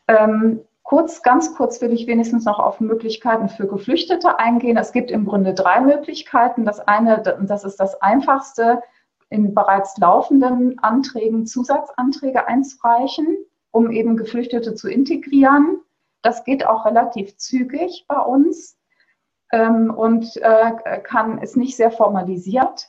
Ähm, 0.09 0.61
kurz, 0.83 1.23
ganz 1.23 1.55
kurz 1.55 1.81
will 1.81 1.93
ich 1.93 2.07
wenigstens 2.07 2.45
noch 2.45 2.59
auf 2.59 2.81
Möglichkeiten 2.81 3.49
für 3.49 3.67
Geflüchtete 3.67 4.39
eingehen. 4.39 4.77
Es 4.77 4.93
gibt 4.93 5.11
im 5.11 5.25
Grunde 5.25 5.55
drei 5.55 5.81
Möglichkeiten. 5.81 6.65
Das 6.65 6.81
eine, 6.81 7.23
das 7.23 7.65
ist 7.65 7.81
das 7.81 8.01
einfachste, 8.03 8.83
in 9.29 9.55
bereits 9.55 9.97
laufenden 9.99 10.79
Anträgen 10.81 11.47
Zusatzanträge 11.47 12.47
einzureichen, 12.47 13.39
um 13.71 13.91
eben 13.91 14.17
Geflüchtete 14.17 14.75
zu 14.75 14.89
integrieren. 14.89 15.81
Das 16.23 16.45
geht 16.45 16.67
auch 16.67 16.85
relativ 16.85 17.37
zügig 17.37 18.05
bei 18.09 18.19
uns 18.19 18.79
ähm, 19.53 19.93
und 19.95 20.37
äh, 20.37 21.01
kann, 21.03 21.39
ist 21.39 21.57
nicht 21.57 21.77
sehr 21.77 21.91
formalisiert. 21.91 22.89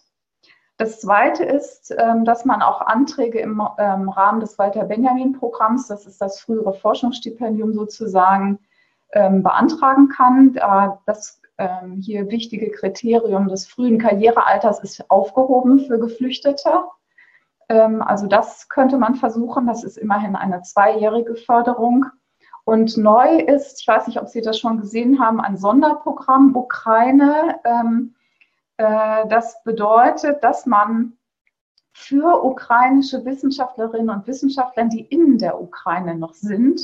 Das 0.78 1.02
Zweite 1.02 1.44
ist, 1.44 1.94
ähm, 1.98 2.24
dass 2.24 2.46
man 2.46 2.62
auch 2.62 2.82
Anträge 2.82 3.40
im 3.40 3.62
ähm, 3.80 4.10
Rahmen 4.10 4.40
des 4.40 4.60
Walter-Benjamin-Programms, 4.60 5.88
das 5.88 6.06
ist 6.06 6.22
das 6.22 6.40
frühere 6.40 6.74
Forschungsstipendium 6.74 7.74
sozusagen, 7.74 8.60
ähm, 9.12 9.42
beantragen 9.42 10.10
kann. 10.10 10.54
Das 11.06 11.42
hier 12.02 12.30
wichtige 12.30 12.70
Kriterium 12.70 13.48
des 13.48 13.66
frühen 13.66 13.98
Karrierealters 13.98 14.80
ist 14.84 15.10
aufgehoben 15.10 15.80
für 15.80 15.98
Geflüchtete. 15.98 16.84
Also 17.68 18.28
das 18.28 18.70
könnte 18.70 19.00
man 19.00 19.16
versuchen. 19.16 19.66
Das 19.66 19.84
ist 19.84 19.98
immerhin 19.98 20.36
eine 20.36 20.62
zweijährige 20.62 21.34
Förderung. 21.34 22.06
Und 22.64 22.96
neu 22.96 23.40
ist, 23.40 23.82
ich 23.82 23.88
weiß 23.88 24.06
nicht, 24.06 24.22
ob 24.22 24.28
Sie 24.28 24.42
das 24.42 24.60
schon 24.60 24.80
gesehen 24.80 25.20
haben, 25.20 25.42
ein 25.42 25.58
Sonderprogramm 25.58 26.56
Ukraine 26.56 27.56
das 28.78 29.64
bedeutet, 29.64 30.44
dass 30.44 30.68
man 30.68 31.18
für 31.98 32.44
ukrainische 32.44 33.26
Wissenschaftlerinnen 33.26 34.12
und 34.12 34.28
Wissenschaftler, 34.28 34.86
die 34.86 35.02
in 35.02 35.40
der 35.40 35.60
Ukraine 35.60 36.16
noch 36.16 36.36
sind 36.36 36.80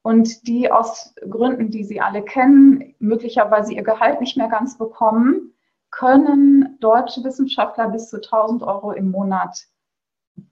und 0.00 0.46
die 0.48 0.72
aus 0.72 1.14
Gründen, 1.28 1.70
die 1.70 1.84
Sie 1.84 2.00
alle 2.00 2.22
kennen, 2.22 2.94
möglicherweise 2.98 3.74
ihr 3.74 3.82
Gehalt 3.82 4.20
nicht 4.20 4.38
mehr 4.38 4.48
ganz 4.48 4.78
bekommen, 4.78 5.52
können 5.90 6.78
deutsche 6.80 7.22
Wissenschaftler 7.22 7.88
bis 7.88 8.08
zu 8.08 8.16
1000 8.16 8.62
Euro 8.62 8.92
im 8.92 9.10
Monat 9.10 9.66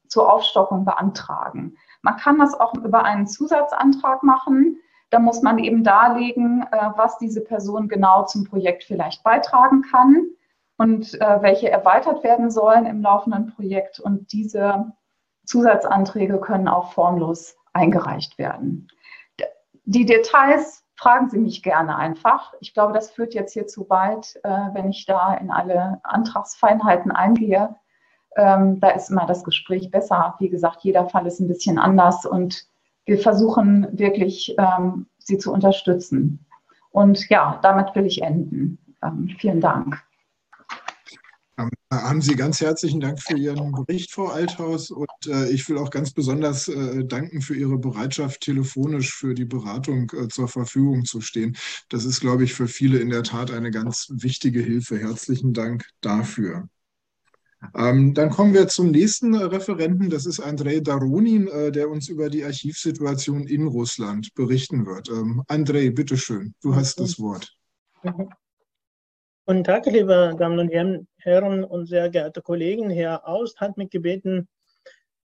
zur 0.09 0.31
Aufstockung 0.31 0.85
beantragen. 0.85 1.77
Man 2.03 2.19
kann 2.19 2.39
das 2.39 2.53
auch 2.53 2.75
über 2.75 3.05
einen 3.05 3.27
Zusatzantrag 3.27 4.23
machen. 4.23 4.77
Da 5.09 5.19
muss 5.19 5.41
man 5.41 5.59
eben 5.59 5.83
darlegen, 5.83 6.63
äh, 6.71 6.91
was 6.97 7.17
diese 7.17 7.41
Person 7.41 7.89
genau 7.89 8.25
zum 8.27 8.45
Projekt 8.45 8.85
vielleicht 8.85 9.23
beitragen 9.25 9.81
kann 9.81 10.27
und 10.77 11.21
äh, 11.21 11.43
welche 11.43 11.71
erweitert 11.71 12.25
werden 12.25 12.51
sollen 12.51 12.87
im 12.87 13.03
laufenden 13.03 13.55
Projekt. 13.55 14.01
Und 14.01 14.33
diese 14.33 14.93
Zusatzanträge 15.45 16.41
können 16.41 16.69
auch 16.69 16.93
formlos 16.93 17.57
eingereicht 17.73 18.39
werden. 18.39 18.89
Die 19.85 20.07
Details 20.07 20.85
fragen 20.97 21.29
Sie 21.29 21.39
mich 21.39 21.63
gerne 21.63 21.97
einfach. 21.97 22.55
Ich 22.61 22.73
glaube, 22.73 22.93
das 22.93 23.11
führt 23.11 23.35
jetzt 23.35 23.53
hier 23.53 23.67
zu 23.67 23.89
weit, 23.91 24.39
äh, 24.43 24.49
wenn 24.73 24.91
ich 24.91 25.07
da 25.07 25.35
in 25.35 25.51
alle 25.51 26.01
Antragsfeinheiten 26.05 27.13
eingehe. 27.13 27.77
Ähm, 28.37 28.81
da 28.81 28.91
ist 28.91 29.11
immer 29.11 29.27
das 29.27 29.45
Gespräch 29.45 29.91
besser. 29.91 30.35
Wie 30.39 30.49
gesagt, 30.49 30.83
jeder 30.83 31.09
Fall 31.09 31.27
ist 31.27 31.41
ein 31.41 31.49
bisschen 31.49 31.79
anders 31.79 32.25
und 32.25 32.67
wir 33.07 33.19
versuchen 33.19 33.87
wirklich, 33.93 34.57
ähm, 34.59 35.07
Sie 35.19 35.37
zu 35.39 35.53
unterstützen. 35.53 36.47
Und 36.91 37.29
ja, 37.29 37.59
damit 37.63 37.95
will 37.95 38.07
ich 38.07 38.23
enden. 38.23 38.79
Ähm, 39.03 39.29
vielen 39.39 39.61
Dank. 39.61 40.03
Haben 41.91 42.23
Sie 42.23 42.35
ganz 42.35 42.61
herzlichen 42.61 43.01
Dank 43.01 43.21
für 43.21 43.37
Ihren 43.37 43.73
Bericht, 43.73 44.11
Frau 44.11 44.27
Althaus. 44.27 44.91
Und 44.91 45.09
äh, 45.27 45.49
ich 45.51 45.69
will 45.69 45.79
auch 45.79 45.91
ganz 45.91 46.13
besonders 46.13 46.69
äh, 46.69 47.05
danken 47.05 47.41
für 47.41 47.55
Ihre 47.55 47.79
Bereitschaft, 47.79 48.41
telefonisch 48.41 49.15
für 49.15 49.35
die 49.35 49.45
Beratung 49.45 50.11
äh, 50.13 50.29
zur 50.29 50.49
Verfügung 50.49 51.05
zu 51.05 51.21
stehen. 51.21 51.57
Das 51.91 52.05
ist, 52.05 52.21
glaube 52.21 52.45
ich, 52.45 52.55
für 52.55 52.69
viele 52.69 52.99
in 52.99 53.11
der 53.11 53.23
Tat 53.23 53.51
eine 53.51 53.71
ganz 53.71 54.09
wichtige 54.11 54.61
Hilfe. 54.61 54.99
Herzlichen 54.99 55.53
Dank 55.53 55.87
dafür. 56.01 56.69
Ähm, 57.75 58.15
dann 58.15 58.31
kommen 58.31 58.55
wir 58.55 58.69
zum 58.69 58.91
nächsten 58.91 59.35
Referenten. 59.35 60.11
Das 60.11 60.27
ist 60.27 60.41
Andrei 60.41 60.81
Daronin, 60.81 61.49
äh, 61.49 61.71
der 61.71 61.89
uns 61.89 62.09
über 62.09 62.29
die 62.29 62.45
Archivsituation 62.45 63.47
in 63.47 63.67
Russland 63.67 64.35
berichten 64.35 64.87
wird. 64.87 65.09
Ähm, 65.09 65.43
Andrei, 65.49 65.91
bitteschön, 65.91 66.55
du 66.63 66.75
hast 66.75 67.01
das 67.01 67.19
Wort. 67.19 67.55
Guten 69.47 69.65
Tag, 69.65 69.87
liebe 69.87 70.35
Damen 70.39 70.59
und 70.59 70.69
Herren 70.71 71.07
und 71.27 71.87
sehr 71.87 72.11
geehrte 72.11 72.43
Kollegen. 72.43 72.91
Herr 72.91 73.27
Aust 73.27 73.59
hat 73.61 73.79
mich 73.79 73.89
gebeten, 73.89 74.41
ein 74.41 74.49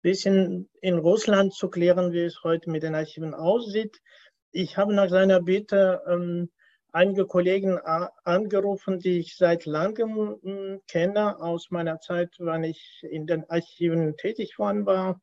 bisschen 0.03 0.69
in 0.81 0.99
Russland 0.99 1.55
zu 1.55 1.69
klären, 1.69 2.13
wie 2.13 2.25
es 2.25 2.43
heute 2.43 2.69
mit 2.69 2.83
den 2.83 2.97
Archiven 2.97 3.33
aussieht. 3.33 4.01
Ich 4.51 4.77
habe 4.77 4.93
nach 4.93 5.09
seiner 5.09 5.41
Bitte 5.41 6.03
ähm, 6.09 6.51
einige 6.91 7.27
Kollegen 7.27 7.79
angerufen, 7.79 8.99
die 8.99 9.21
ich 9.21 9.37
seit 9.37 9.67
langem 9.67 10.37
äh, 10.45 10.79
kenne, 10.89 11.41
aus 11.41 11.71
meiner 11.71 12.01
Zeit, 12.01 12.35
wann 12.39 12.65
ich 12.65 13.01
in 13.09 13.27
den 13.27 13.49
Archiven 13.49 14.17
tätig 14.17 14.59
worden 14.59 14.87
war. 14.87 15.21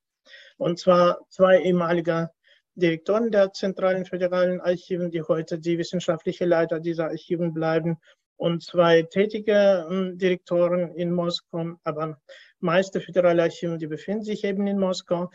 Und 0.58 0.80
zwar 0.80 1.20
zwei 1.28 1.62
ehemalige 1.62 2.30
Direktoren 2.76 3.30
der 3.30 3.52
zentralen 3.52 4.06
föderalen 4.06 4.62
Archiven, 4.62 5.12
die 5.12 5.22
heute 5.22 5.60
die 5.60 5.78
wissenschaftliche 5.78 6.46
Leiter 6.46 6.80
dieser 6.80 7.08
Archiven 7.10 7.54
bleiben 7.54 7.98
und 8.42 8.64
zwei 8.64 9.04
tätige 9.04 9.86
ähm, 9.88 10.18
Direktoren 10.18 10.96
in 10.96 11.12
Moskau, 11.12 11.76
aber 11.84 12.20
meiste 12.60 13.00
Föderalarchive, 13.00 13.78
die 13.78 13.86
befinden 13.86 14.24
sich 14.24 14.44
eben 14.44 14.66
in 14.66 14.80
Moskau. 14.80 15.30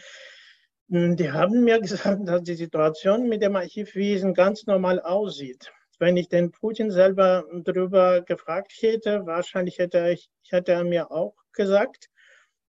Hm, 0.90 1.14
die 1.16 1.30
haben 1.30 1.62
mir 1.62 1.80
gesagt, 1.86 2.28
dass 2.28 2.42
die 2.42 2.56
Situation 2.56 3.28
mit 3.28 3.42
dem 3.42 3.54
Archivwesen 3.54 4.34
ganz 4.34 4.66
normal 4.66 5.00
aussieht. 5.00 5.72
Wenn 6.00 6.16
ich 6.16 6.28
den 6.28 6.50
Putin 6.50 6.90
selber 6.90 7.44
darüber 7.62 8.22
gefragt 8.22 8.72
hätte, 8.80 9.24
wahrscheinlich 9.24 9.78
hätte, 9.78 10.10
ich, 10.10 10.28
hätte 10.50 10.72
er 10.72 10.82
mir 10.82 11.12
auch 11.12 11.36
gesagt, 11.52 12.08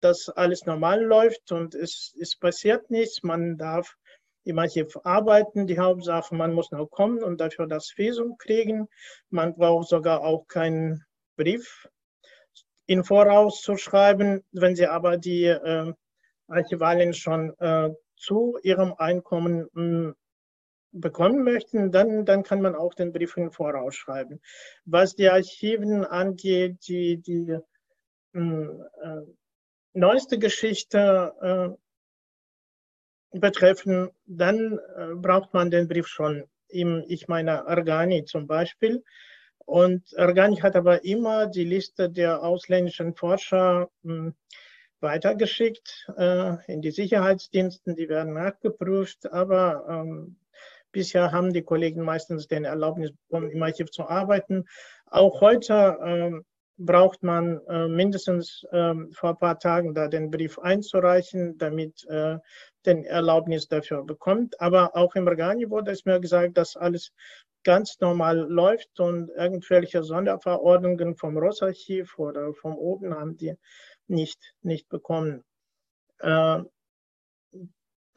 dass 0.02 0.28
alles 0.28 0.66
normal 0.66 1.02
läuft 1.02 1.50
und 1.50 1.74
es, 1.74 2.14
es 2.20 2.36
passiert 2.36 2.90
nichts. 2.90 3.22
Man 3.22 3.56
darf 3.56 3.96
im 4.46 4.58
Archiv 4.58 4.96
arbeiten. 5.04 5.66
Die 5.66 5.78
Hauptsache, 5.78 6.34
man 6.34 6.52
muss 6.52 6.70
noch 6.70 6.86
kommen 6.86 7.22
und 7.22 7.40
dafür 7.40 7.66
das 7.66 7.92
Visum 7.96 8.38
kriegen. 8.38 8.88
Man 9.28 9.54
braucht 9.54 9.88
sogar 9.88 10.22
auch 10.22 10.46
keinen 10.46 11.04
Brief 11.36 11.88
in 12.86 13.02
Voraus 13.02 13.60
zu 13.60 13.76
schreiben. 13.76 14.44
Wenn 14.52 14.76
Sie 14.76 14.86
aber 14.86 15.16
die 15.16 15.44
äh, 15.44 15.92
Archivalien 16.48 17.12
schon 17.12 17.58
äh, 17.58 17.90
zu 18.16 18.58
Ihrem 18.62 18.94
Einkommen 18.94 19.68
mh, 19.72 19.82
hm, 19.82 20.14
bekommen 20.92 21.42
möchten, 21.42 21.90
dann, 21.90 22.24
dann 22.24 22.42
kann 22.42 22.62
man 22.62 22.74
auch 22.74 22.94
den 22.94 23.12
Brief 23.12 23.36
in 23.36 23.50
Voraus 23.50 23.96
schreiben. 23.96 24.40
Was 24.84 25.16
die 25.16 25.28
Archiven 25.28 26.04
angeht, 26.04 26.86
die, 26.86 27.18
die 27.18 27.58
mh, 28.32 28.42
hm, 28.42 28.84
äh, 29.02 29.32
neueste 29.92 30.38
Geschichte 30.38 31.34
äh, 31.40 31.85
betreffen, 33.40 34.10
dann 34.26 34.78
äh, 34.96 35.14
braucht 35.14 35.54
man 35.54 35.70
den 35.70 35.88
Brief 35.88 36.06
schon. 36.06 36.44
Im, 36.68 37.04
ich 37.06 37.28
meine 37.28 37.66
Organi 37.66 38.24
zum 38.24 38.46
Beispiel. 38.46 39.04
Und 39.64 40.02
Organi 40.16 40.56
hat 40.56 40.76
aber 40.76 41.04
immer 41.04 41.46
die 41.46 41.64
Liste 41.64 42.10
der 42.10 42.42
ausländischen 42.42 43.14
Forscher 43.14 43.88
mh, 44.02 44.14
hm, 44.14 44.34
weitergeschickt 45.00 46.08
äh, 46.16 46.56
in 46.72 46.82
die 46.82 46.90
Sicherheitsdiensten. 46.90 47.94
Die 47.96 48.08
werden 48.08 48.34
nachgeprüft, 48.34 49.30
aber 49.32 49.86
ähm, 49.88 50.36
bisher 50.92 51.32
haben 51.32 51.52
die 51.52 51.62
Kollegen 51.62 52.02
meistens 52.02 52.48
den 52.48 52.64
Erlaubnis 52.64 53.12
bekommen, 53.12 53.50
im 53.50 53.62
Archiv 53.62 53.90
zu 53.90 54.08
arbeiten. 54.08 54.64
Auch 55.06 55.40
heute 55.40 55.98
ähm, 56.04 56.44
braucht 56.78 57.22
man 57.22 57.60
äh, 57.68 57.88
mindestens 57.88 58.66
ähm, 58.72 59.10
vor 59.12 59.30
ein 59.30 59.38
paar 59.38 59.58
Tagen 59.58 59.94
da 59.94 60.08
den 60.08 60.30
Brief 60.30 60.58
einzureichen, 60.58 61.56
damit 61.58 62.04
äh, 62.08 62.38
den 62.84 63.04
Erlaubnis 63.04 63.68
dafür 63.68 64.04
bekommt. 64.04 64.60
Aber 64.60 64.94
auch 64.96 65.14
im 65.14 65.26
Organi 65.26 65.70
wurde 65.70 65.92
es 65.92 66.04
mir 66.04 66.20
gesagt, 66.20 66.58
dass 66.58 66.76
alles 66.76 67.12
ganz 67.64 67.98
normal 68.00 68.38
läuft 68.38 69.00
und 69.00 69.30
irgendwelche 69.30 70.02
Sonderverordnungen 70.02 71.16
vom 71.16 71.36
Rossarchiv 71.36 72.18
oder 72.18 72.54
vom 72.54 72.76
oben 72.76 73.14
haben 73.14 73.36
die 73.36 73.54
nicht, 74.06 74.54
nicht 74.62 74.88
bekommen. 74.88 75.42
Äh, 76.18 76.62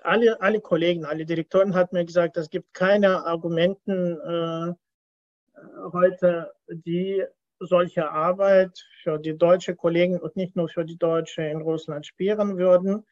alle, 0.04 0.41
alle 0.41 0.62
Kollegen, 0.62 1.06
alle 1.06 1.26
Direktoren 1.26 1.76
hat 1.76 1.93
mir 1.93 2.06
gesagt, 2.06 2.38
es 2.38 2.50
gibt 2.50 2.74
keine 2.74 3.26
Argumenten 3.26 4.19
äh, 4.19 4.74
heute, 5.91 6.54
die 6.69 7.26
solche 7.60 8.10
Arbeit 8.10 8.86
für 9.04 9.17
die 9.17 9.38
deutsche 9.38 9.76
Kollegen 9.76 10.19
und 10.19 10.36
nicht 10.36 10.56
nur 10.56 10.69
für 10.69 10.86
die 10.86 10.98
Deutsche 10.98 11.43
in 11.43 11.62
Russland 11.62 12.06
spielen 12.06 12.58
würden. 12.58 13.06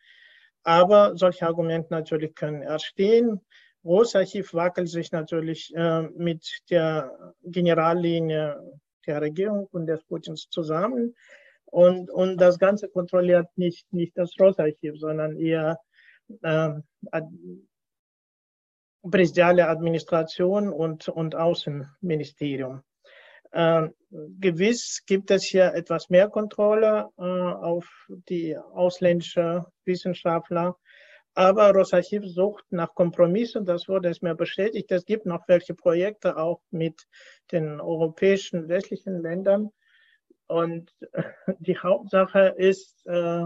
Aber 0.63 1.15
solche 1.15 1.47
Argumente 1.47 1.87
natürlich 1.91 2.35
können 2.35 2.61
erstehen. 2.61 3.41
Großarchiv 3.83 4.53
wackelt 4.53 4.89
sich 4.89 5.11
natürlich 5.11 5.73
äh, 5.75 6.01
mit 6.01 6.45
der 6.69 7.33
Generallinie 7.43 8.61
der 9.05 9.21
Regierung 9.21 9.67
und 9.71 9.87
des 9.87 10.03
Putins 10.03 10.49
zusammen. 10.49 11.15
Und, 11.65 12.09
und 12.09 12.37
das 12.37 12.59
Ganze 12.59 12.89
kontrolliert 12.89 13.47
nicht, 13.55 13.91
nicht 13.93 14.17
das 14.17 14.35
Großarchiv, 14.35 14.99
sondern 14.99 15.37
eher 15.37 15.79
äh, 16.41 16.69
präsidiale 19.09 19.67
Administration 19.67 20.69
und, 20.69 21.07
und 21.09 21.35
Außenministerium. 21.35 22.83
Äh, 23.51 23.89
gewiss 24.11 25.03
gibt 25.05 25.31
es 25.31 25.43
hier 25.43 25.73
etwas 25.73 26.09
mehr 26.09 26.29
Kontrolle 26.29 27.09
äh, 27.17 27.21
auf 27.21 27.87
die 28.07 28.57
ausländischen 28.57 29.65
Wissenschaftler, 29.85 30.77
aber 31.37 31.71
Rosarchiv 31.71 32.23
sucht 32.25 32.65
nach 32.71 32.95
Kompromissen, 32.95 33.63
das 33.63 33.87
wurde 33.87 34.09
es 34.09 34.23
mir 34.23 34.33
bestätigt. 34.33 34.91
Es 34.91 35.05
gibt 35.05 35.27
noch 35.27 35.47
welche 35.47 35.75
Projekte 35.75 36.35
auch 36.35 36.61
mit 36.71 37.05
den 37.51 37.79
europäischen 37.79 38.67
westlichen 38.69 39.21
Ländern. 39.21 39.69
Und 40.47 40.95
die 41.59 41.77
Hauptsache 41.77 42.55
ist 42.57 43.05
äh, 43.05 43.43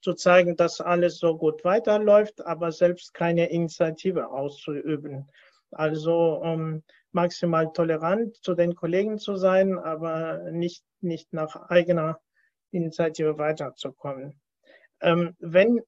zu 0.00 0.14
zeigen, 0.14 0.56
dass 0.56 0.80
alles 0.80 1.18
so 1.18 1.36
gut 1.36 1.62
weiterläuft, 1.62 2.40
aber 2.46 2.72
selbst 2.72 3.12
keine 3.12 3.50
Initiative 3.50 4.30
auszuüben. 4.30 5.30
Also 5.70 6.40
um 6.40 6.84
maximal 7.16 7.72
tolerant 7.72 8.36
zu 8.44 8.54
den 8.54 8.74
Kollegen 8.74 9.18
zu 9.18 9.36
sein, 9.36 9.78
aber 9.78 10.50
nicht, 10.52 10.84
nicht 11.00 11.32
nach 11.32 11.68
eigener 11.70 12.20
Initiative 12.70 13.38
weiterzukommen. 13.38 14.38
Ähm, 15.00 15.34
wenn 15.40 15.80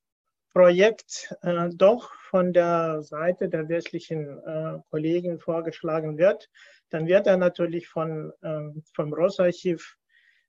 Projekt 0.53 1.35
äh, 1.43 1.69
doch 1.75 2.13
von 2.31 2.53
der 2.53 3.03
Seite 3.03 3.49
der 3.49 3.69
westlichen 3.69 4.39
äh, 4.39 4.79
Kollegen 4.91 5.39
vorgeschlagen 5.39 6.17
wird, 6.17 6.49
dann 6.91 7.07
wird 7.07 7.27
er 7.27 7.37
natürlich 7.37 7.89
von, 7.89 8.33
äh, 8.41 8.71
vom 8.95 9.13
Rossarchiv 9.13 9.97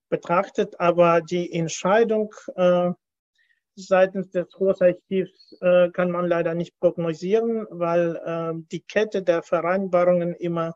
betrachtet, 0.09 0.79
aber 0.79 1.21
die 1.21 1.51
Entscheidung 1.53 2.33
äh, 2.55 2.91
seitens 3.87 4.29
des 4.31 4.49
Großarchivs 4.51 5.57
äh, 5.61 5.89
kann 5.91 6.11
man 6.11 6.27
leider 6.27 6.53
nicht 6.53 6.79
prognosieren, 6.79 7.65
weil 7.69 8.15
äh, 8.15 8.53
die 8.71 8.81
Kette 8.81 9.23
der 9.23 9.43
Vereinbarungen 9.43 10.33
immer 10.35 10.75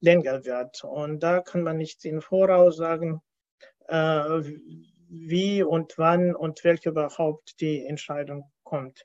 länger 0.00 0.44
wird. 0.44 0.84
Und 0.84 1.22
da 1.22 1.40
kann 1.40 1.62
man 1.62 1.76
nicht 1.76 2.04
im 2.04 2.20
Voraus 2.20 2.76
sagen, 2.76 3.20
äh, 3.88 4.42
wie 5.08 5.62
und 5.62 5.94
wann 5.96 6.34
und 6.34 6.64
welche 6.64 6.90
überhaupt 6.90 7.60
die 7.60 7.84
Entscheidung 7.84 8.50
kommt. 8.62 9.04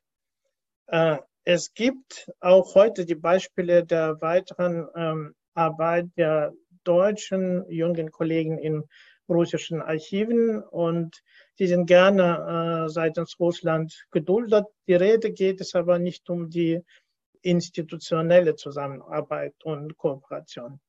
Äh, 0.88 1.18
es 1.44 1.74
gibt 1.74 2.32
auch 2.40 2.76
heute 2.76 3.06
die 3.06 3.16
Beispiele 3.16 3.86
der 3.86 4.22
weiteren 4.22 4.88
ähm, 4.96 5.36
Arbeit 5.54 6.08
der 6.18 6.54
deutschen 6.84 7.70
jungen 7.70 8.12
Kollegen 8.12 8.58
in 8.58 8.84
russischen 9.30 9.82
Archiven 9.82 10.62
und 10.64 11.24
die 11.60 11.68
sind 11.68 11.86
gerne 11.86 12.86
äh, 12.86 12.90
seitens 12.90 13.40
Russland 13.40 14.06
geduldet. 14.12 14.66
Die 14.88 14.96
Rede 14.96 15.32
geht 15.32 15.62
es 15.62 15.76
aber 15.76 16.00
nicht 16.00 16.30
um 16.30 16.50
die 16.50 16.82
institutionelle 17.42 18.56
Zusammenarbeit 18.56 19.56
und 19.64 19.98
Kooperation. 19.98 20.80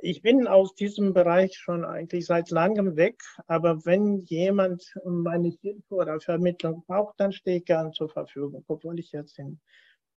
Ich 0.00 0.22
bin 0.22 0.46
aus 0.46 0.74
diesem 0.74 1.12
Bereich 1.12 1.56
schon 1.56 1.84
eigentlich 1.84 2.26
seit 2.26 2.50
langem 2.50 2.96
weg, 2.96 3.20
aber 3.46 3.84
wenn 3.84 4.24
jemand 4.26 4.94
meine 5.04 5.48
Hilfe 5.48 5.94
oder 5.94 6.20
Vermittlung 6.20 6.84
braucht, 6.86 7.18
dann 7.18 7.32
stehe 7.32 7.58
ich 7.58 7.64
gern 7.64 7.92
zur 7.92 8.08
Verfügung, 8.08 8.64
obwohl 8.68 9.00
ich 9.00 9.12
jetzt 9.12 9.38
in 9.38 9.60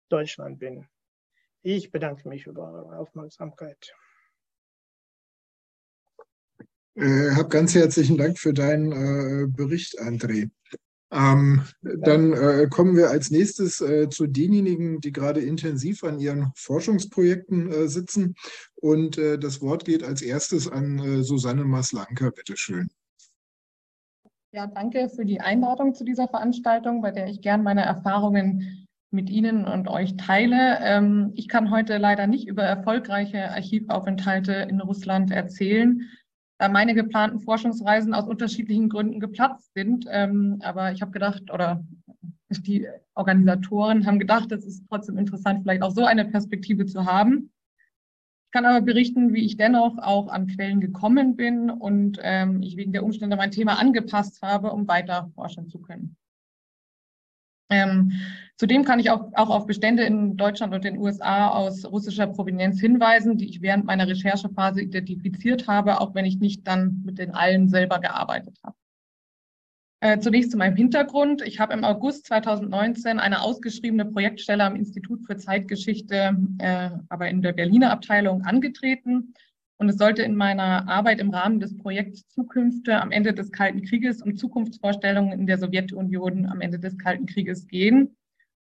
Deutschland 0.10 0.60
bin. 0.60 0.88
Ich 1.64 1.90
bedanke 1.90 2.28
mich 2.28 2.46
über 2.46 2.72
eure 2.72 2.98
Aufmerksamkeit. 2.98 3.94
Äh, 6.96 7.32
hab 7.36 7.50
ganz 7.50 7.74
herzlichen 7.74 8.18
Dank 8.18 8.38
für 8.38 8.54
deinen 8.54 8.92
äh, 8.92 9.48
Bericht, 9.48 10.00
André. 10.00 10.50
Ähm, 11.14 11.64
dann 11.82 12.34
äh, 12.34 12.68
kommen 12.70 12.96
wir 12.96 13.10
als 13.10 13.32
nächstes 13.32 13.82
äh, 13.82 14.10
zu 14.10 14.28
denjenigen, 14.28 15.02
die 15.02 15.12
gerade 15.12 15.42
intensiv 15.42 16.04
an 16.04 16.20
ihren 16.20 16.52
Forschungsprojekten 16.56 17.72
äh, 17.72 17.88
sitzen. 17.88 18.36
Und 18.76 19.18
äh, 19.18 19.38
das 19.38 19.62
Wort 19.62 19.86
geht 19.86 20.04
als 20.04 20.22
erstes 20.22 20.70
an 20.70 21.00
äh, 21.00 21.24
Susanne 21.24 21.66
Maslanka. 21.66 22.30
Bitte 22.30 22.56
schön. 22.56 22.90
Ja, 24.54 24.68
danke 24.68 25.10
für 25.10 25.26
die 25.26 25.40
Einladung 25.40 25.94
zu 25.94 26.04
dieser 26.04 26.28
Veranstaltung, 26.28 27.02
bei 27.02 27.12
der 27.12 27.28
ich 27.28 27.42
gern 27.42 27.64
meine 27.64 27.84
Erfahrungen 27.84 28.88
mit 29.10 29.30
Ihnen 29.30 29.66
und 29.66 29.90
euch 29.90 30.16
teile. 30.16 30.80
Ähm, 30.82 31.32
ich 31.36 31.50
kann 31.50 31.72
heute 31.72 31.98
leider 31.98 32.28
nicht 32.28 32.48
über 32.48 32.64
erfolgreiche 32.64 33.52
Archivaufenthalte 33.52 34.54
in 34.54 34.80
Russland 34.80 35.32
erzählen 35.32 36.10
da 36.62 36.70
meine 36.70 36.94
geplanten 36.94 37.40
Forschungsreisen 37.40 38.14
aus 38.14 38.28
unterschiedlichen 38.28 38.88
Gründen 38.88 39.20
geplatzt 39.20 39.74
sind. 39.74 40.06
Ähm, 40.08 40.60
aber 40.62 40.92
ich 40.92 41.02
habe 41.02 41.12
gedacht, 41.12 41.52
oder 41.52 41.84
die 42.50 42.88
Organisatoren 43.16 44.06
haben 44.06 44.20
gedacht, 44.20 44.52
es 44.52 44.64
ist 44.64 44.84
trotzdem 44.88 45.18
interessant, 45.18 45.64
vielleicht 45.64 45.82
auch 45.82 45.90
so 45.90 46.06
eine 46.06 46.24
Perspektive 46.24 46.86
zu 46.86 47.06
haben. 47.06 47.52
Ich 48.46 48.52
kann 48.52 48.66
aber 48.66 48.82
berichten, 48.82 49.34
wie 49.34 49.44
ich 49.44 49.58
dennoch 49.58 49.98
auch 49.98 50.28
an 50.28 50.46
Quellen 50.46 50.82
gekommen 50.82 51.36
bin 51.36 51.72
und 51.72 52.20
ähm, 52.22 52.62
ich 52.62 52.78
wegen 52.78 52.94
der 52.94 53.04
Umstände 53.04 53.38
mein 53.38 53.50
Thema 53.50 53.80
angepasst 53.80 54.44
habe, 54.44 54.72
um 54.72 54.88
weiter 54.88 55.32
forschen 55.34 55.68
zu 55.68 55.80
können. 55.80 56.16
Ähm, 57.72 58.12
zudem 58.58 58.84
kann 58.84 59.00
ich 59.00 59.10
auch, 59.10 59.32
auch 59.34 59.50
auf 59.50 59.66
Bestände 59.66 60.04
in 60.04 60.38
Deutschland 60.38 60.74
und 60.74 60.84
den 60.84 60.98
USA 60.98 61.48
aus 61.48 61.86
russischer 61.86 62.28
Provenienz 62.28 62.80
hinweisen, 62.80 63.38
die 63.38 63.50
ich 63.50 63.62
während 63.62 63.86
meiner 63.86 64.08
Recherchephase 64.08 64.82
identifiziert 64.82 65.68
habe, 65.68 66.00
auch 66.00 66.14
wenn 66.14 66.26
ich 66.26 66.38
nicht 66.38 66.68
dann 66.68 67.02
mit 67.06 67.18
den 67.18 67.32
allen 67.32 67.70
selber 67.70 68.00
gearbeitet 68.00 68.60
habe. 68.64 68.76
Äh, 70.04 70.20
zunächst 70.20 70.52
zu 70.52 70.58
meinem 70.58 70.76
Hintergrund. 70.76 71.44
Ich 71.44 71.60
habe 71.60 71.74
im 71.74 71.84
August 71.84 72.26
2019 72.26 73.20
eine 73.20 73.42
ausgeschriebene 73.42 74.06
Projektstelle 74.06 74.64
am 74.64 74.76
Institut 74.76 75.26
für 75.26 75.38
Zeitgeschichte, 75.38 76.36
äh, 76.58 76.90
aber 77.08 77.30
in 77.30 77.42
der 77.42 77.54
Berliner 77.54 77.92
Abteilung 77.92 78.44
angetreten 78.44 79.34
und 79.82 79.90
es 79.90 79.98
sollte 79.98 80.22
in 80.22 80.36
meiner 80.36 80.88
Arbeit 80.88 81.20
im 81.20 81.32
Rahmen 81.32 81.60
des 81.60 81.76
Projekts 81.76 82.28
Zukünfte 82.28 83.02
am 83.02 83.12
Ende 83.12 83.34
des 83.34 83.52
Kalten 83.52 83.82
Krieges 83.82 84.22
um 84.22 84.38
Zukunftsvorstellungen 84.38 85.32
in 85.32 85.48
der 85.48 85.58
Sowjetunion 85.58 86.46
am 86.46 86.62
Ende 86.62 86.78
des 86.78 87.00
Kalten 87.00 87.26
Krieges 87.26 87.66
gehen. 87.66 88.16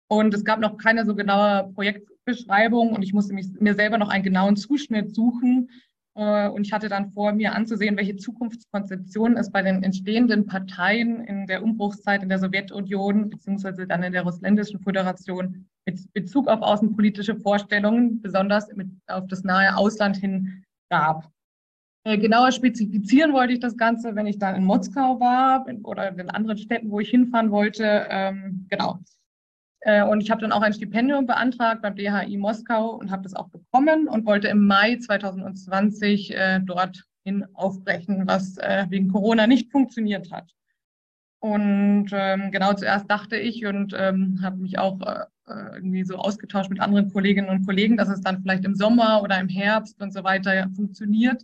Und 0.08 0.34
es 0.34 0.46
gab 0.46 0.62
noch 0.62 0.78
keine 0.78 1.06
so 1.06 1.14
genaue 1.14 1.70
Projektbeschreibung 1.74 2.94
und 2.94 3.04
ich 3.04 3.12
musste 3.12 3.34
mich, 3.34 3.48
mir 3.60 3.76
selber 3.76 3.98
noch 3.98 4.08
einen 4.08 4.24
genauen 4.24 4.56
Zuschnitt 4.56 5.14
suchen. 5.14 5.72
Äh, 6.16 6.48
und 6.48 6.66
ich 6.66 6.72
hatte 6.72 6.88
dann 6.88 7.12
vor, 7.12 7.34
mir 7.34 7.54
anzusehen, 7.54 7.98
welche 7.98 8.16
Zukunftskonzeptionen 8.16 9.38
es 9.38 9.52
bei 9.52 9.62
den 9.62 9.84
entstehenden 9.84 10.46
Parteien 10.46 11.20
in 11.26 11.48
der 11.48 11.64
Umbruchszeit 11.64 12.24
in 12.24 12.30
der 12.30 12.40
Sowjetunion 12.40 13.30
beziehungsweise 13.30 13.88
dann 13.88 14.04
in 14.04 14.14
der 14.14 14.24
Russländischen 14.24 14.80
Föderation 14.80 15.66
mit 15.86 16.14
Bezug 16.14 16.48
auf 16.48 16.62
außenpolitische 16.62 17.36
Vorstellungen, 17.36 18.22
besonders 18.22 18.74
mit, 18.74 18.88
auf 19.08 19.28
das 19.28 19.44
nahe 19.44 19.76
Ausland 19.76 20.16
hin 20.16 20.64
gab. 20.94 21.32
Äh, 22.06 22.18
genauer 22.18 22.52
spezifizieren 22.52 23.34
wollte 23.34 23.54
ich 23.54 23.60
das 23.60 23.78
Ganze, 23.78 24.16
wenn 24.16 24.28
ich 24.28 24.38
dann 24.38 24.56
in 24.56 24.64
Moskau 24.64 25.20
war 25.20 25.66
oder 25.84 26.10
in 26.10 26.30
anderen 26.30 26.58
Städten, 26.58 26.92
wo 26.92 27.00
ich 27.00 27.10
hinfahren 27.10 27.50
wollte. 27.50 28.06
Ähm, 28.10 28.68
genau. 28.70 29.00
Äh, 29.80 30.04
und 30.04 30.22
ich 30.22 30.30
habe 30.30 30.42
dann 30.42 30.52
auch 30.52 30.62
ein 30.62 30.74
Stipendium 30.74 31.26
beantragt 31.26 31.82
beim 31.82 31.96
DHI 31.96 32.38
Moskau 32.38 32.92
und 32.92 33.10
habe 33.10 33.24
das 33.24 33.34
auch 33.34 33.50
bekommen 33.50 34.08
und 34.08 34.26
wollte 34.26 34.50
im 34.50 34.68
Mai 34.68 34.98
2020 34.98 36.36
äh, 36.36 36.60
dorthin 36.60 37.46
aufbrechen, 37.54 38.28
was 38.28 38.58
äh, 38.58 38.86
wegen 38.90 39.10
Corona 39.10 39.48
nicht 39.48 39.72
funktioniert 39.72 40.32
hat. 40.32 40.52
Und 41.40 42.10
ähm, 42.12 42.52
genau 42.52 42.74
zuerst 42.74 43.10
dachte 43.10 43.38
ich 43.38 43.66
und 43.66 43.94
ähm, 43.98 44.40
habe 44.42 44.58
mich 44.58 44.78
auch 44.78 45.02
äh, 45.02 45.26
äh, 45.48 45.76
irgendwie 45.76 46.04
so 46.04 46.16
ausgetauscht 46.16 46.70
mit 46.70 46.80
anderen 46.80 47.12
Kolleginnen 47.12 47.50
und 47.50 47.66
Kollegen, 47.66 47.98
dass 47.98 48.10
es 48.10 48.22
dann 48.22 48.42
vielleicht 48.42 48.66
im 48.66 48.76
Sommer 48.76 49.22
oder 49.22 49.40
im 49.40 49.50
Herbst 49.50 50.02
und 50.02 50.14
so 50.14 50.24
weiter 50.24 50.70
funktioniert. 50.76 51.44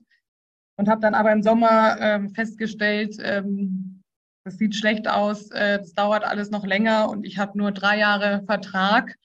Und 0.78 0.88
habe 0.88 1.02
dann 1.02 1.14
aber 1.14 1.32
im 1.32 1.44
Sommer 1.44 1.98
ähm, 2.00 2.30
festgestellt, 2.30 3.18
ähm, 3.22 4.02
das 4.46 4.58
sieht 4.58 4.76
schlecht 4.76 5.08
aus, 5.08 5.52
äh, 5.52 5.80
das 5.80 5.94
dauert 5.94 6.24
alles 6.24 6.50
noch 6.50 6.66
länger 6.66 7.10
und 7.10 7.26
ich 7.26 7.38
habe 7.38 7.58
nur 7.58 7.72
drei 7.72 7.98
Jahre 8.00 8.44
Vertrag. 8.46 9.16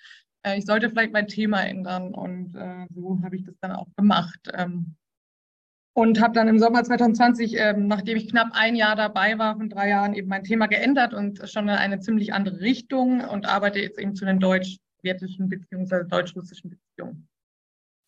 Äh, 0.43 0.59
ich 0.59 0.67
sollte 0.67 0.91
vielleicht 0.91 1.13
mein 1.13 1.29
Thema 1.29 1.63
ändern 1.63 2.13
und 2.13 2.55
äh, 2.57 2.87
so 2.93 3.21
habe 3.23 3.37
ich 3.37 3.45
das 3.45 3.55
dann 3.61 3.73
auch 3.73 3.89
gemacht. 3.97 4.51
Ähm, 4.53 4.97
und 5.95 6.21
habe 6.21 6.35
dann 6.35 6.49
im 6.49 6.59
Sommer 6.59 6.83
2020, 6.83 7.55
ähm, 7.57 7.87
nachdem 7.87 8.17
ich 8.17 8.29
knapp 8.29 8.49
ein 8.53 8.75
Jahr 8.75 8.97
dabei 8.97 9.39
war, 9.39 9.57
von 9.57 9.71
drei 9.71 9.89
Jahren 9.89 10.15
eben 10.15 10.29
mein 10.29 10.43
Thema 10.43 10.67
geändert 10.67 11.15
und 11.15 11.49
schon 11.49 11.69
in 11.69 11.75
eine 11.75 12.01
ziemlich 12.01 12.35
andere 12.35 12.61
Richtung 12.61 13.21
und 13.21 13.47
arbeite 13.47 13.79
jetzt 13.79 13.99
eben 14.01 14.17
zu 14.17 14.25
den 14.25 14.41
deutsch-sowjetischen 14.41 15.49
beziehungsweise 15.49 16.05
deutsch-russischen 16.07 16.71
Beziehungen. 16.71 17.29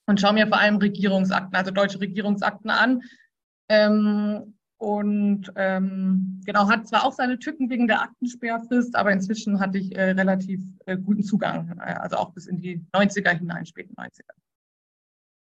Und 0.09 0.21
schaue 0.21 0.35
mir 0.35 0.49
vor 0.49 0.59
allem 0.59 0.77
Regierungsakten, 0.77 1.57
also 1.57 1.71
deutsche 1.71 2.01
Regierungsakten 2.01 2.71
an. 2.71 3.03
Ähm, 3.69 4.55
und 4.79 5.53
ähm, 5.55 6.41
genau, 6.45 6.69
hat 6.69 6.89
zwar 6.89 7.05
auch 7.05 7.13
seine 7.13 7.39
Tücken 7.39 7.71
wegen 7.71 7.87
der 7.87 8.03
Aktensperrfrist, 8.03 8.97
aber 8.97 9.13
inzwischen 9.13 9.61
hatte 9.61 9.79
ich 9.79 9.97
äh, 9.97 10.11
relativ 10.11 10.61
äh, 10.87 10.99
guten 10.99 11.23
Zugang, 11.23 11.79
äh, 11.79 11.95
also 11.95 12.17
auch 12.17 12.33
bis 12.33 12.47
in 12.47 12.61
die 12.61 12.85
90er 12.93 13.31
hinein, 13.31 13.65
späten 13.65 13.95
90er. 13.95 14.35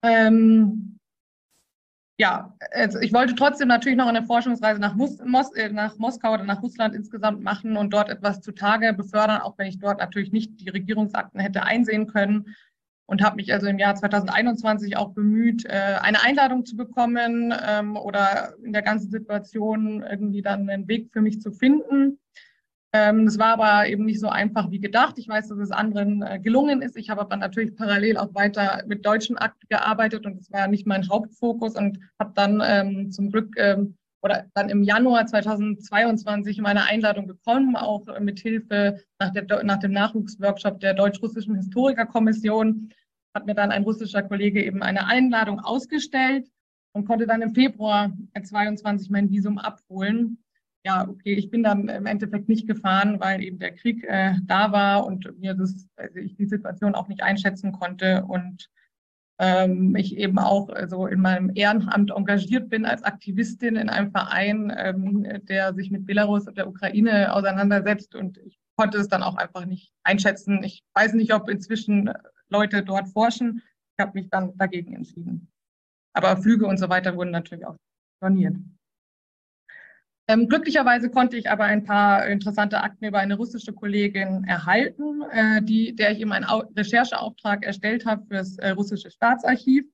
Ähm, 0.04 1.00
ja, 2.20 2.54
also 2.72 3.00
ich 3.00 3.14
wollte 3.14 3.34
trotzdem 3.34 3.70
natürlich 3.70 3.98
noch 3.98 4.08
eine 4.08 4.26
Forschungsreise 4.26 4.82
nach, 4.82 4.94
Mos 4.94 5.20
Mos 5.26 5.54
äh, 5.54 5.70
nach 5.70 5.98
Moskau 5.98 6.34
oder 6.34 6.44
nach 6.44 6.62
Russland 6.62 6.94
insgesamt 6.94 7.42
machen 7.42 7.78
und 7.78 7.94
dort 7.94 8.10
etwas 8.10 8.42
zutage 8.42 8.94
befördern, 8.94 9.42
auch 9.42 9.58
wenn 9.58 9.68
ich 9.68 9.80
dort 9.80 10.00
natürlich 10.00 10.34
nicht 10.34 10.60
die 10.60 10.68
Regierungsakten 10.68 11.40
hätte 11.40 11.64
einsehen 11.64 12.08
können 12.08 12.54
und 13.06 13.24
habe 13.24 13.38
mich 13.38 13.54
also 13.54 13.68
im 13.68 13.80
Jahr 13.80 13.96
2021 13.96 14.98
auch 14.98 15.14
bemüht, 15.14 15.64
äh, 15.64 15.96
eine 16.02 16.22
Einladung 16.22 16.66
zu 16.66 16.76
bekommen 16.76 17.54
ähm, 17.66 17.96
oder 17.96 18.54
in 18.66 18.74
der 18.74 18.82
ganzen 18.82 19.10
Situation 19.10 20.04
irgendwie 20.04 20.42
dann 20.42 20.70
einen 20.70 20.90
Weg 20.90 21.14
für 21.14 21.22
mich 21.22 21.40
zu 21.42 21.54
finden. 21.54 22.20
Ähm, 22.91 23.28
es 23.28 23.38
war 23.38 23.60
aber 23.60 23.88
eben 23.88 24.06
nicht 24.06 24.19
so 24.19 24.30
einfach 24.30 24.71
wie 24.71 24.80
gedacht. 24.80 25.19
Ich 25.19 25.28
weiß, 25.28 25.49
dass 25.49 25.60
es 25.60 25.71
anderen 25.71 26.23
äh, 26.23 26.39
gelungen 26.39 26.82
ist. 26.82 26.97
Ich 26.97 27.10
habe 27.10 27.21
aber 27.21 27.38
natürlich 27.38 27.75
parallel 27.75 28.17
auch 28.17 28.34
weiter 28.34 28.84
mit 28.88 29.06
deutschen 29.06 29.38
Akten 29.38 29.67
gearbeitet 29.69 30.25
und 30.25 30.39
es 30.39 30.52
war 30.52 30.67
nicht 30.67 30.88
mein 30.88 31.08
Hauptfokus 31.08 31.75
und 31.75 31.99
habe 32.19 32.32
dann 32.36 32.62
ähm, 32.65 33.12
zum 33.12 33.32
Glück 33.32 33.56
oder 34.21 34.47
dann 34.54 34.69
im 34.69 34.84
Januar 34.84 35.25
2022 35.25 36.60
meine 36.60 36.84
Einladung 36.84 37.28
bekommen, 37.28 37.75
auch 37.75 38.06
mit 38.19 38.39
Hilfe 38.39 39.02
nach, 39.19 39.32
nach 39.63 39.80
dem 39.80 39.91
Nachwuchsworkshop 39.91 40.80
der 40.80 40.93
Deutsch-Russischen 40.93 41.56
Historikerkommission 41.56 42.89
hat 43.34 43.45
mir 43.45 43.56
dann 43.56 43.71
ein 43.71 43.84
russischer 43.84 44.23
Kollege 44.23 44.63
eben 44.63 44.82
eine 44.82 45.06
Einladung 45.06 45.60
ausgestellt 45.60 46.49
und 46.93 47.06
konnte 47.06 47.28
dann 47.28 47.41
im 47.41 47.54
Februar 47.54 48.12
22 48.41 49.10
mein 49.10 49.30
Visum 49.30 49.58
abholen. 49.58 50.43
Ja, 50.89 51.08
okay, 51.08 51.36
ich 51.36 51.52
bin 51.52 51.62
dann 51.62 51.88
im 51.88 52.08
Endeffekt 52.08 52.49
nicht 52.49 52.65
gefahren, 52.65 53.19
weil 53.19 53.43
eben 53.43 53.60
der 53.60 53.75
Krieg 53.75 54.04
äh, 54.06 54.34
da 54.45 54.71
war 54.71 55.06
und 55.06 55.39
mir 55.39 55.54
das, 55.54 55.88
also 55.97 56.17
ich 56.17 56.36
die 56.36 56.47
Situation 56.47 56.95
auch 56.95 57.08
nicht 57.08 57.21
einschätzen 57.21 57.73
konnte 57.73 58.25
und 58.25 58.71
ähm, 59.38 59.95
ich 59.95 60.17
eben 60.17 60.39
auch 60.39 60.65
so 60.65 60.73
also 60.73 61.06
in 61.06 61.21
meinem 61.21 61.52
Ehrenamt 61.54 62.10
engagiert 62.10 62.69
bin 62.69 62.86
als 62.86 63.04
Aktivistin 63.04 63.75
in 63.75 63.88
einem 63.88 64.10
Verein, 64.10 64.73
ähm, 64.75 65.28
der 65.43 65.75
sich 65.75 65.91
mit 65.91 66.08
Belarus 66.08 66.47
und 66.47 66.58
der 66.58 66.67
Ukraine 66.67 67.36
auseinandersetzt. 67.36 68.15
Und 68.15 68.39
ich 68.39 68.60
konnte 68.75 68.97
es 68.97 69.10
dann 69.10 69.21
auch 69.21 69.36
einfach 69.36 69.67
nicht 69.67 69.93
einschätzen. 70.02 70.63
Ich 70.63 70.82
weiß 70.95 71.13
nicht, 71.13 71.36
ob 71.36 71.49
inzwischen 71.49 72.12
Leute 72.47 72.82
dort 72.82 73.10
forschen. 73.10 73.62
Ich 73.95 74.04
habe 74.04 74.19
mich 74.19 74.32
dann 74.32 74.58
dagegen 74.58 74.95
entschieden. 74.95 75.52
Aber 76.13 76.36
Flüge 76.38 76.65
und 76.65 76.80
so 76.80 76.89
weiter 76.89 77.15
wurden 77.15 77.30
natürlich 77.30 77.67
auch 77.67 77.78
storniert. 78.17 78.56
Ähm, 80.30 80.48
glücklicherweise 80.48 81.10
konnte 81.10 81.38
ich 81.38 81.50
aber 81.50 81.63
ein 81.63 81.84
paar 81.84 82.28
interessante 82.28 82.84
Akten 82.84 83.06
über 83.06 83.18
eine 83.18 83.36
russische 83.36 83.74
Kollegin 83.74 84.44
erhalten, 84.44 85.24
äh, 85.32 85.60
die, 85.63 85.96
der 85.96 86.12
ich 86.12 86.20
eben 86.20 86.32
einen 86.32 86.46
Au 86.46 86.65
Rechercheauftrag 86.76 87.65
erstellt 87.65 88.06
habe 88.06 88.24
für 88.28 88.36
das 88.36 88.60
äh, 88.60 88.70
russische 88.70 89.10
Staatsarchiv. 89.10 89.86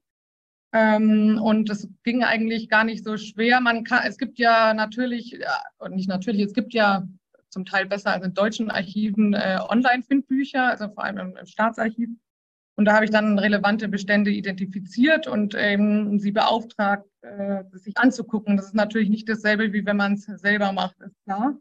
Ähm, 0.74 1.40
und 1.42 1.70
das 1.70 1.88
ging 2.04 2.22
eigentlich 2.26 2.68
gar 2.68 2.84
nicht 2.84 3.06
so 3.06 3.16
schwer. 3.16 3.62
Man 3.62 3.86
kann, 3.86 4.04
es 4.06 4.18
gibt 4.18 4.38
ja 4.38 4.74
natürlich, 4.74 5.32
ja, 5.40 5.62
und 5.78 5.96
nicht 5.96 6.10
natürlich, 6.10 6.42
es 6.42 6.54
gibt 6.54 6.74
ja 6.74 7.08
zum 7.48 7.64
Teil 7.64 7.86
besser 7.86 8.12
als 8.12 8.26
in 8.26 8.34
deutschen 8.34 8.70
Archiven 8.70 9.34
äh, 9.34 9.60
Online-Findbücher, 9.70 10.68
also 10.68 10.90
vor 10.90 11.06
allem 11.06 11.18
im, 11.18 11.38
im 11.38 11.46
Staatsarchiv. 11.46 12.10
Und 12.78 12.86
da 12.86 12.94
habe 12.94 13.06
ich 13.06 13.12
dann 13.12 13.40
relevante 13.40 13.88
Bestände 13.88 14.32
identifiziert 14.32 15.28
und 15.28 15.56
ähm, 15.58 16.20
sie 16.20 16.32
beauftragt, 16.32 17.08
äh, 17.22 17.64
sich 17.72 17.98
anzugucken. 17.98 18.58
Das 18.58 18.68
ist 18.68 18.76
natürlich 18.76 19.10
nicht 19.10 19.30
dasselbe, 19.30 19.72
wie 19.72 19.86
wenn 19.86 19.98
man 19.98 20.14
es 20.14 20.26
selber 20.26 20.74
macht, 20.74 21.00
ist 21.00 21.16
klar. 21.24 21.56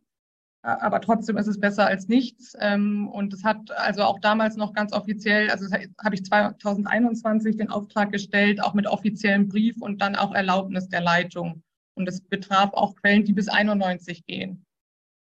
Aber 0.62 1.02
trotzdem 1.02 1.36
ist 1.36 1.46
es 1.46 1.60
besser 1.60 1.86
als 1.86 2.08
nichts. 2.08 2.56
Ähm, 2.58 3.06
und 3.08 3.34
es 3.34 3.44
hat 3.44 3.70
also 3.72 4.02
auch 4.02 4.18
damals 4.18 4.56
noch 4.56 4.72
ganz 4.72 4.94
offiziell, 4.94 5.50
also 5.50 5.66
habe 6.02 6.14
ich 6.14 6.24
2021 6.24 7.58
den 7.58 7.68
Auftrag 7.68 8.10
gestellt, 8.10 8.62
auch 8.62 8.72
mit 8.72 8.86
offiziellem 8.86 9.48
Brief 9.48 9.80
und 9.82 10.00
dann 10.00 10.16
auch 10.16 10.34
Erlaubnis 10.34 10.88
der 10.88 11.02
Leitung. 11.02 11.62
Und 11.96 12.08
es 12.08 12.22
betraf 12.22 12.72
auch 12.72 12.96
Quellen, 12.96 13.24
die 13.24 13.34
bis 13.34 13.48
91 13.48 14.24
gehen. 14.24 14.64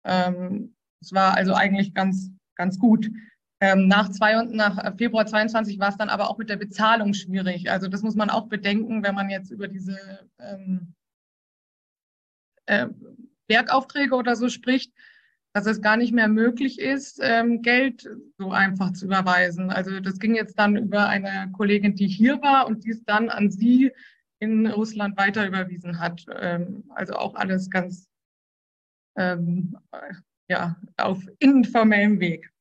Ähm, 0.06 0.76
es 1.02 1.14
war 1.14 1.36
also 1.36 1.54
eigentlich 1.54 1.94
ganz, 1.94 2.32
ganz 2.56 2.78
gut. 2.78 3.10
Ähm, 3.62 3.88
nach, 3.88 4.10
zwei, 4.10 4.42
nach 4.44 4.78
äh, 4.78 4.94
Februar 4.98 5.26
22 5.26 5.80
war 5.80 5.90
es 5.90 5.98
dann 5.98 6.10
aber 6.10 6.30
auch 6.30 6.38
mit 6.38 6.50
der 6.50 6.56
Bezahlung 6.56 7.14
schwierig. 7.14 7.70
Also 7.70 7.88
das 7.90 8.02
muss 8.02 8.16
man 8.16 8.30
auch 8.30 8.48
bedenken, 8.48 9.04
wenn 9.04 9.16
man 9.16 9.30
jetzt 9.30 9.52
über 9.52 9.68
diese 9.68 9.98
ähm, 10.40 10.94
äh, 12.68 12.88
Werkaufträge 13.50 14.16
oder 14.16 14.36
so 14.38 14.48
spricht, 14.48 14.94
dass 15.54 15.66
es 15.66 15.82
gar 15.82 15.98
nicht 15.98 16.14
mehr 16.14 16.28
möglich 16.28 16.80
ist, 16.80 17.20
ähm, 17.22 17.62
Geld 17.62 18.08
so 18.38 18.52
einfach 18.52 18.94
zu 18.94 19.06
überweisen. 19.06 19.72
Also 19.72 20.00
das 20.00 20.20
ging 20.20 20.36
jetzt 20.36 20.58
dann 20.58 20.78
über 20.78 21.10
eine 21.10 21.52
Kollegin, 21.52 21.96
die 21.96 22.08
hier 22.08 22.42
war 22.42 22.68
und 22.68 22.86
die 22.86 22.92
es 22.92 23.04
dann 23.04 23.30
an 23.30 23.52
sie 23.52 23.92
in 24.40 24.68
Russland 24.68 25.18
weiter 25.18 25.46
überwiesen 25.46 26.00
hat. 26.00 26.26
Ähm, 26.34 26.86
also 26.96 27.16
auch 27.16 27.36
alles 27.36 27.70
ganz 27.70 28.08
ähm, 29.18 29.76
ja, 30.48 30.78
auf 30.98 31.22
informellem 31.40 32.20
Weg. 32.20 32.52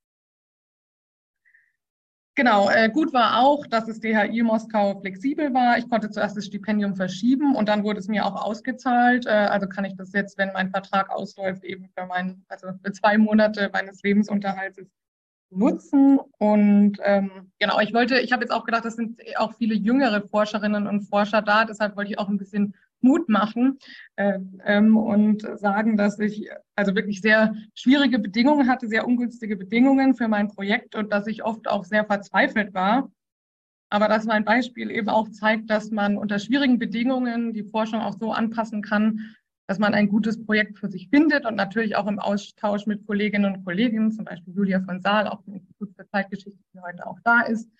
Genau, 2.38 2.70
äh, 2.70 2.88
gut 2.88 3.12
war 3.12 3.40
auch, 3.40 3.66
dass 3.66 3.86
das 3.86 3.98
DHI 3.98 4.44
Moskau 4.44 5.00
flexibel 5.00 5.52
war. 5.52 5.76
Ich 5.76 5.90
konnte 5.90 6.08
zuerst 6.08 6.36
das 6.36 6.46
Stipendium 6.46 6.94
verschieben 6.94 7.56
und 7.56 7.68
dann 7.68 7.82
wurde 7.82 7.98
es 7.98 8.06
mir 8.06 8.24
auch 8.24 8.40
ausgezahlt. 8.40 9.26
Äh, 9.26 9.30
also 9.30 9.66
kann 9.66 9.84
ich 9.84 9.96
das 9.96 10.12
jetzt, 10.12 10.38
wenn 10.38 10.52
mein 10.52 10.70
Vertrag 10.70 11.10
ausläuft, 11.10 11.64
eben 11.64 11.88
für 11.98 12.06
mein, 12.06 12.44
also 12.46 12.68
für 12.80 12.92
zwei 12.92 13.18
Monate 13.18 13.70
meines 13.72 14.04
Lebensunterhalts 14.04 14.78
nutzen. 15.50 16.20
Und 16.38 16.98
ähm, 17.02 17.50
genau, 17.58 17.80
ich 17.80 17.92
wollte, 17.92 18.20
ich 18.20 18.30
habe 18.30 18.44
jetzt 18.44 18.52
auch 18.52 18.64
gedacht, 18.64 18.84
das 18.84 18.94
sind 18.94 19.20
auch 19.36 19.54
viele 19.54 19.74
jüngere 19.74 20.22
Forscherinnen 20.22 20.86
und 20.86 21.00
Forscher 21.00 21.42
da, 21.42 21.64
deshalb 21.64 21.96
wollte 21.96 22.12
ich 22.12 22.20
auch 22.20 22.28
ein 22.28 22.38
bisschen 22.38 22.72
Mut 23.00 23.28
machen 23.28 23.78
äh, 24.16 24.38
ähm, 24.64 24.96
und 24.96 25.42
sagen, 25.58 25.96
dass 25.96 26.18
ich 26.18 26.48
also 26.74 26.94
wirklich 26.94 27.20
sehr 27.20 27.54
schwierige 27.74 28.18
Bedingungen 28.18 28.68
hatte, 28.68 28.88
sehr 28.88 29.06
ungünstige 29.06 29.56
Bedingungen 29.56 30.14
für 30.14 30.28
mein 30.28 30.48
Projekt 30.48 30.94
und 30.94 31.12
dass 31.12 31.26
ich 31.26 31.44
oft 31.44 31.68
auch 31.68 31.84
sehr 31.84 32.04
verzweifelt 32.04 32.74
war. 32.74 33.10
Aber 33.90 34.08
dass 34.08 34.26
mein 34.26 34.44
Beispiel 34.44 34.90
eben 34.90 35.08
auch 35.08 35.28
zeigt, 35.30 35.70
dass 35.70 35.90
man 35.90 36.18
unter 36.18 36.38
schwierigen 36.38 36.78
Bedingungen 36.78 37.54
die 37.54 37.64
Forschung 37.64 38.00
auch 38.00 38.18
so 38.18 38.32
anpassen 38.32 38.82
kann, 38.82 39.34
dass 39.66 39.78
man 39.78 39.94
ein 39.94 40.08
gutes 40.08 40.44
Projekt 40.44 40.78
für 40.78 40.90
sich 40.90 41.08
findet 41.08 41.44
und 41.44 41.54
natürlich 41.54 41.96
auch 41.96 42.06
im 42.06 42.18
Austausch 42.18 42.86
mit 42.86 43.06
Kolleginnen 43.06 43.54
und 43.54 43.64
Kollegen, 43.64 44.10
zum 44.12 44.24
Beispiel 44.24 44.54
Julia 44.54 44.80
von 44.80 45.00
Saal, 45.00 45.28
auch 45.28 45.42
im 45.46 45.54
Institut 45.54 45.94
für 45.94 46.06
Zeitgeschichte, 46.08 46.58
die 46.74 46.80
heute 46.80 47.06
auch 47.06 47.18
da 47.22 47.42
ist, 47.42 47.70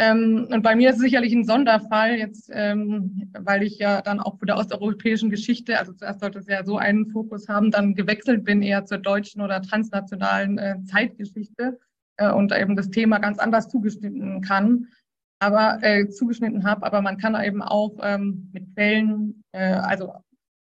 ähm, 0.00 0.48
und 0.50 0.62
bei 0.62 0.74
mir 0.74 0.88
ist 0.88 0.96
es 0.96 1.02
sicherlich 1.02 1.34
ein 1.34 1.44
Sonderfall 1.44 2.14
jetzt, 2.14 2.50
ähm, 2.54 3.30
weil 3.38 3.62
ich 3.62 3.78
ja 3.78 4.00
dann 4.00 4.18
auch 4.18 4.38
für 4.38 4.46
der 4.46 4.56
osteuropäischen 4.56 5.28
Geschichte, 5.28 5.78
also 5.78 5.92
zuerst 5.92 6.20
sollte 6.20 6.38
es 6.38 6.46
ja 6.46 6.64
so 6.64 6.78
einen 6.78 7.10
Fokus 7.10 7.48
haben, 7.48 7.70
dann 7.70 7.94
gewechselt 7.94 8.42
bin 8.44 8.62
eher 8.62 8.86
zur 8.86 8.96
deutschen 8.96 9.42
oder 9.42 9.60
transnationalen 9.60 10.56
äh, 10.56 10.76
Zeitgeschichte 10.84 11.78
äh, 12.16 12.32
und 12.32 12.50
eben 12.50 12.76
das 12.76 12.88
Thema 12.88 13.18
ganz 13.18 13.38
anders 13.38 13.68
zugeschnitten 13.68 14.40
kann, 14.40 14.88
aber 15.38 15.78
äh, 15.82 16.08
zugeschnitten 16.08 16.64
habe. 16.64 16.86
Aber 16.86 17.02
man 17.02 17.18
kann 17.18 17.38
eben 17.44 17.60
auch 17.60 17.98
ähm, 18.02 18.48
mit 18.54 18.74
Quellen, 18.74 19.44
äh, 19.52 19.74
also 19.74 20.14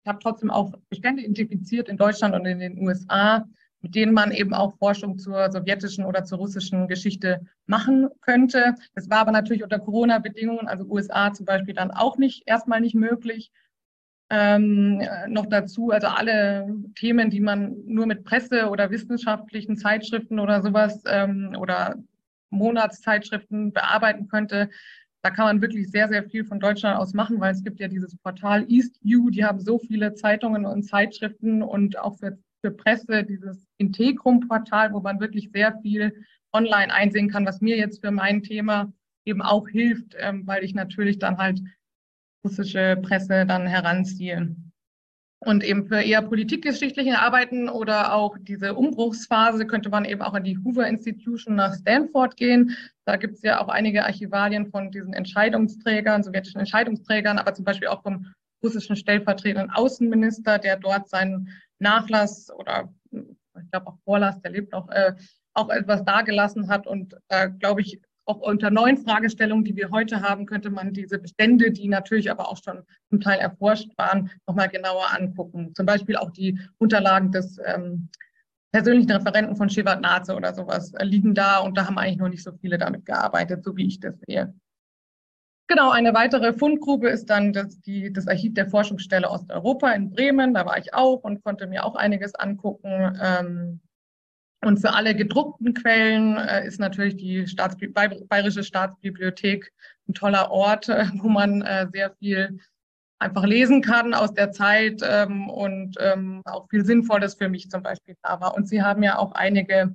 ich 0.04 0.10
habe 0.10 0.20
trotzdem 0.22 0.52
auch 0.52 0.74
Bestände 0.90 1.22
identifiziert 1.22 1.88
in 1.88 1.96
Deutschland 1.96 2.36
und 2.36 2.46
in 2.46 2.60
den 2.60 2.78
USA, 2.86 3.46
mit 3.82 3.96
denen 3.96 4.14
man 4.14 4.32
eben 4.32 4.54
auch 4.54 4.78
Forschung 4.78 5.18
zur 5.18 5.52
sowjetischen 5.52 6.06
oder 6.06 6.26
zur 6.26 6.40
russischen 6.40 6.88
Geschichte 6.88 7.46
machen 7.66 8.10
könnte. 8.22 8.76
Das 8.94 9.10
war 9.10 9.20
aber 9.20 9.32
natürlich 9.32 9.64
unter 9.64 9.80
Corona-Bedingungen, 9.80 10.68
also 10.68 10.86
USA 10.86 11.34
zum 11.34 11.46
Beispiel, 11.46 11.74
dann 11.74 11.92
auch 11.92 12.18
nicht 12.18 12.44
erstmal 12.46 12.82
nicht 12.82 12.96
möglich. 12.96 13.52
Ähm, 14.32 15.02
noch 15.28 15.48
dazu, 15.48 15.90
also 15.90 16.08
alle 16.08 16.68
Themen, 16.96 17.32
die 17.32 17.40
man 17.40 17.78
nur 17.86 18.06
mit 18.06 18.24
Presse 18.24 18.70
oder 18.70 18.92
wissenschaftlichen 18.92 19.76
Zeitschriften 19.76 20.40
oder 20.40 20.62
sowas 20.62 21.02
ähm, 21.08 21.56
oder 21.60 21.96
Monatszeitschriften 22.52 23.74
bearbeiten 23.74 24.28
könnte, 24.28 24.70
da 25.22 25.32
kann 25.32 25.46
man 25.46 25.62
wirklich 25.62 25.90
sehr, 25.90 26.08
sehr 26.10 26.24
viel 26.24 26.46
von 26.46 26.60
Deutschland 26.60 26.98
aus 26.98 27.14
machen, 27.14 27.40
weil 27.40 27.54
es 27.54 27.64
gibt 27.64 27.80
ja 27.80 27.88
dieses 27.88 28.16
Portal 28.18 28.66
EastView, 28.70 29.32
die 29.32 29.44
haben 29.44 29.60
so 29.60 29.80
viele 29.80 30.14
Zeitungen 30.14 30.66
und 30.66 30.84
Zeitschriften 30.84 31.62
und 31.64 31.98
auch 31.98 32.18
für 32.20 32.38
für 32.62 32.72
Presse, 32.72 33.24
dieses 33.24 33.66
Integrum-Portal, 33.78 34.94
wo 34.94 35.00
man 35.00 35.20
wirklich 35.20 35.52
sehr 35.52 35.78
viel 35.82 36.14
online 36.52 36.94
einsehen 36.94 37.30
kann, 37.30 37.46
was 37.46 37.62
mir 37.62 37.78
jetzt 37.78 38.02
für 38.02 38.12
mein 38.12 38.44
Thema 38.44 38.92
eben 39.26 39.42
auch 39.42 39.68
hilft, 39.68 40.16
ähm, 40.18 40.46
weil 40.48 40.64
ich 40.64 40.74
natürlich 40.74 41.20
dann 41.20 41.38
halt 41.38 41.62
russische 42.44 42.98
Presse 43.02 43.46
dann 43.46 43.68
heranziehe. 43.68 44.56
Und 45.42 45.64
eben 45.64 45.88
für 45.88 46.02
eher 46.02 46.22
politikgeschichtliche 46.22 47.20
Arbeiten 47.20 47.70
oder 47.70 48.14
auch 48.14 48.38
diese 48.42 48.74
Umbruchsphase 48.74 49.66
könnte 49.66 49.90
man 49.90 50.04
eben 50.04 50.22
auch 50.22 50.34
in 50.34 50.44
die 50.44 50.58
Hoover 50.58 50.86
Institution 50.86 51.56
nach 51.56 51.74
Stanford 51.76 52.36
gehen. 52.36 52.76
Da 53.06 53.16
gibt 53.16 53.36
es 53.36 53.42
ja 53.42 53.62
auch 53.62 53.70
einige 53.70 54.04
Archivalien 54.04 54.70
von 54.70 54.92
diesen 54.92 55.14
Entscheidungsträgern, 55.14 56.24
sowjetischen 56.24 56.60
Entscheidungsträgern, 56.60 57.40
aber 57.40 57.54
zum 57.54 57.64
Beispiel 57.64 57.88
auch 57.88 58.04
vom 58.04 58.26
russischen 58.64 58.96
stellvertretenden 58.96 59.72
Außenminister, 59.72 60.60
der 60.60 60.78
dort 60.78 61.10
seinen 61.10 61.50
Nachlass 61.80 62.52
oder 62.52 62.94
ich 63.12 63.72
glaube 63.72 63.88
auch 63.88 63.98
Vorlass, 64.04 64.42
der 64.42 64.52
lebt 64.52 64.72
noch, 64.72 64.90
äh, 64.90 65.14
auch 65.54 65.70
etwas 65.70 66.04
dargelassen 66.06 66.70
hat. 66.70 66.88
Und 66.88 67.16
äh, 67.30 67.50
glaube 67.50 67.82
ich, 67.82 68.02
auch 68.26 68.42
unter 68.42 68.70
neuen 68.70 68.98
Fragestellungen, 68.98 69.66
die 69.66 69.76
wir 69.76 69.90
heute 69.90 70.22
haben, 70.22 70.46
könnte 70.46 70.70
man 70.70 70.94
diese 70.94 71.18
Bestände, 71.18 71.72
die 71.72 71.88
natürlich 71.88 72.30
aber 72.30 72.48
auch 72.48 72.62
schon 72.64 72.84
zum 73.10 73.22
Teil 73.22 73.40
erforscht 73.40 73.90
waren, 73.98 74.30
nochmal 74.48 74.70
genauer 74.70 75.08
angucken. 75.18 75.74
Zum 75.74 75.86
Beispiel 75.86 76.16
auch 76.16 76.30
die 76.30 76.60
Unterlagen 76.78 77.32
des 77.32 77.60
ähm, 77.66 78.10
persönlichen 78.72 79.12
Referenten 79.12 79.56
von 79.56 79.70
Shevardnadze 79.70 80.36
oder 80.36 80.54
sowas 80.54 80.94
liegen 81.02 81.34
da 81.34 81.58
und 81.58 81.76
da 81.76 81.88
haben 81.88 81.98
eigentlich 81.98 82.20
noch 82.20 82.30
nicht 82.30 82.44
so 82.44 82.52
viele 82.62 82.78
damit 82.78 83.06
gearbeitet, 83.06 83.64
so 83.64 83.76
wie 83.76 83.88
ich 83.88 84.00
das 84.00 84.16
sehe. 84.28 84.54
Genau, 85.72 85.92
eine 85.92 86.16
weitere 86.16 86.52
Fundgrube 86.54 87.10
ist 87.10 87.30
dann 87.30 87.54
das, 87.54 87.80
die, 87.82 88.12
das 88.12 88.28
Archiv 88.28 88.56
der 88.56 88.68
Forschungsstelle 88.68 89.30
Osteuropa 89.30 89.92
in 89.92 90.10
Bremen. 90.10 90.56
Da 90.56 90.66
war 90.66 90.80
ich 90.80 90.96
auch 90.96 91.24
und 91.24 91.44
konnte 91.44 91.68
mir 91.68 91.86
auch 91.86 91.96
einiges 91.96 92.34
angucken. 92.34 93.16
Ähm, 93.22 93.80
und 94.66 94.80
für 94.80 94.96
alle 94.96 95.16
gedruckten 95.16 95.76
Quellen 95.76 96.38
äh, 96.38 96.66
ist 96.66 96.80
natürlich 96.80 97.18
die 97.18 97.46
Staatsbi 97.48 97.88
Bayerische 97.88 98.64
Staatsbibliothek 98.64 99.72
ein 100.08 100.16
toller 100.16 100.50
Ort, 100.50 100.90
äh, 100.90 101.06
wo 101.14 101.30
man 101.30 101.62
äh, 101.62 101.86
sehr 101.94 102.16
viel 102.16 102.60
einfach 103.20 103.46
lesen 103.46 103.84
kann 103.84 104.16
aus 104.16 104.34
der 104.34 104.52
Zeit 104.52 105.02
ähm, 105.04 105.52
und 105.52 105.98
ähm, 106.00 106.42
auch 106.46 106.68
viel 106.70 106.84
Sinnvolles 106.84 107.36
für 107.36 107.48
mich 107.48 107.70
zum 107.70 107.84
Beispiel 107.84 108.16
da 108.24 108.42
war. 108.42 108.56
Und 108.56 108.68
sie 108.68 108.82
haben 108.82 109.04
ja 109.04 109.20
auch 109.20 109.34
einige 109.34 109.94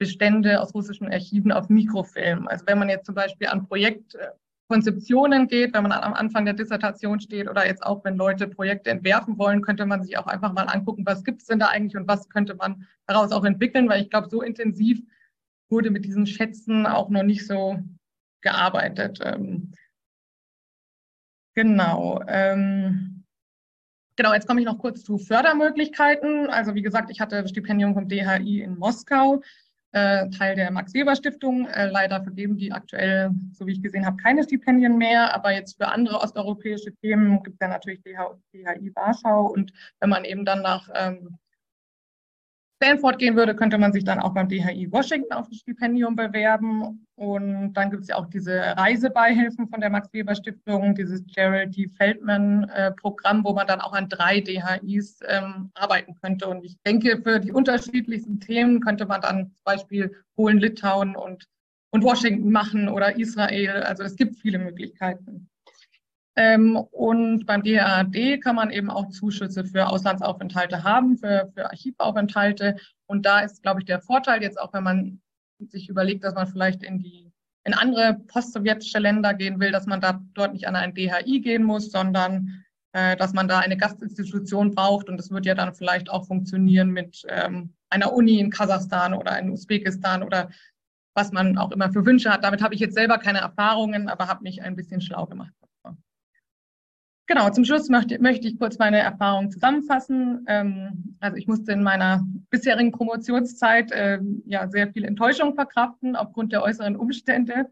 Bestände 0.00 0.60
aus 0.60 0.74
russischen 0.74 1.12
Archiven 1.12 1.52
auf 1.52 1.68
Mikrofilm. 1.68 2.48
Also 2.48 2.66
wenn 2.66 2.80
man 2.80 2.88
jetzt 2.88 3.06
zum 3.06 3.14
Beispiel 3.14 3.46
an 3.46 3.68
Projekt 3.68 4.16
Konzeptionen 4.70 5.48
geht, 5.48 5.74
wenn 5.74 5.82
man 5.82 5.90
am 5.90 6.14
Anfang 6.14 6.44
der 6.44 6.54
Dissertation 6.54 7.18
steht 7.18 7.50
oder 7.50 7.66
jetzt 7.66 7.82
auch, 7.84 8.04
wenn 8.04 8.16
Leute 8.16 8.46
Projekte 8.46 8.90
entwerfen 8.90 9.36
wollen, 9.36 9.62
könnte 9.62 9.84
man 9.84 10.00
sich 10.04 10.16
auch 10.16 10.28
einfach 10.28 10.52
mal 10.52 10.62
angucken, 10.62 11.04
was 11.04 11.24
gibt 11.24 11.40
es 11.40 11.48
denn 11.48 11.58
da 11.58 11.66
eigentlich 11.66 11.96
und 11.96 12.06
was 12.06 12.28
könnte 12.28 12.54
man 12.54 12.86
daraus 13.08 13.32
auch 13.32 13.44
entwickeln, 13.44 13.88
weil 13.88 14.00
ich 14.00 14.10
glaube, 14.10 14.28
so 14.30 14.42
intensiv 14.42 15.02
wurde 15.70 15.90
mit 15.90 16.04
diesen 16.04 16.24
Schätzen 16.24 16.86
auch 16.86 17.08
noch 17.08 17.24
nicht 17.24 17.48
so 17.48 17.80
gearbeitet. 18.42 19.18
Ähm, 19.24 19.72
genau. 21.56 22.22
Ähm, 22.28 23.24
genau, 24.14 24.32
jetzt 24.34 24.46
komme 24.46 24.60
ich 24.60 24.66
noch 24.66 24.78
kurz 24.78 25.02
zu 25.02 25.18
Fördermöglichkeiten. 25.18 26.48
Also 26.48 26.76
wie 26.76 26.82
gesagt, 26.82 27.10
ich 27.10 27.20
hatte 27.20 27.42
das 27.42 27.50
Stipendium 27.50 27.92
vom 27.94 28.08
DHI 28.08 28.60
in 28.60 28.78
Moskau. 28.78 29.42
Äh, 29.92 30.30
Teil 30.30 30.54
der 30.54 30.70
Max-Weber-Stiftung. 30.70 31.66
Äh, 31.66 31.86
leider 31.86 32.22
vergeben 32.22 32.56
die 32.56 32.72
aktuell, 32.72 33.30
so 33.52 33.66
wie 33.66 33.72
ich 33.72 33.82
gesehen 33.82 34.06
habe, 34.06 34.16
keine 34.16 34.44
Stipendien 34.44 34.96
mehr. 34.96 35.34
Aber 35.34 35.52
jetzt 35.52 35.78
für 35.78 35.88
andere 35.88 36.20
osteuropäische 36.20 36.94
Themen 36.96 37.42
gibt 37.42 37.56
es 37.56 37.60
ja 37.60 37.68
natürlich 37.68 38.00
DHI 38.02 38.92
Warschau. 38.94 39.46
Und 39.46 39.72
wenn 39.98 40.10
man 40.10 40.24
eben 40.24 40.44
dann 40.44 40.62
nach 40.62 40.88
ähm, 40.94 41.38
Stanford 42.82 43.18
gehen 43.18 43.36
würde, 43.36 43.54
könnte 43.54 43.76
man 43.76 43.92
sich 43.92 44.04
dann 44.04 44.20
auch 44.20 44.32
beim 44.32 44.48
DHI 44.48 44.90
Washington 44.90 45.34
auf 45.34 45.48
ein 45.48 45.54
Stipendium 45.54 46.16
bewerben. 46.16 47.06
Und 47.14 47.74
dann 47.74 47.90
gibt 47.90 48.04
es 48.04 48.08
ja 48.08 48.16
auch 48.16 48.24
diese 48.26 48.54
Reisebeihilfen 48.58 49.68
von 49.68 49.80
der 49.82 49.90
Max-Weber-Stiftung, 49.90 50.94
dieses 50.94 51.22
Gerald 51.26 51.76
D. 51.76 51.88
Feldman-Programm, 51.88 53.44
wo 53.44 53.52
man 53.52 53.66
dann 53.66 53.82
auch 53.82 53.92
an 53.92 54.08
drei 54.08 54.40
DHIs 54.40 55.20
ähm, 55.28 55.70
arbeiten 55.74 56.14
könnte. 56.14 56.48
Und 56.48 56.64
ich 56.64 56.78
denke, 56.86 57.20
für 57.22 57.38
die 57.38 57.52
unterschiedlichsten 57.52 58.40
Themen 58.40 58.80
könnte 58.80 59.04
man 59.04 59.20
dann 59.20 59.52
zum 59.52 59.64
Beispiel 59.64 60.16
Polen, 60.34 60.58
Litauen 60.58 61.16
und, 61.16 61.44
und 61.90 62.02
Washington 62.02 62.50
machen 62.50 62.88
oder 62.88 63.18
Israel. 63.18 63.82
Also 63.82 64.04
es 64.04 64.16
gibt 64.16 64.36
viele 64.36 64.58
Möglichkeiten. 64.58 65.49
Ähm, 66.36 66.76
und 66.76 67.46
beim 67.46 67.62
DAAD 67.62 68.40
kann 68.40 68.56
man 68.56 68.70
eben 68.70 68.90
auch 68.90 69.08
Zuschüsse 69.08 69.64
für 69.64 69.88
Auslandsaufenthalte 69.88 70.84
haben, 70.84 71.18
für, 71.18 71.50
für 71.54 71.66
Archivaufenthalte. 71.66 72.76
Und 73.06 73.26
da 73.26 73.40
ist, 73.40 73.62
glaube 73.62 73.80
ich, 73.80 73.86
der 73.86 74.00
Vorteil 74.00 74.42
jetzt 74.42 74.60
auch, 74.60 74.72
wenn 74.72 74.84
man 74.84 75.20
sich 75.58 75.88
überlegt, 75.88 76.24
dass 76.24 76.34
man 76.34 76.46
vielleicht 76.46 76.82
in 76.82 76.98
die 76.98 77.30
in 77.64 77.74
andere 77.74 78.14
postsowjetische 78.28 78.98
Länder 78.98 79.34
gehen 79.34 79.60
will, 79.60 79.70
dass 79.70 79.86
man 79.86 80.00
da 80.00 80.20
dort 80.32 80.54
nicht 80.54 80.66
an 80.66 80.76
ein 80.76 80.94
DHI 80.94 81.40
gehen 81.40 81.62
muss, 81.62 81.90
sondern 81.90 82.64
äh, 82.92 83.16
dass 83.16 83.32
man 83.32 83.48
da 83.48 83.58
eine 83.58 83.76
Gastinstitution 83.76 84.74
braucht. 84.74 85.08
Und 85.08 85.18
das 85.18 85.30
wird 85.30 85.46
ja 85.46 85.54
dann 85.54 85.74
vielleicht 85.74 86.10
auch 86.10 86.26
funktionieren 86.26 86.90
mit 86.90 87.22
ähm, 87.28 87.74
einer 87.90 88.12
Uni 88.12 88.38
in 88.38 88.50
Kasachstan 88.50 89.14
oder 89.14 89.38
in 89.38 89.50
Usbekistan 89.50 90.22
oder 90.22 90.48
was 91.14 91.32
man 91.32 91.58
auch 91.58 91.70
immer 91.72 91.92
für 91.92 92.06
Wünsche 92.06 92.30
hat. 92.30 92.44
Damit 92.44 92.62
habe 92.62 92.74
ich 92.74 92.80
jetzt 92.80 92.94
selber 92.94 93.18
keine 93.18 93.40
Erfahrungen, 93.40 94.08
aber 94.08 94.28
habe 94.28 94.42
mich 94.42 94.62
ein 94.62 94.76
bisschen 94.76 95.00
schlau 95.00 95.26
gemacht. 95.26 95.52
Genau, 97.30 97.48
zum 97.50 97.64
Schluss 97.64 97.88
möchte, 97.88 98.20
möchte 98.20 98.48
ich 98.48 98.58
kurz 98.58 98.76
meine 98.78 98.98
Erfahrungen 98.98 99.52
zusammenfassen. 99.52 100.44
Ähm, 100.48 101.14
also 101.20 101.36
ich 101.36 101.46
musste 101.46 101.70
in 101.70 101.84
meiner 101.84 102.26
bisherigen 102.50 102.90
Promotionszeit 102.90 103.92
äh, 103.92 104.18
ja 104.46 104.66
sehr 104.66 104.92
viel 104.92 105.04
Enttäuschung 105.04 105.54
verkraften 105.54 106.16
aufgrund 106.16 106.50
der 106.50 106.64
äußeren 106.64 106.96
Umstände. 106.96 107.66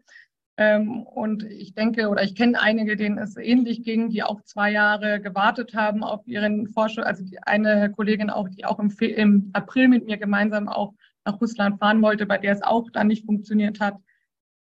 Ähm, 0.55 1.03
und 1.03 1.43
ich 1.43 1.73
denke 1.73 2.07
oder 2.07 2.23
ich 2.23 2.35
kenne 2.35 2.57
einige, 2.57 2.95
denen 2.95 3.17
es 3.17 3.35
ähnlich 3.35 3.83
ging, 3.83 4.09
die 4.09 4.23
auch 4.23 4.41
zwei 4.43 4.71
Jahre 4.71 5.19
gewartet 5.19 5.73
haben 5.75 6.05
auf 6.05 6.25
ihren 6.25 6.69
Forschung. 6.69 7.03
Also 7.03 7.25
eine 7.41 7.91
Kollegin 7.91 8.29
auch, 8.29 8.47
die 8.47 8.63
auch 8.63 8.79
im, 8.79 8.95
im 9.01 9.49
April 9.51 9.89
mit 9.89 10.05
mir 10.05 10.15
gemeinsam 10.15 10.69
auch 10.69 10.93
nach 11.25 11.41
Russland 11.41 11.79
fahren 11.79 12.01
wollte, 12.01 12.25
bei 12.25 12.37
der 12.37 12.53
es 12.53 12.63
auch 12.63 12.89
dann 12.91 13.07
nicht 13.07 13.25
funktioniert 13.25 13.81
hat. 13.81 13.97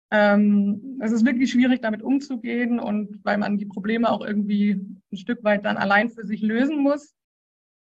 Ähm, 0.09 0.99
es 1.01 1.11
ist 1.11 1.25
wirklich 1.25 1.51
schwierig, 1.51 1.81
damit 1.81 2.01
umzugehen 2.01 2.79
und 2.79 3.19
weil 3.23 3.37
man 3.37 3.57
die 3.57 3.65
Probleme 3.65 4.09
auch 4.09 4.21
irgendwie 4.21 4.71
ein 5.11 5.17
Stück 5.17 5.43
weit 5.43 5.65
dann 5.65 5.77
allein 5.77 6.09
für 6.09 6.25
sich 6.25 6.41
lösen 6.41 6.79
muss. 6.81 7.13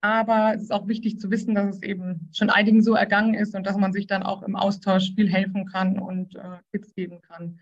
Aber 0.01 0.53
es 0.55 0.63
ist 0.63 0.71
auch 0.71 0.87
wichtig 0.87 1.19
zu 1.19 1.29
wissen, 1.29 1.55
dass 1.55 1.75
es 1.75 1.83
eben 1.83 2.29
schon 2.33 2.49
einigen 2.49 2.81
so 2.81 2.93
ergangen 2.93 3.33
ist 3.33 3.55
und 3.55 3.65
dass 3.65 3.77
man 3.77 3.91
sich 3.91 4.07
dann 4.07 4.23
auch 4.23 4.43
im 4.43 4.55
Austausch 4.55 5.13
viel 5.15 5.29
helfen 5.29 5.65
kann 5.65 5.99
und 5.99 6.35
äh, 6.35 6.57
Tipps 6.71 6.93
geben 6.93 7.21
kann. 7.21 7.59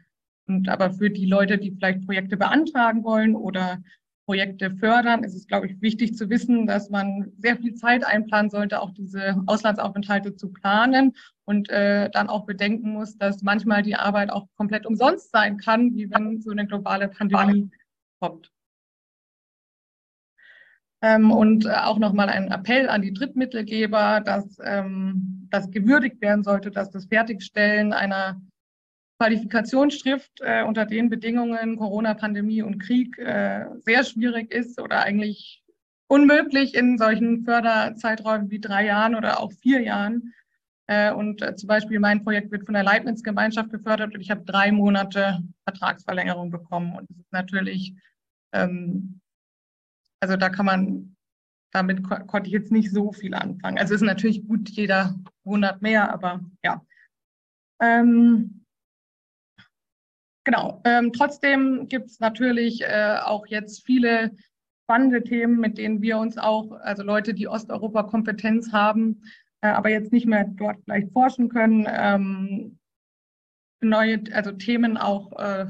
Und 0.47 0.70
aber 0.70 0.91
für 0.91 1.10
die 1.10 1.26
Leute, 1.26 1.58
die 1.58 1.72
vielleicht 1.72 2.05
Projekte 2.05 2.38
beantragen 2.38 3.03
wollen 3.03 3.36
oder 3.36 3.82
Projekte 4.28 4.76
fördern, 4.76 5.24
ist 5.24 5.36
es, 5.36 5.48
glaube 5.48 5.68
ich, 5.68 5.82
wichtig 5.82 6.16
zu 6.18 6.30
wissen, 6.30 6.68
dass 6.68 6.90
man 6.90 7.32
sehr 7.38 7.56
viel 7.56 7.76
Zeit 7.76 8.06
einplanen 8.06 8.50
sollte, 8.50 8.82
auch 8.82 8.92
diese 8.92 9.42
Auslandsaufenthalte 9.46 10.36
zu 10.36 10.52
planen 10.52 11.16
und 11.46 11.70
äh, 11.70 12.10
dann 12.10 12.28
auch 12.28 12.46
bedenken 12.46 12.92
muss, 12.92 13.18
dass 13.18 13.42
manchmal 13.42 13.84
die 13.84 13.96
Arbeit 13.96 14.30
auch 14.30 14.48
komplett 14.58 14.86
umsonst 14.86 15.32
sein 15.32 15.56
kann, 15.56 15.96
wie 15.96 16.12
wenn 16.12 16.42
so 16.42 16.52
eine 16.52 16.68
globale 16.68 17.08
Pandemie 17.08 17.72
kommt. 18.20 18.52
Ähm, 21.02 21.32
und 21.32 21.66
äh, 21.66 21.70
auch 21.70 21.98
nochmal 21.98 22.28
ein 22.28 22.52
Appell 22.52 22.90
an 22.90 23.04
die 23.04 23.14
Drittmittelgeber, 23.14 24.20
dass 24.20 24.58
ähm, 24.62 25.48
das 25.50 25.72
gewürdigt 25.72 26.20
werden 26.20 26.44
sollte, 26.44 26.70
dass 26.70 26.92
das 26.92 27.06
Fertigstellen 27.06 27.94
einer 27.94 28.42
Qualifikationsschrift 29.20 30.41
äh, 30.41 30.63
unter 30.63 30.86
den 30.86 31.09
Bedingungen 31.09 31.78
Corona-Pandemie 31.78 32.61
und 32.61 32.80
Krieg 32.80 33.18
äh, 33.18 33.65
sehr 33.84 34.03
schwierig 34.03 34.51
ist 34.51 34.80
oder 34.80 35.01
eigentlich 35.01 35.63
unmöglich 36.07 36.76
in 36.76 36.97
solchen 36.97 37.43
Förderzeiträumen 37.43 38.49
wie 38.49 38.59
drei 38.59 38.86
Jahren 38.86 39.15
oder 39.15 39.39
auch 39.39 39.51
vier 39.51 39.82
Jahren. 39.82 40.34
Äh, 40.88 41.11
und 41.11 41.41
äh, 41.41 41.55
zum 41.55 41.68
Beispiel 41.68 41.99
mein 41.99 42.24
Projekt 42.24 42.51
wird 42.51 42.65
von 42.65 42.74
der 42.74 42.84
Leibniz-Gemeinschaft 42.84 43.72
gefördert 43.72 44.13
und 44.13 44.22
ich 44.22 44.32
habe 44.32 44.45
drei 44.45 44.72
Monate 44.72 45.43
Vertragsverlängerung 45.63 46.49
bekommen. 46.49 46.95
Und 46.95 47.09
das 47.09 47.18
ist 47.18 47.34
natürlich, 47.34 47.93
ähm, 48.53 49.20
also 50.22 50.38
da 50.38 50.49
kann 50.49 50.65
man, 50.65 51.15
damit 51.72 52.03
ko 52.03 52.15
konnte 52.26 52.47
ich 52.47 52.53
jetzt 52.53 52.72
nicht 52.72 52.91
so 52.91 53.11
viel 53.11 53.34
anfangen. 53.34 53.78
Also 53.78 53.95
es 53.95 54.01
ist 54.01 54.07
natürlich 54.07 54.47
gut, 54.47 54.70
jeder 54.70 55.15
Monat 55.43 55.82
mehr, 55.82 56.11
aber 56.13 56.39
ja. 56.63 56.82
Ähm, 57.82 58.57
Genau. 60.48 60.82
Ähm, 60.86 61.12
trotzdem 61.12 61.89
gibt 61.89 62.06
es 62.06 62.22
natürlich 62.22 62.82
äh, 62.82 63.18
auch 63.22 63.48
jetzt 63.48 63.86
viele 63.86 64.32
spannende 64.86 65.22
Themen, 65.22 65.60
mit 65.60 65.78
denen 65.78 66.02
wir 66.02 66.18
uns 66.18 66.38
auch, 66.38 66.72
also 66.72 67.04
Leute, 67.04 67.34
die 67.34 67.50
Osteuropa-Kompetenz 67.50 68.72
haben, 68.72 69.24
äh, 69.60 69.68
aber 69.68 69.89
jetzt 69.89 70.14
nicht 70.14 70.26
mehr 70.26 70.45
dort 70.45 70.78
vielleicht 70.86 71.12
forschen 71.12 71.50
können, 71.50 71.86
ähm, 71.89 72.80
neue, 73.82 74.24
also 74.32 74.54
Themen 74.54 74.95
auch 74.95 75.38
äh, 75.38 75.66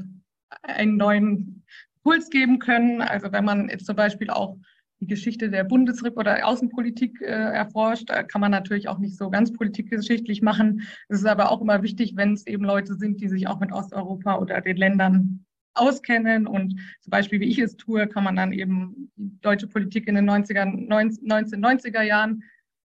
einen 0.62 0.96
neuen 0.96 1.64
Puls 2.04 2.30
geben 2.30 2.60
können. 2.60 3.02
Also 3.02 3.32
wenn 3.32 3.44
man 3.44 3.68
jetzt 3.70 3.84
zum 3.84 3.96
Beispiel 3.96 4.30
auch 4.30 4.58
die 5.00 5.06
Geschichte 5.06 5.50
der 5.50 5.64
Bundesrep 5.64 6.16
oder 6.16 6.46
Außenpolitik 6.46 7.20
äh, 7.20 7.26
erforscht. 7.26 8.10
Da 8.10 8.22
kann 8.22 8.40
man 8.40 8.50
natürlich 8.50 8.88
auch 8.88 8.98
nicht 8.98 9.16
so 9.16 9.30
ganz 9.30 9.52
politikgeschichtlich 9.52 10.42
machen. 10.42 10.82
Es 11.08 11.20
ist 11.20 11.26
aber 11.26 11.50
auch 11.50 11.60
immer 11.60 11.82
wichtig, 11.82 12.14
wenn 12.16 12.32
es 12.32 12.46
eben 12.46 12.64
Leute 12.64 12.94
sind, 12.94 13.20
die 13.20 13.28
sich 13.28 13.46
auch 13.46 13.60
mit 13.60 13.72
Osteuropa 13.72 14.38
oder 14.38 14.60
den 14.60 14.76
Ländern 14.76 15.44
auskennen. 15.74 16.46
Und 16.46 16.80
zum 17.00 17.10
Beispiel, 17.10 17.40
wie 17.40 17.48
ich 17.48 17.58
es 17.58 17.76
tue, 17.76 18.06
kann 18.08 18.24
man 18.24 18.36
dann 18.36 18.52
eben 18.52 19.10
die 19.16 19.40
deutsche 19.40 19.68
Politik 19.68 20.08
in 20.08 20.16
den 20.16 20.28
90er, 20.28 20.88
1990er 20.88 22.02
Jahren 22.02 22.42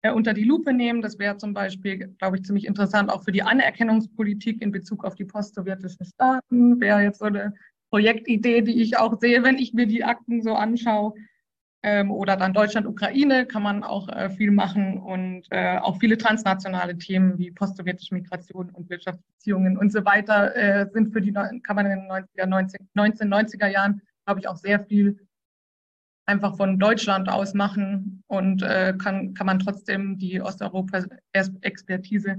äh, 0.03 0.11
unter 0.11 0.33
die 0.33 0.45
Lupe 0.45 0.73
nehmen. 0.73 1.03
Das 1.03 1.19
wäre 1.19 1.37
zum 1.37 1.53
Beispiel, 1.53 2.15
glaube 2.19 2.37
ich, 2.37 2.45
ziemlich 2.45 2.67
interessant 2.67 3.11
auch 3.11 3.25
für 3.25 3.33
die 3.33 3.43
Anerkennungspolitik 3.43 4.63
in 4.63 4.73
Bezug 4.73 5.05
auf 5.05 5.15
die 5.15 5.27
postsowjetischen 5.27 6.07
Staaten. 6.07 6.81
Wäre 6.81 7.03
jetzt 7.03 7.19
so 7.19 7.27
eine 7.27 7.55
Projektidee, 7.91 8.63
die 8.63 8.81
ich 8.81 8.97
auch 8.97 9.21
sehe, 9.21 9.43
wenn 9.43 9.59
ich 9.59 9.75
mir 9.75 9.87
die 9.87 10.05
Akten 10.05 10.43
so 10.43 10.55
anschaue. 10.55 11.15
Ähm, 11.83 12.11
oder 12.11 12.37
dann 12.37 12.53
Deutschland, 12.53 12.87
Ukraine 12.87 13.47
kann 13.47 13.63
man 13.63 13.83
auch 13.83 14.09
äh, 14.09 14.29
viel 14.29 14.51
machen 14.51 14.99
und 14.99 15.47
äh, 15.51 15.79
auch 15.79 15.99
viele 15.99 16.19
transnationale 16.19 16.99
Themen 16.99 17.39
wie 17.39 17.51
postsowjetische 17.51 18.15
Migration 18.15 18.69
und 18.71 18.91
Wirtschaftsbeziehungen 18.91 19.79
und 19.79 19.91
so 19.91 20.05
weiter 20.05 20.55
äh, 20.55 20.87
sind 20.93 21.13
für 21.13 21.23
die, 21.23 21.33
kann 21.33 21.77
man 21.77 21.87
in 21.87 22.01
den 22.01 22.11
90er, 22.11 22.47
19, 22.47 22.89
1990er 22.95 23.67
Jahren, 23.69 24.03
glaube 24.27 24.41
ich, 24.41 24.49
auch 24.49 24.57
sehr 24.57 24.85
viel 24.85 25.27
einfach 26.27 26.57
von 26.57 26.79
Deutschland 26.79 27.31
aus 27.31 27.55
machen 27.55 28.23
und 28.27 28.63
äh, 28.63 28.95
kann, 29.03 29.33
kann 29.33 29.47
man 29.47 29.59
trotzdem 29.59 30.19
die 30.19 30.41
Osteuropa-Expertise 30.41 32.37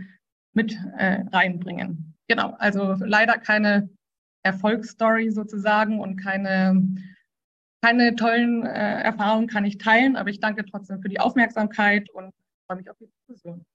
mit 0.53 0.77
äh, 0.97 1.23
reinbringen. 1.31 2.13
Genau, 2.27 2.55
also 2.59 2.95
leider 2.99 3.39
keine 3.39 3.89
Erfolgsstory 4.43 5.31
sozusagen 5.31 5.99
und 5.99 6.15
keine 6.17 6.95
keine 7.81 8.15
tollen 8.15 8.65
äh, 8.65 9.01
Erfahrungen 9.01 9.47
kann 9.47 9.65
ich 9.65 9.77
teilen, 9.77 10.15
aber 10.15 10.29
ich 10.29 10.39
danke 10.39 10.65
trotzdem 10.65 11.01
für 11.01 11.09
die 11.09 11.19
Aufmerksamkeit 11.19 12.09
und 12.11 12.33
freue 12.67 12.77
mich 12.77 12.89
auf 12.89 12.97
die 12.99 13.07
Diskussion. 13.07 13.65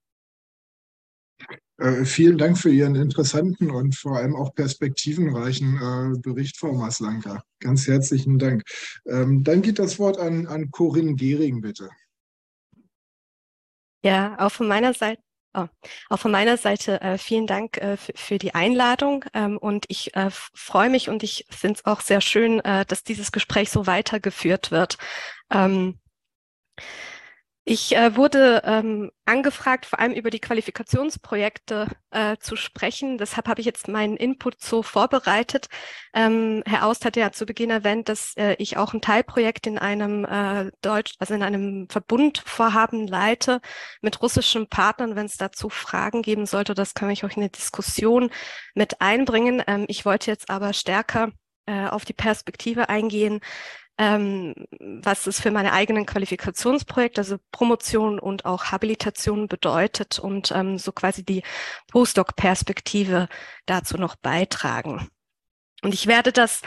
Äh, 1.77 2.05
vielen 2.05 2.37
Dank 2.37 2.57
für 2.57 2.71
Ihren 2.71 2.95
interessanten 2.95 3.69
und 3.69 3.95
vor 3.95 4.17
allem 4.17 4.35
auch 4.35 4.55
perspektivenreichen 4.55 5.77
äh, 5.77 6.19
Bericht, 6.19 6.57
Frau 6.57 6.73
Maslanka. 6.73 7.43
Ganz 7.59 7.87
herzlichen 7.87 8.39
Dank. 8.39 8.63
Ähm, 9.05 9.43
dann 9.43 9.61
geht 9.61 9.77
das 9.77 9.99
Wort 9.99 10.17
an, 10.17 10.47
an 10.47 10.71
Corinne 10.71 11.15
Gehring, 11.15 11.61
bitte. 11.61 11.89
Ja, 14.03 14.35
auch 14.39 14.51
von 14.51 14.67
meiner 14.67 14.93
Seite 14.93 15.21
Oh, 15.53 15.67
auch 16.09 16.19
von 16.19 16.31
meiner 16.31 16.57
Seite 16.57 17.01
äh, 17.01 17.17
vielen 17.17 17.47
Dank 17.47 17.77
äh, 17.77 17.97
für 17.97 18.37
die 18.37 18.53
Einladung 18.53 19.25
ähm, 19.33 19.57
und 19.57 19.85
ich 19.87 20.15
äh, 20.15 20.29
freue 20.29 20.89
mich 20.89 21.09
und 21.09 21.23
ich 21.23 21.45
finde 21.49 21.79
es 21.79 21.85
auch 21.85 22.01
sehr 22.01 22.21
schön, 22.21 22.59
äh, 22.59 22.85
dass 22.85 23.03
dieses 23.03 23.31
Gespräch 23.31 23.71
so 23.71 23.87
weitergeführt 23.87 24.71
wird. 24.71 24.97
Ähm, 25.51 25.99
ich 27.69 27.97
äh, 27.97 28.15
wurde 28.15 28.61
ähm, 28.63 29.11
angefragt, 29.25 29.85
vor 29.85 29.99
allem 29.99 30.13
über 30.13 30.29
die 30.29 30.39
Qualifikationsprojekte 30.39 31.87
äh, 32.11 32.37
zu 32.39 32.55
sprechen. 32.55 33.17
Deshalb 33.17 33.49
habe 33.49 33.59
ich 33.59 33.65
jetzt 33.65 33.89
meinen 33.89 34.15
Input 34.15 34.61
so 34.61 34.81
vorbereitet. 34.83 35.67
Ähm, 36.13 36.63
Herr 36.65 36.85
Aust 36.85 37.03
hat 37.03 37.17
ja 37.17 37.33
zu 37.33 37.45
Beginn 37.45 37.69
erwähnt, 37.69 38.07
dass 38.07 38.37
äh, 38.37 38.55
ich 38.57 38.77
auch 38.77 38.93
ein 38.93 39.01
Teilprojekt 39.01 39.67
in 39.67 39.77
einem 39.77 40.23
äh, 40.23 40.71
Deutsch, 40.81 41.15
also 41.19 41.33
in 41.33 41.43
einem 41.43 41.89
Verbundvorhaben 41.89 43.05
leite 43.05 43.59
mit 44.01 44.21
russischen 44.21 44.69
Partnern, 44.69 45.17
wenn 45.17 45.25
es 45.25 45.35
dazu 45.35 45.67
Fragen 45.67 46.21
geben 46.21 46.45
sollte. 46.45 46.73
Das 46.73 46.93
kann 46.93 47.09
ich 47.09 47.25
auch 47.25 47.31
in 47.31 47.41
eine 47.41 47.49
Diskussion 47.49 48.29
mit 48.75 49.01
einbringen. 49.01 49.61
Ähm, 49.67 49.83
ich 49.89 50.05
wollte 50.05 50.31
jetzt 50.31 50.49
aber 50.49 50.71
stärker 50.71 51.33
äh, 51.65 51.87
auf 51.87 52.05
die 52.05 52.13
Perspektive 52.13 52.87
eingehen, 52.87 53.41
ähm, 53.97 54.53
was 54.79 55.27
es 55.27 55.41
für 55.41 55.51
meine 55.51 55.73
eigenen 55.73 56.05
Qualifikationsprojekte, 56.05 57.21
also 57.21 57.37
Promotion 57.51 58.19
und 58.19 58.45
auch 58.45 58.65
Habilitation 58.65 59.47
bedeutet 59.47 60.19
und 60.19 60.51
ähm, 60.51 60.77
so 60.77 60.91
quasi 60.91 61.23
die 61.23 61.43
Postdoc-Perspektive 61.87 63.27
dazu 63.65 63.97
noch 63.97 64.15
beitragen. 64.15 65.09
Und 65.81 65.93
ich 65.93 66.07
werde 66.07 66.31
das 66.31 66.61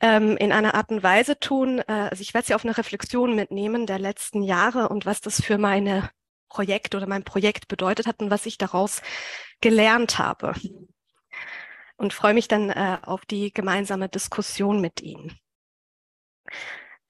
ähm, 0.00 0.36
in 0.36 0.52
einer 0.52 0.74
Art 0.74 0.90
und 0.90 1.02
Weise 1.02 1.38
tun, 1.38 1.78
äh, 1.80 2.08
also 2.10 2.20
ich 2.20 2.34
werde 2.34 2.48
Sie 2.48 2.54
auf 2.54 2.64
eine 2.64 2.76
Reflexion 2.76 3.36
mitnehmen 3.36 3.86
der 3.86 3.98
letzten 3.98 4.42
Jahre 4.42 4.88
und 4.88 5.06
was 5.06 5.20
das 5.20 5.40
für 5.40 5.58
meine 5.58 6.10
Projekt 6.48 6.94
oder 6.94 7.06
mein 7.06 7.24
Projekt 7.24 7.68
bedeutet 7.68 8.06
hat 8.06 8.20
und 8.20 8.30
was 8.30 8.46
ich 8.46 8.58
daraus 8.58 9.00
gelernt 9.60 10.18
habe. 10.18 10.54
Und 11.96 12.12
freue 12.12 12.34
mich 12.34 12.48
dann 12.48 12.70
äh, 12.70 12.98
auf 13.02 13.24
die 13.24 13.52
gemeinsame 13.52 14.08
Diskussion 14.08 14.80
mit 14.80 15.00
Ihnen. 15.00 15.38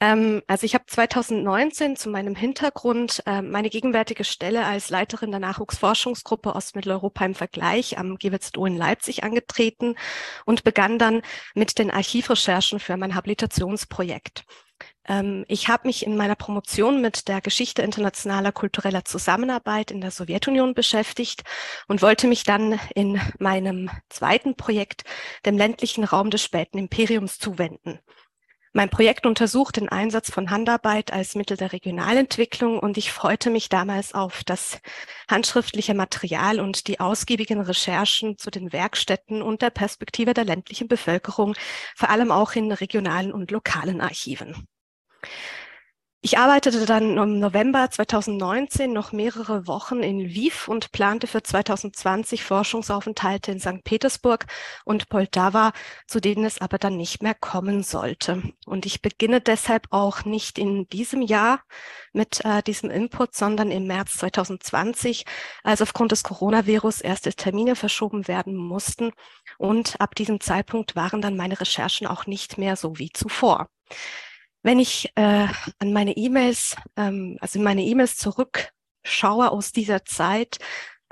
Ähm, 0.03 0.43
also 0.49 0.67
ich 0.67 0.75
habe 0.75 0.85
2019 0.87 1.97
zu 1.97 2.11
meinem 2.11 2.35
Hintergrund 2.35 3.23
äh, 3.25 3.41
meine 3.41 3.71
gegenwärtige 3.71 4.25
Stelle 4.25 4.65
als 4.67 4.91
Leiterin 4.91 5.31
der 5.31 5.39
Nachwuchsforschungsgruppe 5.39 6.57
Ostmitteleuropa 6.57 7.25
im 7.25 7.37
Vergleich 7.37 7.99
am 7.99 8.19
GWZO 8.19 8.67
in 8.67 8.77
Leipzig 8.77 9.23
angetreten 9.23 9.95
und 10.45 10.65
begann 10.65 10.99
dann 10.99 11.23
mit 11.55 11.79
den 11.79 11.93
Archivrecherchen 11.93 12.81
für 12.81 12.97
mein 12.97 13.15
Habilitationsprojekt. 13.15 14.45
Ähm, 15.07 15.45
ich 15.47 15.69
habe 15.69 15.87
mich 15.87 16.05
in 16.05 16.17
meiner 16.17 16.35
Promotion 16.35 17.01
mit 17.01 17.29
der 17.29 17.41
Geschichte 17.41 17.83
internationaler 17.83 18.51
kultureller 18.51 19.05
Zusammenarbeit 19.05 19.93
in 19.93 20.01
der 20.01 20.11
Sowjetunion 20.11 20.75
beschäftigt 20.75 21.45
und 21.87 22.03
wollte 22.03 22.27
mich 22.27 22.43
dann 22.43 22.81
in 22.97 23.21
meinem 23.39 23.89
zweiten 24.09 24.57
Projekt 24.57 25.05
dem 25.47 25.57
ländlichen 25.57 26.03
Raum 26.03 26.31
des 26.31 26.43
späten 26.43 26.79
Imperiums 26.79 27.39
zuwenden. 27.39 28.01
Mein 28.75 28.89
Projekt 28.89 29.27
untersucht 29.27 29.77
den 29.77 29.91
Einsatz 29.91 30.31
von 30.31 30.51
Handarbeit 30.51 31.13
als 31.13 31.35
Mittel 31.35 31.59
der 31.59 31.73
Regionalentwicklung 31.73 32.79
und 32.79 32.97
ich 32.97 33.13
freute 33.13 33.51
mich 33.51 33.69
damals 33.69 34.15
auf 34.15 34.45
das 34.45 34.81
handschriftliche 35.31 35.93
Material 35.93 36.59
und 36.59 36.87
die 36.89 36.99
ausgiebigen 36.99 37.61
Recherchen 37.61 38.39
zu 38.39 38.51
den 38.51 38.73
Werkstätten 38.73 39.43
und 39.43 39.61
der 39.61 39.69
Perspektive 39.69 40.33
der 40.33 40.45
ländlichen 40.45 40.89
Bevölkerung, 40.89 41.55
vor 41.95 42.09
allem 42.09 42.33
auch 42.33 42.53
in 42.55 42.73
regionalen 42.73 43.31
und 43.31 43.51
lokalen 43.51 44.01
Archiven. 44.01 44.67
Ich 46.25 46.39
arbeitete 46.39 46.87
dann 46.87 47.19
im 47.19 47.41
November 47.41 47.91
2019 47.91 48.93
noch 48.93 49.11
mehrere 49.11 49.67
Wochen 49.67 50.05
in 50.05 50.21
Lviv 50.21 50.69
und 50.69 50.93
plante 50.93 51.27
für 51.27 51.43
2020 51.43 52.45
Forschungsaufenthalte 52.45 53.51
in 53.51 53.59
St. 53.59 53.83
Petersburg 53.83 54.47
und 54.85 55.09
Poltava, 55.09 55.73
zu 56.07 56.21
denen 56.21 56.45
es 56.45 56.61
aber 56.61 56.79
dann 56.79 56.97
nicht 56.97 57.25
mehr 57.25 57.35
kommen 57.35 57.83
sollte. 57.83 58.41
Und 58.67 58.87
ich 58.87 59.03
beginne 59.03 59.41
deshalb 59.41 59.89
auch 59.91 60.25
nicht 60.25 60.61
in 60.61 60.89
diesem 60.91 61.23
Jahr 61.23 61.65
mit 62.13 62.45
äh, 62.45 62.63
diesem 62.63 62.91
Input, 62.91 63.35
sondern 63.35 63.73
im 63.73 63.89
März 63.89 64.19
2020, 64.19 65.25
als 65.65 65.83
aufgrund 65.83 66.13
des 66.13 66.23
Coronavirus 66.23 67.01
erste 67.01 67.35
Termine 67.35 67.75
verschoben 67.75 68.29
werden 68.29 68.55
mussten. 68.55 69.11
Und 69.59 70.01
ab 70.01 70.15
diesem 70.15 70.41
Zeitpunkt 70.41 70.95
waren 70.95 71.21
dann 71.21 71.37
meine 71.37 71.59
Recherchen 71.59 72.07
auch 72.07 72.27
nicht 72.27 72.59
mehr 72.59 72.77
so 72.77 73.01
wie 73.01 73.11
zuvor. 73.11 73.69
Wenn 74.63 74.79
ich 74.79 75.11
äh, 75.17 75.47
an 75.79 75.93
meine 75.93 76.17
E-Mails, 76.17 76.77
ähm, 76.97 77.37
also 77.41 77.59
meine 77.61 77.83
E-Mails 77.83 78.17
zurückschaue 78.17 79.51
aus 79.51 79.73
dieser 79.73 80.05
Zeit 80.05 80.59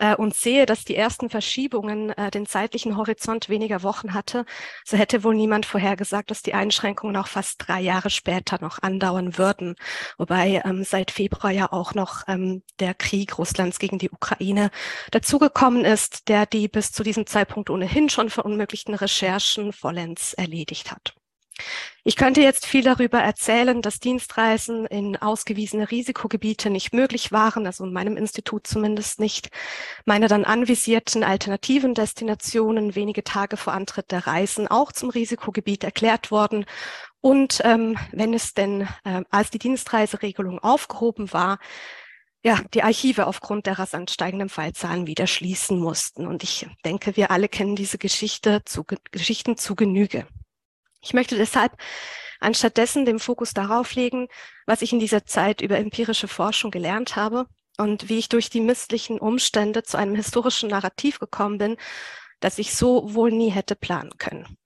äh, 0.00 0.14
und 0.16 0.34
sehe, 0.34 0.66
dass 0.66 0.84
die 0.84 0.96
ersten 0.96 1.30
Verschiebungen 1.30 2.10
äh, 2.10 2.30
den 2.30 2.46
zeitlichen 2.46 2.96
Horizont 2.96 3.48
weniger 3.48 3.82
Wochen 3.82 4.14
hatte, 4.14 4.44
so 4.84 4.96
hätte 4.96 5.24
wohl 5.24 5.34
niemand 5.34 5.66
vorhergesagt, 5.66 6.30
dass 6.30 6.42
die 6.42 6.54
Einschränkungen 6.54 7.16
auch 7.16 7.26
fast 7.26 7.56
drei 7.66 7.80
Jahre 7.80 8.10
später 8.10 8.58
noch 8.60 8.82
andauern 8.82 9.36
würden. 9.36 9.76
Wobei 10.16 10.62
ähm, 10.64 10.84
seit 10.84 11.10
Februar 11.10 11.52
ja 11.52 11.72
auch 11.72 11.94
noch 11.94 12.22
ähm, 12.28 12.62
der 12.78 12.94
Krieg 12.94 13.38
Russlands 13.38 13.78
gegen 13.78 13.98
die 13.98 14.10
Ukraine 14.10 14.70
dazugekommen 15.10 15.84
ist, 15.84 16.28
der 16.28 16.46
die 16.46 16.68
bis 16.68 16.92
zu 16.92 17.02
diesem 17.02 17.26
Zeitpunkt 17.26 17.68
ohnehin 17.70 18.08
schon 18.08 18.30
verunmöglichten 18.30 18.94
Recherchen 18.94 19.72
vollends 19.72 20.34
erledigt 20.34 20.90
hat. 20.90 21.14
Ich 22.02 22.16
könnte 22.16 22.40
jetzt 22.40 22.64
viel 22.64 22.82
darüber 22.82 23.20
erzählen, 23.20 23.82
dass 23.82 24.00
Dienstreisen 24.00 24.86
in 24.86 25.16
ausgewiesene 25.16 25.90
Risikogebiete 25.90 26.70
nicht 26.70 26.94
möglich 26.94 27.30
waren, 27.30 27.66
also 27.66 27.84
in 27.84 27.92
meinem 27.92 28.16
Institut 28.16 28.66
zumindest 28.66 29.20
nicht. 29.20 29.50
Meine 30.06 30.26
dann 30.26 30.44
anvisierten 30.44 31.22
alternativen 31.22 31.92
Destinationen 31.92 32.94
wenige 32.94 33.22
Tage 33.22 33.58
vor 33.58 33.74
Antritt 33.74 34.10
der 34.12 34.26
Reisen 34.26 34.66
auch 34.66 34.92
zum 34.92 35.10
Risikogebiet 35.10 35.84
erklärt 35.84 36.30
worden. 36.30 36.64
Und 37.20 37.60
ähm, 37.64 37.98
wenn 38.12 38.32
es 38.32 38.54
denn, 38.54 38.88
äh, 39.04 39.22
als 39.30 39.50
die 39.50 39.58
Dienstreiseregelung 39.58 40.58
aufgehoben 40.58 41.32
war, 41.34 41.58
ja, 42.42 42.60
die 42.72 42.82
Archive 42.82 43.26
aufgrund 43.26 43.66
der 43.66 43.78
rasant 43.78 44.10
steigenden 44.10 44.48
Fallzahlen 44.48 45.06
wieder 45.06 45.26
schließen 45.26 45.78
mussten. 45.78 46.26
Und 46.26 46.42
ich 46.42 46.66
denke, 46.84 47.16
wir 47.16 47.30
alle 47.30 47.48
kennen 47.48 47.76
diese 47.76 47.98
Geschichte 47.98 48.62
zu, 48.64 48.84
Geschichten 49.10 49.58
zu 49.58 49.74
Genüge. 49.74 50.26
Ich 51.00 51.14
möchte 51.14 51.36
deshalb 51.36 51.76
anstattdessen 52.40 53.04
den 53.04 53.18
Fokus 53.18 53.52
darauf 53.52 53.94
legen, 53.94 54.28
was 54.66 54.82
ich 54.82 54.92
in 54.92 55.00
dieser 55.00 55.24
Zeit 55.24 55.60
über 55.60 55.78
empirische 55.78 56.28
Forschung 56.28 56.70
gelernt 56.70 57.16
habe 57.16 57.46
und 57.78 58.08
wie 58.08 58.18
ich 58.18 58.28
durch 58.28 58.50
die 58.50 58.60
misslichen 58.60 59.18
Umstände 59.18 59.82
zu 59.82 59.96
einem 59.96 60.14
historischen 60.14 60.70
Narrativ 60.70 61.18
gekommen 61.18 61.58
bin, 61.58 61.76
das 62.40 62.58
ich 62.58 62.74
so 62.74 63.14
wohl 63.14 63.30
nie 63.30 63.50
hätte 63.50 63.76
planen 63.76 64.16
können. 64.18 64.56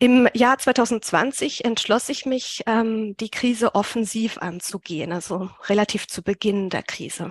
Im 0.00 0.28
Jahr 0.34 0.58
2020 0.58 1.64
entschloss 1.64 2.08
ich 2.08 2.26
mich, 2.26 2.62
ähm, 2.66 3.16
die 3.16 3.30
Krise 3.30 3.74
offensiv 3.74 4.38
anzugehen, 4.38 5.12
also 5.12 5.48
relativ 5.68 6.08
zu 6.08 6.22
Beginn 6.22 6.68
der 6.68 6.82
Krise. 6.82 7.30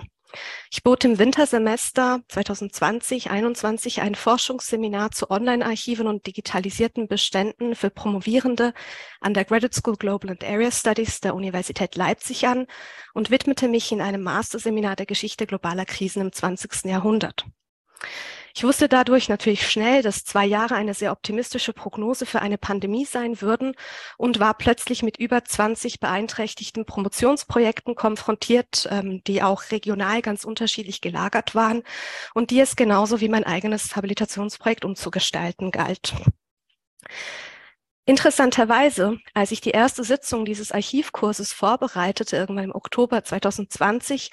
Ich 0.70 0.82
bot 0.82 1.04
im 1.04 1.18
Wintersemester 1.18 2.20
2020, 2.28 3.24
2021 3.24 4.00
ein 4.02 4.14
Forschungsseminar 4.14 5.10
zu 5.10 5.30
Online-Archiven 5.30 6.06
und 6.06 6.26
digitalisierten 6.26 7.08
Beständen 7.08 7.74
für 7.74 7.90
Promovierende 7.90 8.74
an 9.20 9.34
der 9.34 9.44
Graduate 9.44 9.74
School 9.74 9.96
Global 9.96 10.30
and 10.30 10.44
Area 10.44 10.70
Studies 10.70 11.20
der 11.20 11.34
Universität 11.34 11.96
Leipzig 11.96 12.46
an 12.46 12.66
und 13.12 13.30
widmete 13.30 13.68
mich 13.68 13.92
in 13.92 14.00
einem 14.00 14.22
Masterseminar 14.22 14.96
der 14.96 15.06
Geschichte 15.06 15.46
globaler 15.46 15.84
Krisen 15.84 16.20
im 16.20 16.32
20. 16.32 16.84
Jahrhundert. 16.84 17.46
Ich 18.56 18.62
wusste 18.62 18.88
dadurch 18.88 19.28
natürlich 19.28 19.68
schnell, 19.68 20.02
dass 20.02 20.24
zwei 20.24 20.46
Jahre 20.46 20.76
eine 20.76 20.94
sehr 20.94 21.10
optimistische 21.10 21.72
Prognose 21.72 22.24
für 22.24 22.40
eine 22.40 22.56
Pandemie 22.56 23.04
sein 23.04 23.40
würden 23.40 23.74
und 24.16 24.38
war 24.38 24.54
plötzlich 24.54 25.02
mit 25.02 25.16
über 25.16 25.42
20 25.44 25.98
beeinträchtigten 25.98 26.86
Promotionsprojekten 26.86 27.96
konfrontiert, 27.96 28.88
ähm, 28.92 29.22
die 29.26 29.42
auch 29.42 29.72
regional 29.72 30.22
ganz 30.22 30.44
unterschiedlich 30.44 31.00
gelagert 31.00 31.56
waren 31.56 31.82
und 32.32 32.50
die 32.52 32.60
es 32.60 32.76
genauso 32.76 33.20
wie 33.20 33.28
mein 33.28 33.42
eigenes 33.42 33.96
Habilitationsprojekt 33.96 34.84
umzugestalten 34.84 35.72
galt. 35.72 36.14
Interessanterweise, 38.06 39.18
als 39.32 39.50
ich 39.50 39.62
die 39.62 39.70
erste 39.70 40.04
Sitzung 40.04 40.44
dieses 40.44 40.72
Archivkurses 40.72 41.54
vorbereitete, 41.54 42.36
irgendwann 42.36 42.64
im 42.64 42.74
Oktober 42.74 43.24
2020, 43.24 44.30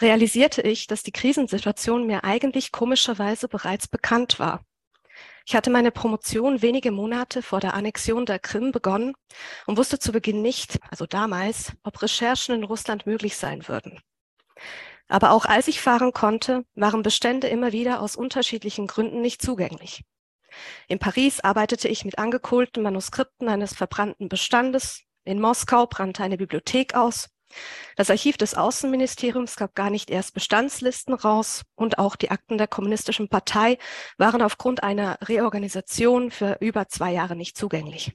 realisierte 0.00 0.60
ich, 0.60 0.88
dass 0.88 1.02
die 1.02 1.12
Krisensituation 1.12 2.06
mir 2.06 2.24
eigentlich 2.24 2.70
komischerweise 2.70 3.48
bereits 3.48 3.88
bekannt 3.88 4.38
war. 4.38 4.62
Ich 5.46 5.56
hatte 5.56 5.70
meine 5.70 5.90
Promotion 5.90 6.60
wenige 6.60 6.90
Monate 6.90 7.40
vor 7.40 7.60
der 7.60 7.72
Annexion 7.72 8.26
der 8.26 8.38
Krim 8.38 8.72
begonnen 8.72 9.14
und 9.66 9.78
wusste 9.78 9.98
zu 9.98 10.12
Beginn 10.12 10.42
nicht, 10.42 10.78
also 10.90 11.06
damals, 11.06 11.72
ob 11.82 12.02
Recherchen 12.02 12.54
in 12.54 12.64
Russland 12.64 13.06
möglich 13.06 13.38
sein 13.38 13.68
würden. 13.68 14.00
Aber 15.08 15.30
auch 15.30 15.46
als 15.46 15.68
ich 15.68 15.80
fahren 15.80 16.12
konnte, 16.12 16.64
waren 16.74 17.02
Bestände 17.02 17.48
immer 17.48 17.72
wieder 17.72 18.00
aus 18.00 18.16
unterschiedlichen 18.16 18.86
Gründen 18.86 19.22
nicht 19.22 19.40
zugänglich. 19.40 20.02
In 20.88 20.98
Paris 20.98 21.40
arbeitete 21.40 21.88
ich 21.88 22.04
mit 22.04 22.18
angekohlten 22.18 22.82
Manuskripten 22.82 23.48
eines 23.48 23.74
verbrannten 23.74 24.28
Bestandes. 24.28 25.02
In 25.24 25.40
Moskau 25.40 25.86
brannte 25.86 26.22
eine 26.22 26.36
Bibliothek 26.36 26.94
aus. 26.94 27.30
Das 27.96 28.10
Archiv 28.10 28.36
des 28.36 28.54
Außenministeriums 28.54 29.56
gab 29.56 29.74
gar 29.74 29.90
nicht 29.90 30.10
erst 30.10 30.34
Bestandslisten 30.34 31.14
raus 31.14 31.62
und 31.76 31.98
auch 31.98 32.16
die 32.16 32.30
Akten 32.30 32.58
der 32.58 32.66
Kommunistischen 32.66 33.28
Partei 33.28 33.78
waren 34.18 34.42
aufgrund 34.42 34.82
einer 34.82 35.18
Reorganisation 35.22 36.30
für 36.30 36.56
über 36.60 36.88
zwei 36.88 37.12
Jahre 37.12 37.36
nicht 37.36 37.56
zugänglich. 37.56 38.12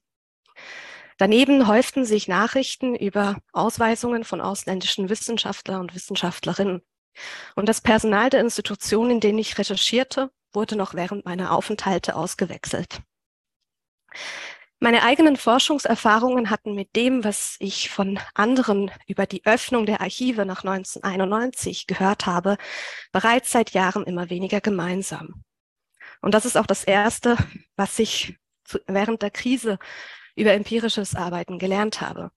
Daneben 1.18 1.68
häuften 1.68 2.06
sich 2.06 2.28
Nachrichten 2.28 2.96
über 2.96 3.38
Ausweisungen 3.52 4.24
von 4.24 4.40
ausländischen 4.40 5.10
Wissenschaftlern 5.10 5.82
und 5.82 5.96
Wissenschaftlerinnen. 5.96 6.82
Und 7.56 7.68
das 7.68 7.82
Personal 7.82 8.30
der 8.30 8.40
Institutionen, 8.40 9.12
in 9.12 9.20
denen 9.20 9.40
ich 9.40 9.58
recherchierte, 9.58 10.32
wurde 10.54 10.76
noch 10.76 10.94
während 10.94 11.26
meiner 11.26 11.52
Aufenthalte 11.52 12.16
ausgewechselt. 12.16 13.02
Meine 14.82 15.04
eigenen 15.04 15.36
Forschungserfahrungen 15.36 16.50
hatten 16.50 16.74
mit 16.74 16.96
dem, 16.96 17.26
was 17.26 17.58
ich 17.60 17.90
von 17.90 18.18
anderen 18.34 18.90
über 19.08 19.26
die 19.26 19.46
Öffnung 19.46 19.86
der 19.86 20.00
Archive 20.00 20.46
nach 20.46 20.64
1991 20.64 21.86
gehört 21.86 22.26
habe, 22.26 22.58
bereits 23.12 23.52
seit 23.52 23.72
Jahren 23.72 24.06
immer 24.06 24.30
weniger 24.30 24.62
gemeinsam. 24.62 25.44
Und 26.22 26.34
das 26.34 26.46
ist 26.46 26.58
auch 26.58 26.66
das 26.66 26.86
Erste, 26.86 27.36
was 27.76 28.00
ich 28.00 28.38
während 28.88 29.22
der 29.22 29.32
Krise 29.32 29.80
über 30.36 30.54
empirisches 30.54 31.14
Arbeiten 31.14 31.60
gelernt 31.60 32.00
habe. 32.00 32.32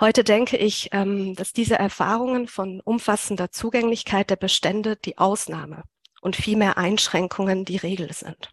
Heute 0.00 0.24
denke 0.24 0.56
ich, 0.56 0.88
ähm, 0.92 1.34
dass 1.36 1.52
diese 1.52 1.78
Erfahrungen 1.78 2.48
von 2.48 2.80
umfassender 2.80 3.50
Zugänglichkeit 3.50 4.30
der 4.30 4.36
Bestände 4.36 4.96
die 4.96 5.18
Ausnahme 5.18 5.84
und 6.24 6.36
viel 6.36 6.56
mehr 6.56 6.78
Einschränkungen 6.78 7.64
die 7.64 7.76
Regel 7.76 8.12
sind. 8.12 8.50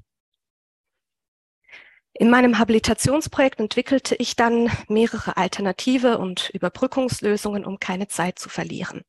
In 2.13 2.29
meinem 2.29 2.59
Habilitationsprojekt 2.59 3.59
entwickelte 3.59 4.15
ich 4.15 4.35
dann 4.35 4.69
mehrere 4.89 5.37
alternative 5.37 6.17
und 6.17 6.49
Überbrückungslösungen, 6.49 7.65
um 7.65 7.79
keine 7.79 8.09
Zeit 8.09 8.37
zu 8.37 8.49
verlieren. 8.49 9.01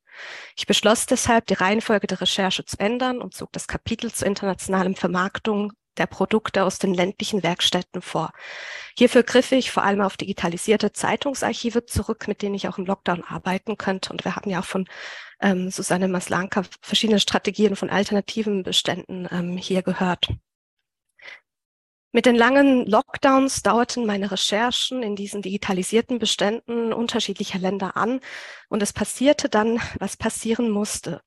Ich 0.57 0.67
beschloss 0.67 1.07
deshalb, 1.07 1.47
die 1.47 1.55
Reihenfolge 1.55 2.07
der 2.07 2.21
Recherche 2.21 2.65
zu 2.65 2.79
ändern 2.79 3.21
und 3.21 3.35
zog 3.35 3.51
das 3.53 3.67
Kapitel 3.67 4.13
zur 4.13 4.29
internationalen 4.29 4.95
Vermarktung 4.95 5.73
der 5.99 6.07
Produkte 6.07 6.65
aus 6.65 6.79
den 6.79 6.95
ländlichen 6.95 7.43
Werkstätten 7.43 8.03
vor. 8.03 8.33
Hierfür 8.97 9.23
griff 9.23 9.53
ich 9.53 9.71
vor 9.71 9.83
allem 9.83 10.01
auf 10.01 10.17
digitalisierte 10.17 10.93
Zeitungsarchive 10.93 11.87
zurück, 11.87 12.29
mit 12.29 12.43
denen 12.43 12.55
ich 12.55 12.69
auch 12.69 12.79
im 12.79 12.87
Lockdown 12.87 13.25
arbeiten 13.25 13.77
könnte. 13.77 14.13
Und 14.13 14.25
wir 14.25 14.37
haben 14.37 14.51
ja 14.51 14.61
auch 14.61 14.65
von 14.65 14.87
ähm, 15.41 15.71
Susanne 15.71 16.09
Maslanka 16.09 16.63
verschiedene 16.81 17.21
Strategien 17.21 17.77
von 17.77 17.91
alternativen 17.91 18.63
Beständen 18.63 19.29
ähm, 19.31 19.57
hier 19.57 19.83
gehört. 19.83 20.29
Mit 22.15 22.27
den 22.27 22.37
langen 22.37 22.85
Lockdowns 22.85 23.63
dauerten 23.63 24.05
meine 24.05 24.31
Recherchen 24.31 25.03
in 25.03 25.17
diesen 25.17 25.41
digitalisierten 25.41 26.19
Beständen 26.19 26.93
unterschiedlicher 26.93 27.59
Länder 27.59 27.97
an 27.97 28.21
und 28.69 28.83
es 28.83 28.93
passierte 28.93 29.49
dann, 29.49 29.81
was 29.99 30.19
passieren 30.19 30.69
musste. 30.69 31.23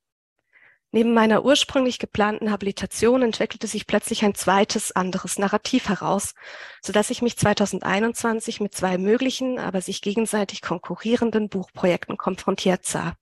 Neben 0.95 1.13
meiner 1.13 1.43
ursprünglich 1.43 1.99
geplanten 1.99 2.51
Habilitation 2.51 3.21
entwickelte 3.21 3.67
sich 3.67 3.85
plötzlich 3.85 4.23
ein 4.23 4.33
zweites, 4.33 4.93
anderes 4.93 5.37
Narrativ 5.37 5.89
heraus, 5.89 6.35
so 6.81 6.93
dass 6.93 7.09
ich 7.09 7.21
mich 7.21 7.35
2021 7.35 8.61
mit 8.61 8.73
zwei 8.73 8.97
möglichen, 8.97 9.59
aber 9.59 9.81
sich 9.81 10.01
gegenseitig 10.01 10.61
konkurrierenden 10.61 11.49
Buchprojekten 11.49 12.15
konfrontiert 12.15 12.85
sah. 12.85 13.17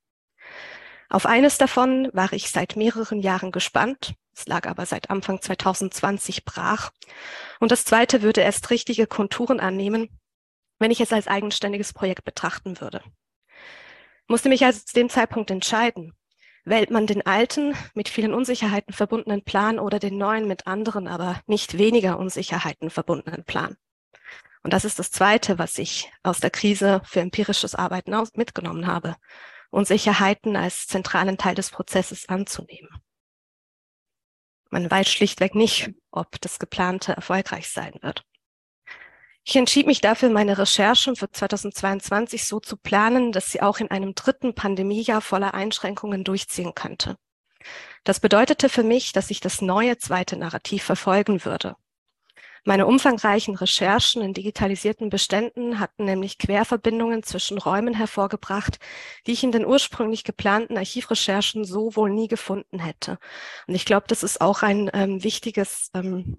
Auf 1.09 1.25
eines 1.25 1.57
davon 1.57 2.11
war 2.13 2.31
ich 2.33 2.51
seit 2.51 2.75
mehreren 2.75 3.21
Jahren 3.21 3.51
gespannt. 3.51 4.13
Es 4.35 4.45
lag 4.45 4.67
aber 4.67 4.85
seit 4.85 5.09
Anfang 5.09 5.41
2020 5.41 6.45
brach. 6.45 6.91
Und 7.59 7.71
das 7.71 7.85
zweite 7.85 8.21
würde 8.21 8.41
erst 8.41 8.69
richtige 8.69 9.07
Konturen 9.07 9.59
annehmen, 9.59 10.19
wenn 10.77 10.91
ich 10.91 11.01
es 11.01 11.11
als 11.11 11.27
eigenständiges 11.27 11.91
Projekt 11.91 12.23
betrachten 12.23 12.79
würde. 12.81 13.01
Musste 14.27 14.49
mich 14.49 14.63
also 14.63 14.79
zu 14.85 14.93
dem 14.93 15.09
Zeitpunkt 15.09 15.49
entscheiden. 15.49 16.13
Wählt 16.65 16.91
man 16.91 17.07
den 17.07 17.25
alten, 17.25 17.75
mit 17.93 18.07
vielen 18.07 18.33
Unsicherheiten 18.33 18.93
verbundenen 18.93 19.43
Plan 19.43 19.79
oder 19.79 19.99
den 19.99 20.17
neuen, 20.17 20.47
mit 20.47 20.65
anderen, 20.65 21.07
aber 21.07 21.41
nicht 21.45 21.77
weniger 21.77 22.17
Unsicherheiten 22.17 22.89
verbundenen 22.89 23.43
Plan? 23.43 23.75
Und 24.63 24.71
das 24.71 24.85
ist 24.85 24.97
das 24.97 25.11
Zweite, 25.11 25.59
was 25.59 25.77
ich 25.77 26.09
aus 26.23 26.39
der 26.39 26.49
Krise 26.49 27.01
für 27.03 27.19
empirisches 27.19 27.75
Arbeiten 27.75 28.15
mitgenommen 28.35 28.87
habe. 28.87 29.17
Unsicherheiten 29.71 30.55
als 30.55 30.87
zentralen 30.87 31.37
Teil 31.37 31.55
des 31.55 31.69
Prozesses 31.69 32.29
anzunehmen. 32.29 32.89
Man 34.69 34.89
weiß 34.89 35.11
schlichtweg 35.11 35.55
nicht, 35.55 35.91
ob 36.11 36.39
das 36.39 36.59
geplante 36.59 37.13
erfolgreich 37.13 37.69
sein 37.69 37.93
wird. 38.01 38.25
Ich 39.45 39.55
entschied 39.57 39.87
mich 39.87 39.99
dafür, 39.99 40.29
meine 40.29 40.57
Recherchen 40.57 41.17
für 41.17 41.29
2022 41.29 42.45
so 42.45 42.61
zu 42.61 42.77
planen, 42.77 43.33
dass 43.33 43.51
sie 43.51 43.61
auch 43.61 43.79
in 43.79 43.91
einem 43.91 44.15
dritten 44.15 44.55
Pandemiejahr 44.55 45.21
voller 45.21 45.53
Einschränkungen 45.53 46.23
durchziehen 46.23 46.73
könnte. 46.73 47.17
Das 48.05 48.19
bedeutete 48.19 48.69
für 48.69 48.83
mich, 48.83 49.11
dass 49.11 49.31
ich 49.31 49.41
das 49.41 49.61
neue 49.61 49.97
zweite 49.97 50.37
Narrativ 50.37 50.83
verfolgen 50.83 51.43
würde. 51.43 51.75
Meine 52.65 52.85
umfangreichen 52.85 53.55
Recherchen 53.55 54.21
in 54.21 54.33
digitalisierten 54.33 55.09
Beständen 55.09 55.79
hatten 55.79 56.05
nämlich 56.05 56.37
Querverbindungen 56.37 57.21
zwischen 57.21 57.57
Räumen 57.57 57.93
hervorgebracht, 57.93 58.79
die 59.27 59.33
ich 59.33 59.43
in 59.43 59.51
den 59.51 59.65
ursprünglich 59.65 60.23
geplanten 60.23 60.77
Archivrecherchen 60.77 61.65
so 61.65 61.97
wohl 61.97 62.09
nie 62.09 62.29
gefunden 62.29 62.79
hätte. 62.79 63.17
Und 63.67 63.75
ich 63.75 63.83
glaube, 63.83 64.05
das 64.07 64.23
ist 64.23 64.39
auch 64.39 64.63
ein 64.63 64.89
ähm, 64.93 65.25
wichtiges 65.25 65.91
ähm, 65.93 66.37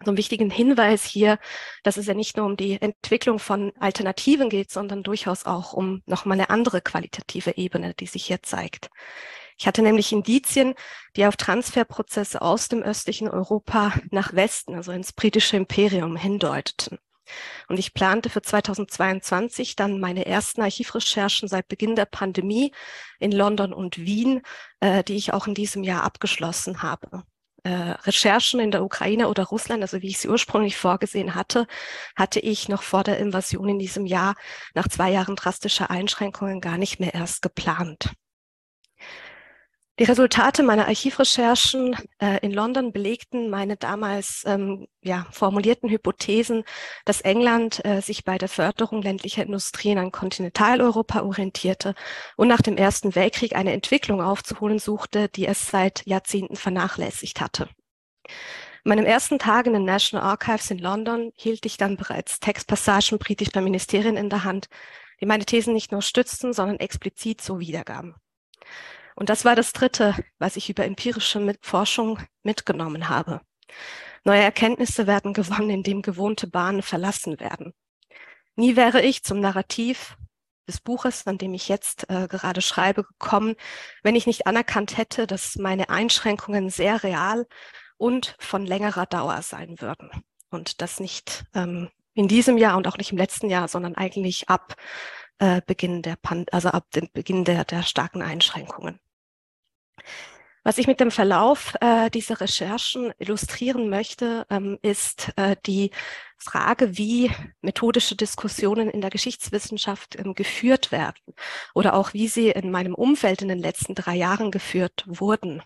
so 0.00 0.10
einen 0.10 0.16
wichtigen 0.16 0.50
Hinweis 0.50 1.04
hier, 1.04 1.38
dass 1.82 1.96
es 1.96 2.06
ja 2.06 2.14
nicht 2.14 2.36
nur 2.36 2.46
um 2.46 2.56
die 2.56 2.80
Entwicklung 2.80 3.38
von 3.38 3.72
Alternativen 3.78 4.48
geht, 4.48 4.70
sondern 4.70 5.02
durchaus 5.02 5.46
auch 5.46 5.72
um 5.72 6.02
nochmal 6.06 6.38
eine 6.38 6.50
andere 6.50 6.80
qualitative 6.80 7.56
Ebene, 7.56 7.94
die 7.94 8.06
sich 8.06 8.26
hier 8.26 8.42
zeigt. 8.42 8.90
Ich 9.56 9.66
hatte 9.66 9.82
nämlich 9.82 10.12
Indizien, 10.12 10.74
die 11.16 11.26
auf 11.26 11.36
Transferprozesse 11.36 12.42
aus 12.42 12.68
dem 12.68 12.82
östlichen 12.82 13.28
Europa 13.28 13.94
nach 14.10 14.34
Westen, 14.34 14.74
also 14.74 14.92
ins 14.92 15.12
britische 15.12 15.56
Imperium, 15.56 16.16
hindeuteten. 16.16 16.98
Und 17.68 17.78
ich 17.78 17.94
plante 17.94 18.28
für 18.28 18.42
2022 18.42 19.76
dann 19.76 20.00
meine 20.00 20.26
ersten 20.26 20.60
Archivrecherchen 20.60 21.48
seit 21.48 21.68
Beginn 21.68 21.96
der 21.96 22.04
Pandemie 22.04 22.72
in 23.18 23.32
London 23.32 23.72
und 23.72 23.98
Wien, 23.98 24.42
äh, 24.80 25.02
die 25.04 25.16
ich 25.16 25.32
auch 25.32 25.46
in 25.46 25.54
diesem 25.54 25.84
Jahr 25.84 26.02
abgeschlossen 26.02 26.82
habe. 26.82 27.24
Äh, 27.64 27.96
Recherchen 28.02 28.60
in 28.60 28.70
der 28.70 28.84
Ukraine 28.84 29.28
oder 29.28 29.44
Russland, 29.44 29.82
also 29.82 30.02
wie 30.02 30.08
ich 30.08 30.18
sie 30.18 30.28
ursprünglich 30.28 30.76
vorgesehen 30.76 31.34
hatte, 31.34 31.66
hatte 32.14 32.38
ich 32.38 32.68
noch 32.68 32.82
vor 32.82 33.04
der 33.04 33.18
Invasion 33.18 33.70
in 33.70 33.78
diesem 33.78 34.04
Jahr 34.04 34.34
nach 34.74 34.86
zwei 34.86 35.10
Jahren 35.10 35.34
drastischer 35.34 35.90
Einschränkungen 35.90 36.60
gar 36.60 36.76
nicht 36.76 37.00
mehr 37.00 37.14
erst 37.14 37.40
geplant. 37.40 38.12
Die 40.00 40.04
Resultate 40.04 40.64
meiner 40.64 40.88
Archivrecherchen 40.88 41.96
äh, 42.18 42.40
in 42.44 42.50
London 42.50 42.90
belegten 42.90 43.48
meine 43.48 43.76
damals 43.76 44.42
ähm, 44.44 44.88
ja, 45.02 45.24
formulierten 45.30 45.88
Hypothesen, 45.88 46.64
dass 47.04 47.20
England 47.20 47.84
äh, 47.84 48.00
sich 48.00 48.24
bei 48.24 48.36
der 48.36 48.48
Förderung 48.48 49.02
ländlicher 49.02 49.44
Industrien 49.44 49.98
an 49.98 50.10
Kontinentaleuropa 50.10 51.22
orientierte 51.22 51.94
und 52.36 52.48
nach 52.48 52.60
dem 52.60 52.76
Ersten 52.76 53.14
Weltkrieg 53.14 53.54
eine 53.54 53.72
Entwicklung 53.72 54.20
aufzuholen 54.20 54.80
suchte, 54.80 55.28
die 55.28 55.46
es 55.46 55.68
seit 55.68 56.04
Jahrzehnten 56.06 56.56
vernachlässigt 56.56 57.40
hatte. 57.40 57.68
In 58.84 58.88
meinem 58.88 59.06
ersten 59.06 59.38
Tag 59.38 59.66
in 59.66 59.74
den 59.74 59.84
National 59.84 60.26
Archives 60.26 60.72
in 60.72 60.78
London 60.78 61.30
hielt 61.36 61.64
ich 61.66 61.76
dann 61.76 61.96
bereits 61.96 62.40
Textpassagen 62.40 63.18
britischer 63.18 63.60
Ministerien 63.60 64.16
in 64.16 64.28
der 64.28 64.42
Hand, 64.42 64.66
die 65.20 65.26
meine 65.26 65.44
Thesen 65.44 65.72
nicht 65.72 65.92
nur 65.92 66.02
stützten, 66.02 66.52
sondern 66.52 66.80
explizit 66.80 67.40
so 67.40 67.60
wiedergaben. 67.60 68.16
Und 69.14 69.28
das 69.28 69.44
war 69.44 69.54
das 69.54 69.72
Dritte, 69.72 70.14
was 70.38 70.56
ich 70.56 70.70
über 70.70 70.84
empirische 70.84 71.54
Forschung 71.60 72.18
mitgenommen 72.42 73.08
habe. 73.08 73.40
Neue 74.24 74.42
Erkenntnisse 74.42 75.06
werden 75.06 75.32
gewonnen, 75.34 75.70
indem 75.70 76.02
gewohnte 76.02 76.46
Bahnen 76.46 76.82
verlassen 76.82 77.38
werden. 77.40 77.74
Nie 78.56 78.76
wäre 78.76 79.02
ich 79.02 79.22
zum 79.22 79.40
Narrativ 79.40 80.16
des 80.66 80.80
Buches, 80.80 81.26
an 81.26 81.38
dem 81.38 81.54
ich 81.54 81.68
jetzt 81.68 82.08
äh, 82.08 82.26
gerade 82.28 82.62
schreibe, 82.62 83.04
gekommen, 83.04 83.54
wenn 84.02 84.16
ich 84.16 84.26
nicht 84.26 84.46
anerkannt 84.46 84.96
hätte, 84.96 85.26
dass 85.26 85.56
meine 85.56 85.90
Einschränkungen 85.90 86.70
sehr 86.70 87.02
real 87.02 87.46
und 87.98 88.36
von 88.38 88.64
längerer 88.64 89.06
Dauer 89.06 89.42
sein 89.42 89.80
würden. 89.80 90.10
Und 90.50 90.80
das 90.80 91.00
nicht 91.00 91.44
ähm, 91.54 91.90
in 92.14 92.28
diesem 92.28 92.56
Jahr 92.56 92.76
und 92.76 92.86
auch 92.88 92.96
nicht 92.96 93.12
im 93.12 93.18
letzten 93.18 93.50
Jahr, 93.50 93.68
sondern 93.68 93.94
eigentlich 93.94 94.48
ab 94.48 94.76
äh, 95.38 95.60
Beginn 95.66 96.02
der 96.02 96.16
Pan 96.16 96.46
also 96.52 96.68
ab 96.70 96.90
dem 96.92 97.08
Beginn 97.12 97.44
der, 97.44 97.64
der 97.64 97.82
starken 97.82 98.22
Einschränkungen. 98.22 98.98
Was 100.66 100.78
ich 100.78 100.86
mit 100.86 100.98
dem 100.98 101.10
Verlauf 101.10 101.74
äh, 101.82 102.08
dieser 102.08 102.40
Recherchen 102.40 103.12
illustrieren 103.18 103.90
möchte, 103.90 104.46
ähm, 104.48 104.78
ist 104.80 105.30
äh, 105.36 105.56
die 105.66 105.90
Frage, 106.38 106.96
wie 106.96 107.30
methodische 107.60 108.16
Diskussionen 108.16 108.88
in 108.88 109.02
der 109.02 109.10
Geschichtswissenschaft 109.10 110.18
ähm, 110.18 110.34
geführt 110.34 110.90
werden 110.90 111.20
oder 111.74 111.92
auch 111.92 112.14
wie 112.14 112.28
sie 112.28 112.48
in 112.48 112.70
meinem 112.70 112.94
Umfeld 112.94 113.42
in 113.42 113.48
den 113.48 113.58
letzten 113.58 113.94
drei 113.94 114.16
Jahren 114.16 114.50
geführt 114.50 115.04
wurden. 115.06 115.62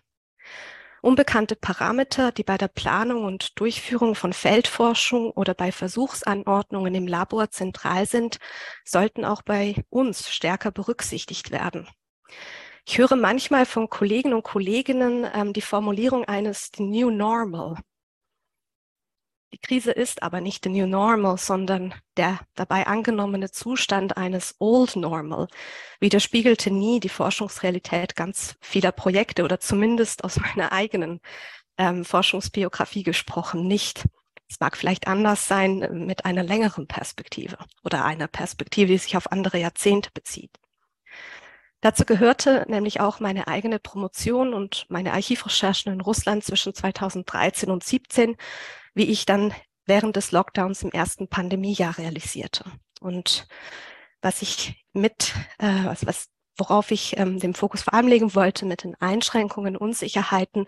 Unbekannte 1.00 1.54
Parameter, 1.54 2.32
die 2.32 2.42
bei 2.42 2.58
der 2.58 2.68
Planung 2.68 3.24
und 3.24 3.58
Durchführung 3.60 4.14
von 4.14 4.32
Feldforschung 4.32 5.30
oder 5.30 5.54
bei 5.54 5.70
Versuchsanordnungen 5.70 6.94
im 6.94 7.06
Labor 7.06 7.50
zentral 7.50 8.06
sind, 8.06 8.38
sollten 8.84 9.24
auch 9.24 9.42
bei 9.42 9.76
uns 9.90 10.28
stärker 10.30 10.72
berücksichtigt 10.72 11.52
werden. 11.52 11.88
Ich 12.84 12.98
höre 12.98 13.16
manchmal 13.16 13.66
von 13.66 13.88
Kollegen 13.88 14.32
und 14.32 14.42
Kolleginnen 14.42 15.26
ähm, 15.34 15.52
die 15.52 15.60
Formulierung 15.60 16.24
eines 16.24 16.70
The 16.74 16.82
New 16.82 17.10
Normal. 17.10 17.76
Die 19.52 19.58
Krise 19.58 19.92
ist 19.92 20.22
aber 20.22 20.42
nicht 20.42 20.64
the 20.64 20.70
New 20.70 20.86
Normal, 20.86 21.38
sondern 21.38 21.94
der 22.18 22.40
dabei 22.54 22.86
angenommene 22.86 23.50
Zustand 23.50 24.16
eines 24.16 24.56
Old 24.58 24.96
Normal 24.96 25.48
widerspiegelte 26.00 26.70
nie 26.70 27.00
die 27.00 27.08
Forschungsrealität 27.08 28.14
ganz 28.14 28.56
vieler 28.60 28.92
Projekte 28.92 29.44
oder 29.44 29.58
zumindest 29.58 30.22
aus 30.22 30.36
meiner 30.40 30.72
eigenen 30.72 31.20
ähm, 31.78 32.04
Forschungsbiografie 32.04 33.04
gesprochen 33.04 33.66
nicht. 33.66 34.04
Es 34.50 34.60
mag 34.60 34.76
vielleicht 34.76 35.06
anders 35.06 35.48
sein 35.48 35.80
äh, 35.82 35.92
mit 35.92 36.26
einer 36.26 36.42
längeren 36.42 36.86
Perspektive 36.86 37.56
oder 37.84 38.04
einer 38.04 38.28
Perspektive, 38.28 38.92
die 38.92 38.98
sich 38.98 39.16
auf 39.16 39.32
andere 39.32 39.58
Jahrzehnte 39.58 40.10
bezieht. 40.12 40.58
Dazu 41.80 42.04
gehörte 42.04 42.66
nämlich 42.68 43.00
auch 43.00 43.20
meine 43.20 43.46
eigene 43.46 43.78
Promotion 43.78 44.52
und 44.52 44.86
meine 44.88 45.12
Archivrecherchen 45.12 45.92
in 45.92 46.00
Russland 46.00 46.42
zwischen 46.42 46.74
2013 46.74 47.70
und 47.70 47.84
2017, 47.84 48.36
wie 48.98 49.10
ich 49.10 49.24
dann 49.24 49.54
während 49.86 50.16
des 50.16 50.32
Lockdowns 50.32 50.82
im 50.82 50.90
ersten 50.90 51.28
Pandemiejahr 51.28 51.96
realisierte. 51.96 52.64
Und 53.00 53.46
was 54.20 54.42
ich 54.42 54.84
mit, 54.92 55.34
äh, 55.58 55.84
was, 55.84 56.04
was 56.04 56.28
worauf 56.58 56.90
ich 56.90 57.16
ähm, 57.16 57.38
den 57.38 57.54
Fokus 57.54 57.82
vor 57.82 57.94
allem 57.94 58.08
legen 58.08 58.34
wollte 58.34 58.66
mit 58.66 58.84
den 58.84 58.94
Einschränkungen, 59.00 59.76
Unsicherheiten 59.76 60.66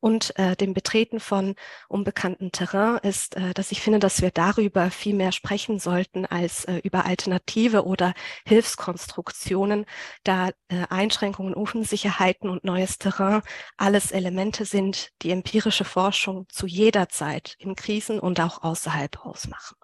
und 0.00 0.36
äh, 0.38 0.56
dem 0.56 0.74
Betreten 0.74 1.20
von 1.20 1.54
unbekannten 1.88 2.52
Terrain, 2.52 2.98
ist, 2.98 3.36
äh, 3.36 3.52
dass 3.54 3.72
ich 3.72 3.82
finde, 3.82 3.98
dass 3.98 4.22
wir 4.22 4.30
darüber 4.30 4.90
viel 4.90 5.14
mehr 5.14 5.32
sprechen 5.32 5.78
sollten 5.78 6.26
als 6.26 6.64
äh, 6.64 6.78
über 6.82 7.04
Alternative 7.04 7.84
oder 7.84 8.14
Hilfskonstruktionen, 8.46 9.86
da 10.24 10.48
äh, 10.68 10.86
Einschränkungen, 10.90 11.54
Unsicherheiten 11.54 12.48
und 12.48 12.64
neues 12.64 12.98
Terrain 12.98 13.42
alles 13.76 14.12
Elemente 14.12 14.64
sind, 14.64 15.10
die 15.22 15.30
empirische 15.30 15.84
Forschung 15.84 16.46
zu 16.48 16.66
jeder 16.66 17.08
Zeit 17.08 17.56
in 17.58 17.76
Krisen 17.76 18.18
und 18.18 18.40
auch 18.40 18.62
außerhalb 18.62 19.24
ausmachen. 19.24 19.81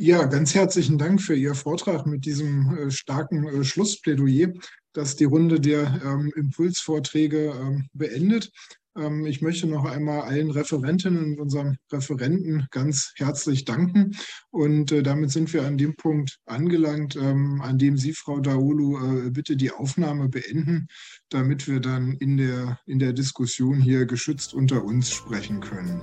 Ja, 0.00 0.26
ganz 0.26 0.54
herzlichen 0.54 0.96
Dank 0.96 1.20
für 1.20 1.34
Ihr 1.34 1.56
Vortrag 1.56 2.06
mit 2.06 2.24
diesem 2.24 2.78
äh, 2.78 2.90
starken 2.92 3.48
äh, 3.48 3.64
Schlussplädoyer, 3.64 4.52
das 4.92 5.16
die 5.16 5.24
Runde 5.24 5.58
der 5.58 6.00
ähm, 6.04 6.32
Impulsvorträge 6.36 7.52
ähm, 7.60 7.88
beendet. 7.94 8.52
Ähm, 8.96 9.26
ich 9.26 9.42
möchte 9.42 9.66
noch 9.66 9.84
einmal 9.86 10.20
allen 10.20 10.52
Referentinnen 10.52 11.32
und 11.32 11.40
unserem 11.40 11.78
Referenten 11.90 12.68
ganz 12.70 13.12
herzlich 13.16 13.64
danken. 13.64 14.16
Und 14.50 14.92
äh, 14.92 15.02
damit 15.02 15.32
sind 15.32 15.52
wir 15.52 15.66
an 15.66 15.78
dem 15.78 15.96
Punkt 15.96 16.38
angelangt, 16.46 17.16
ähm, 17.16 17.60
an 17.60 17.76
dem 17.76 17.96
Sie, 17.96 18.12
Frau 18.12 18.38
Daulu, 18.38 19.26
äh, 19.26 19.30
bitte 19.30 19.56
die 19.56 19.72
Aufnahme 19.72 20.28
beenden, 20.28 20.86
damit 21.28 21.66
wir 21.66 21.80
dann 21.80 22.12
in 22.12 22.36
der, 22.36 22.78
in 22.86 23.00
der 23.00 23.14
Diskussion 23.14 23.80
hier 23.80 24.06
geschützt 24.06 24.54
unter 24.54 24.84
uns 24.84 25.10
sprechen 25.10 25.58
können. 25.58 26.00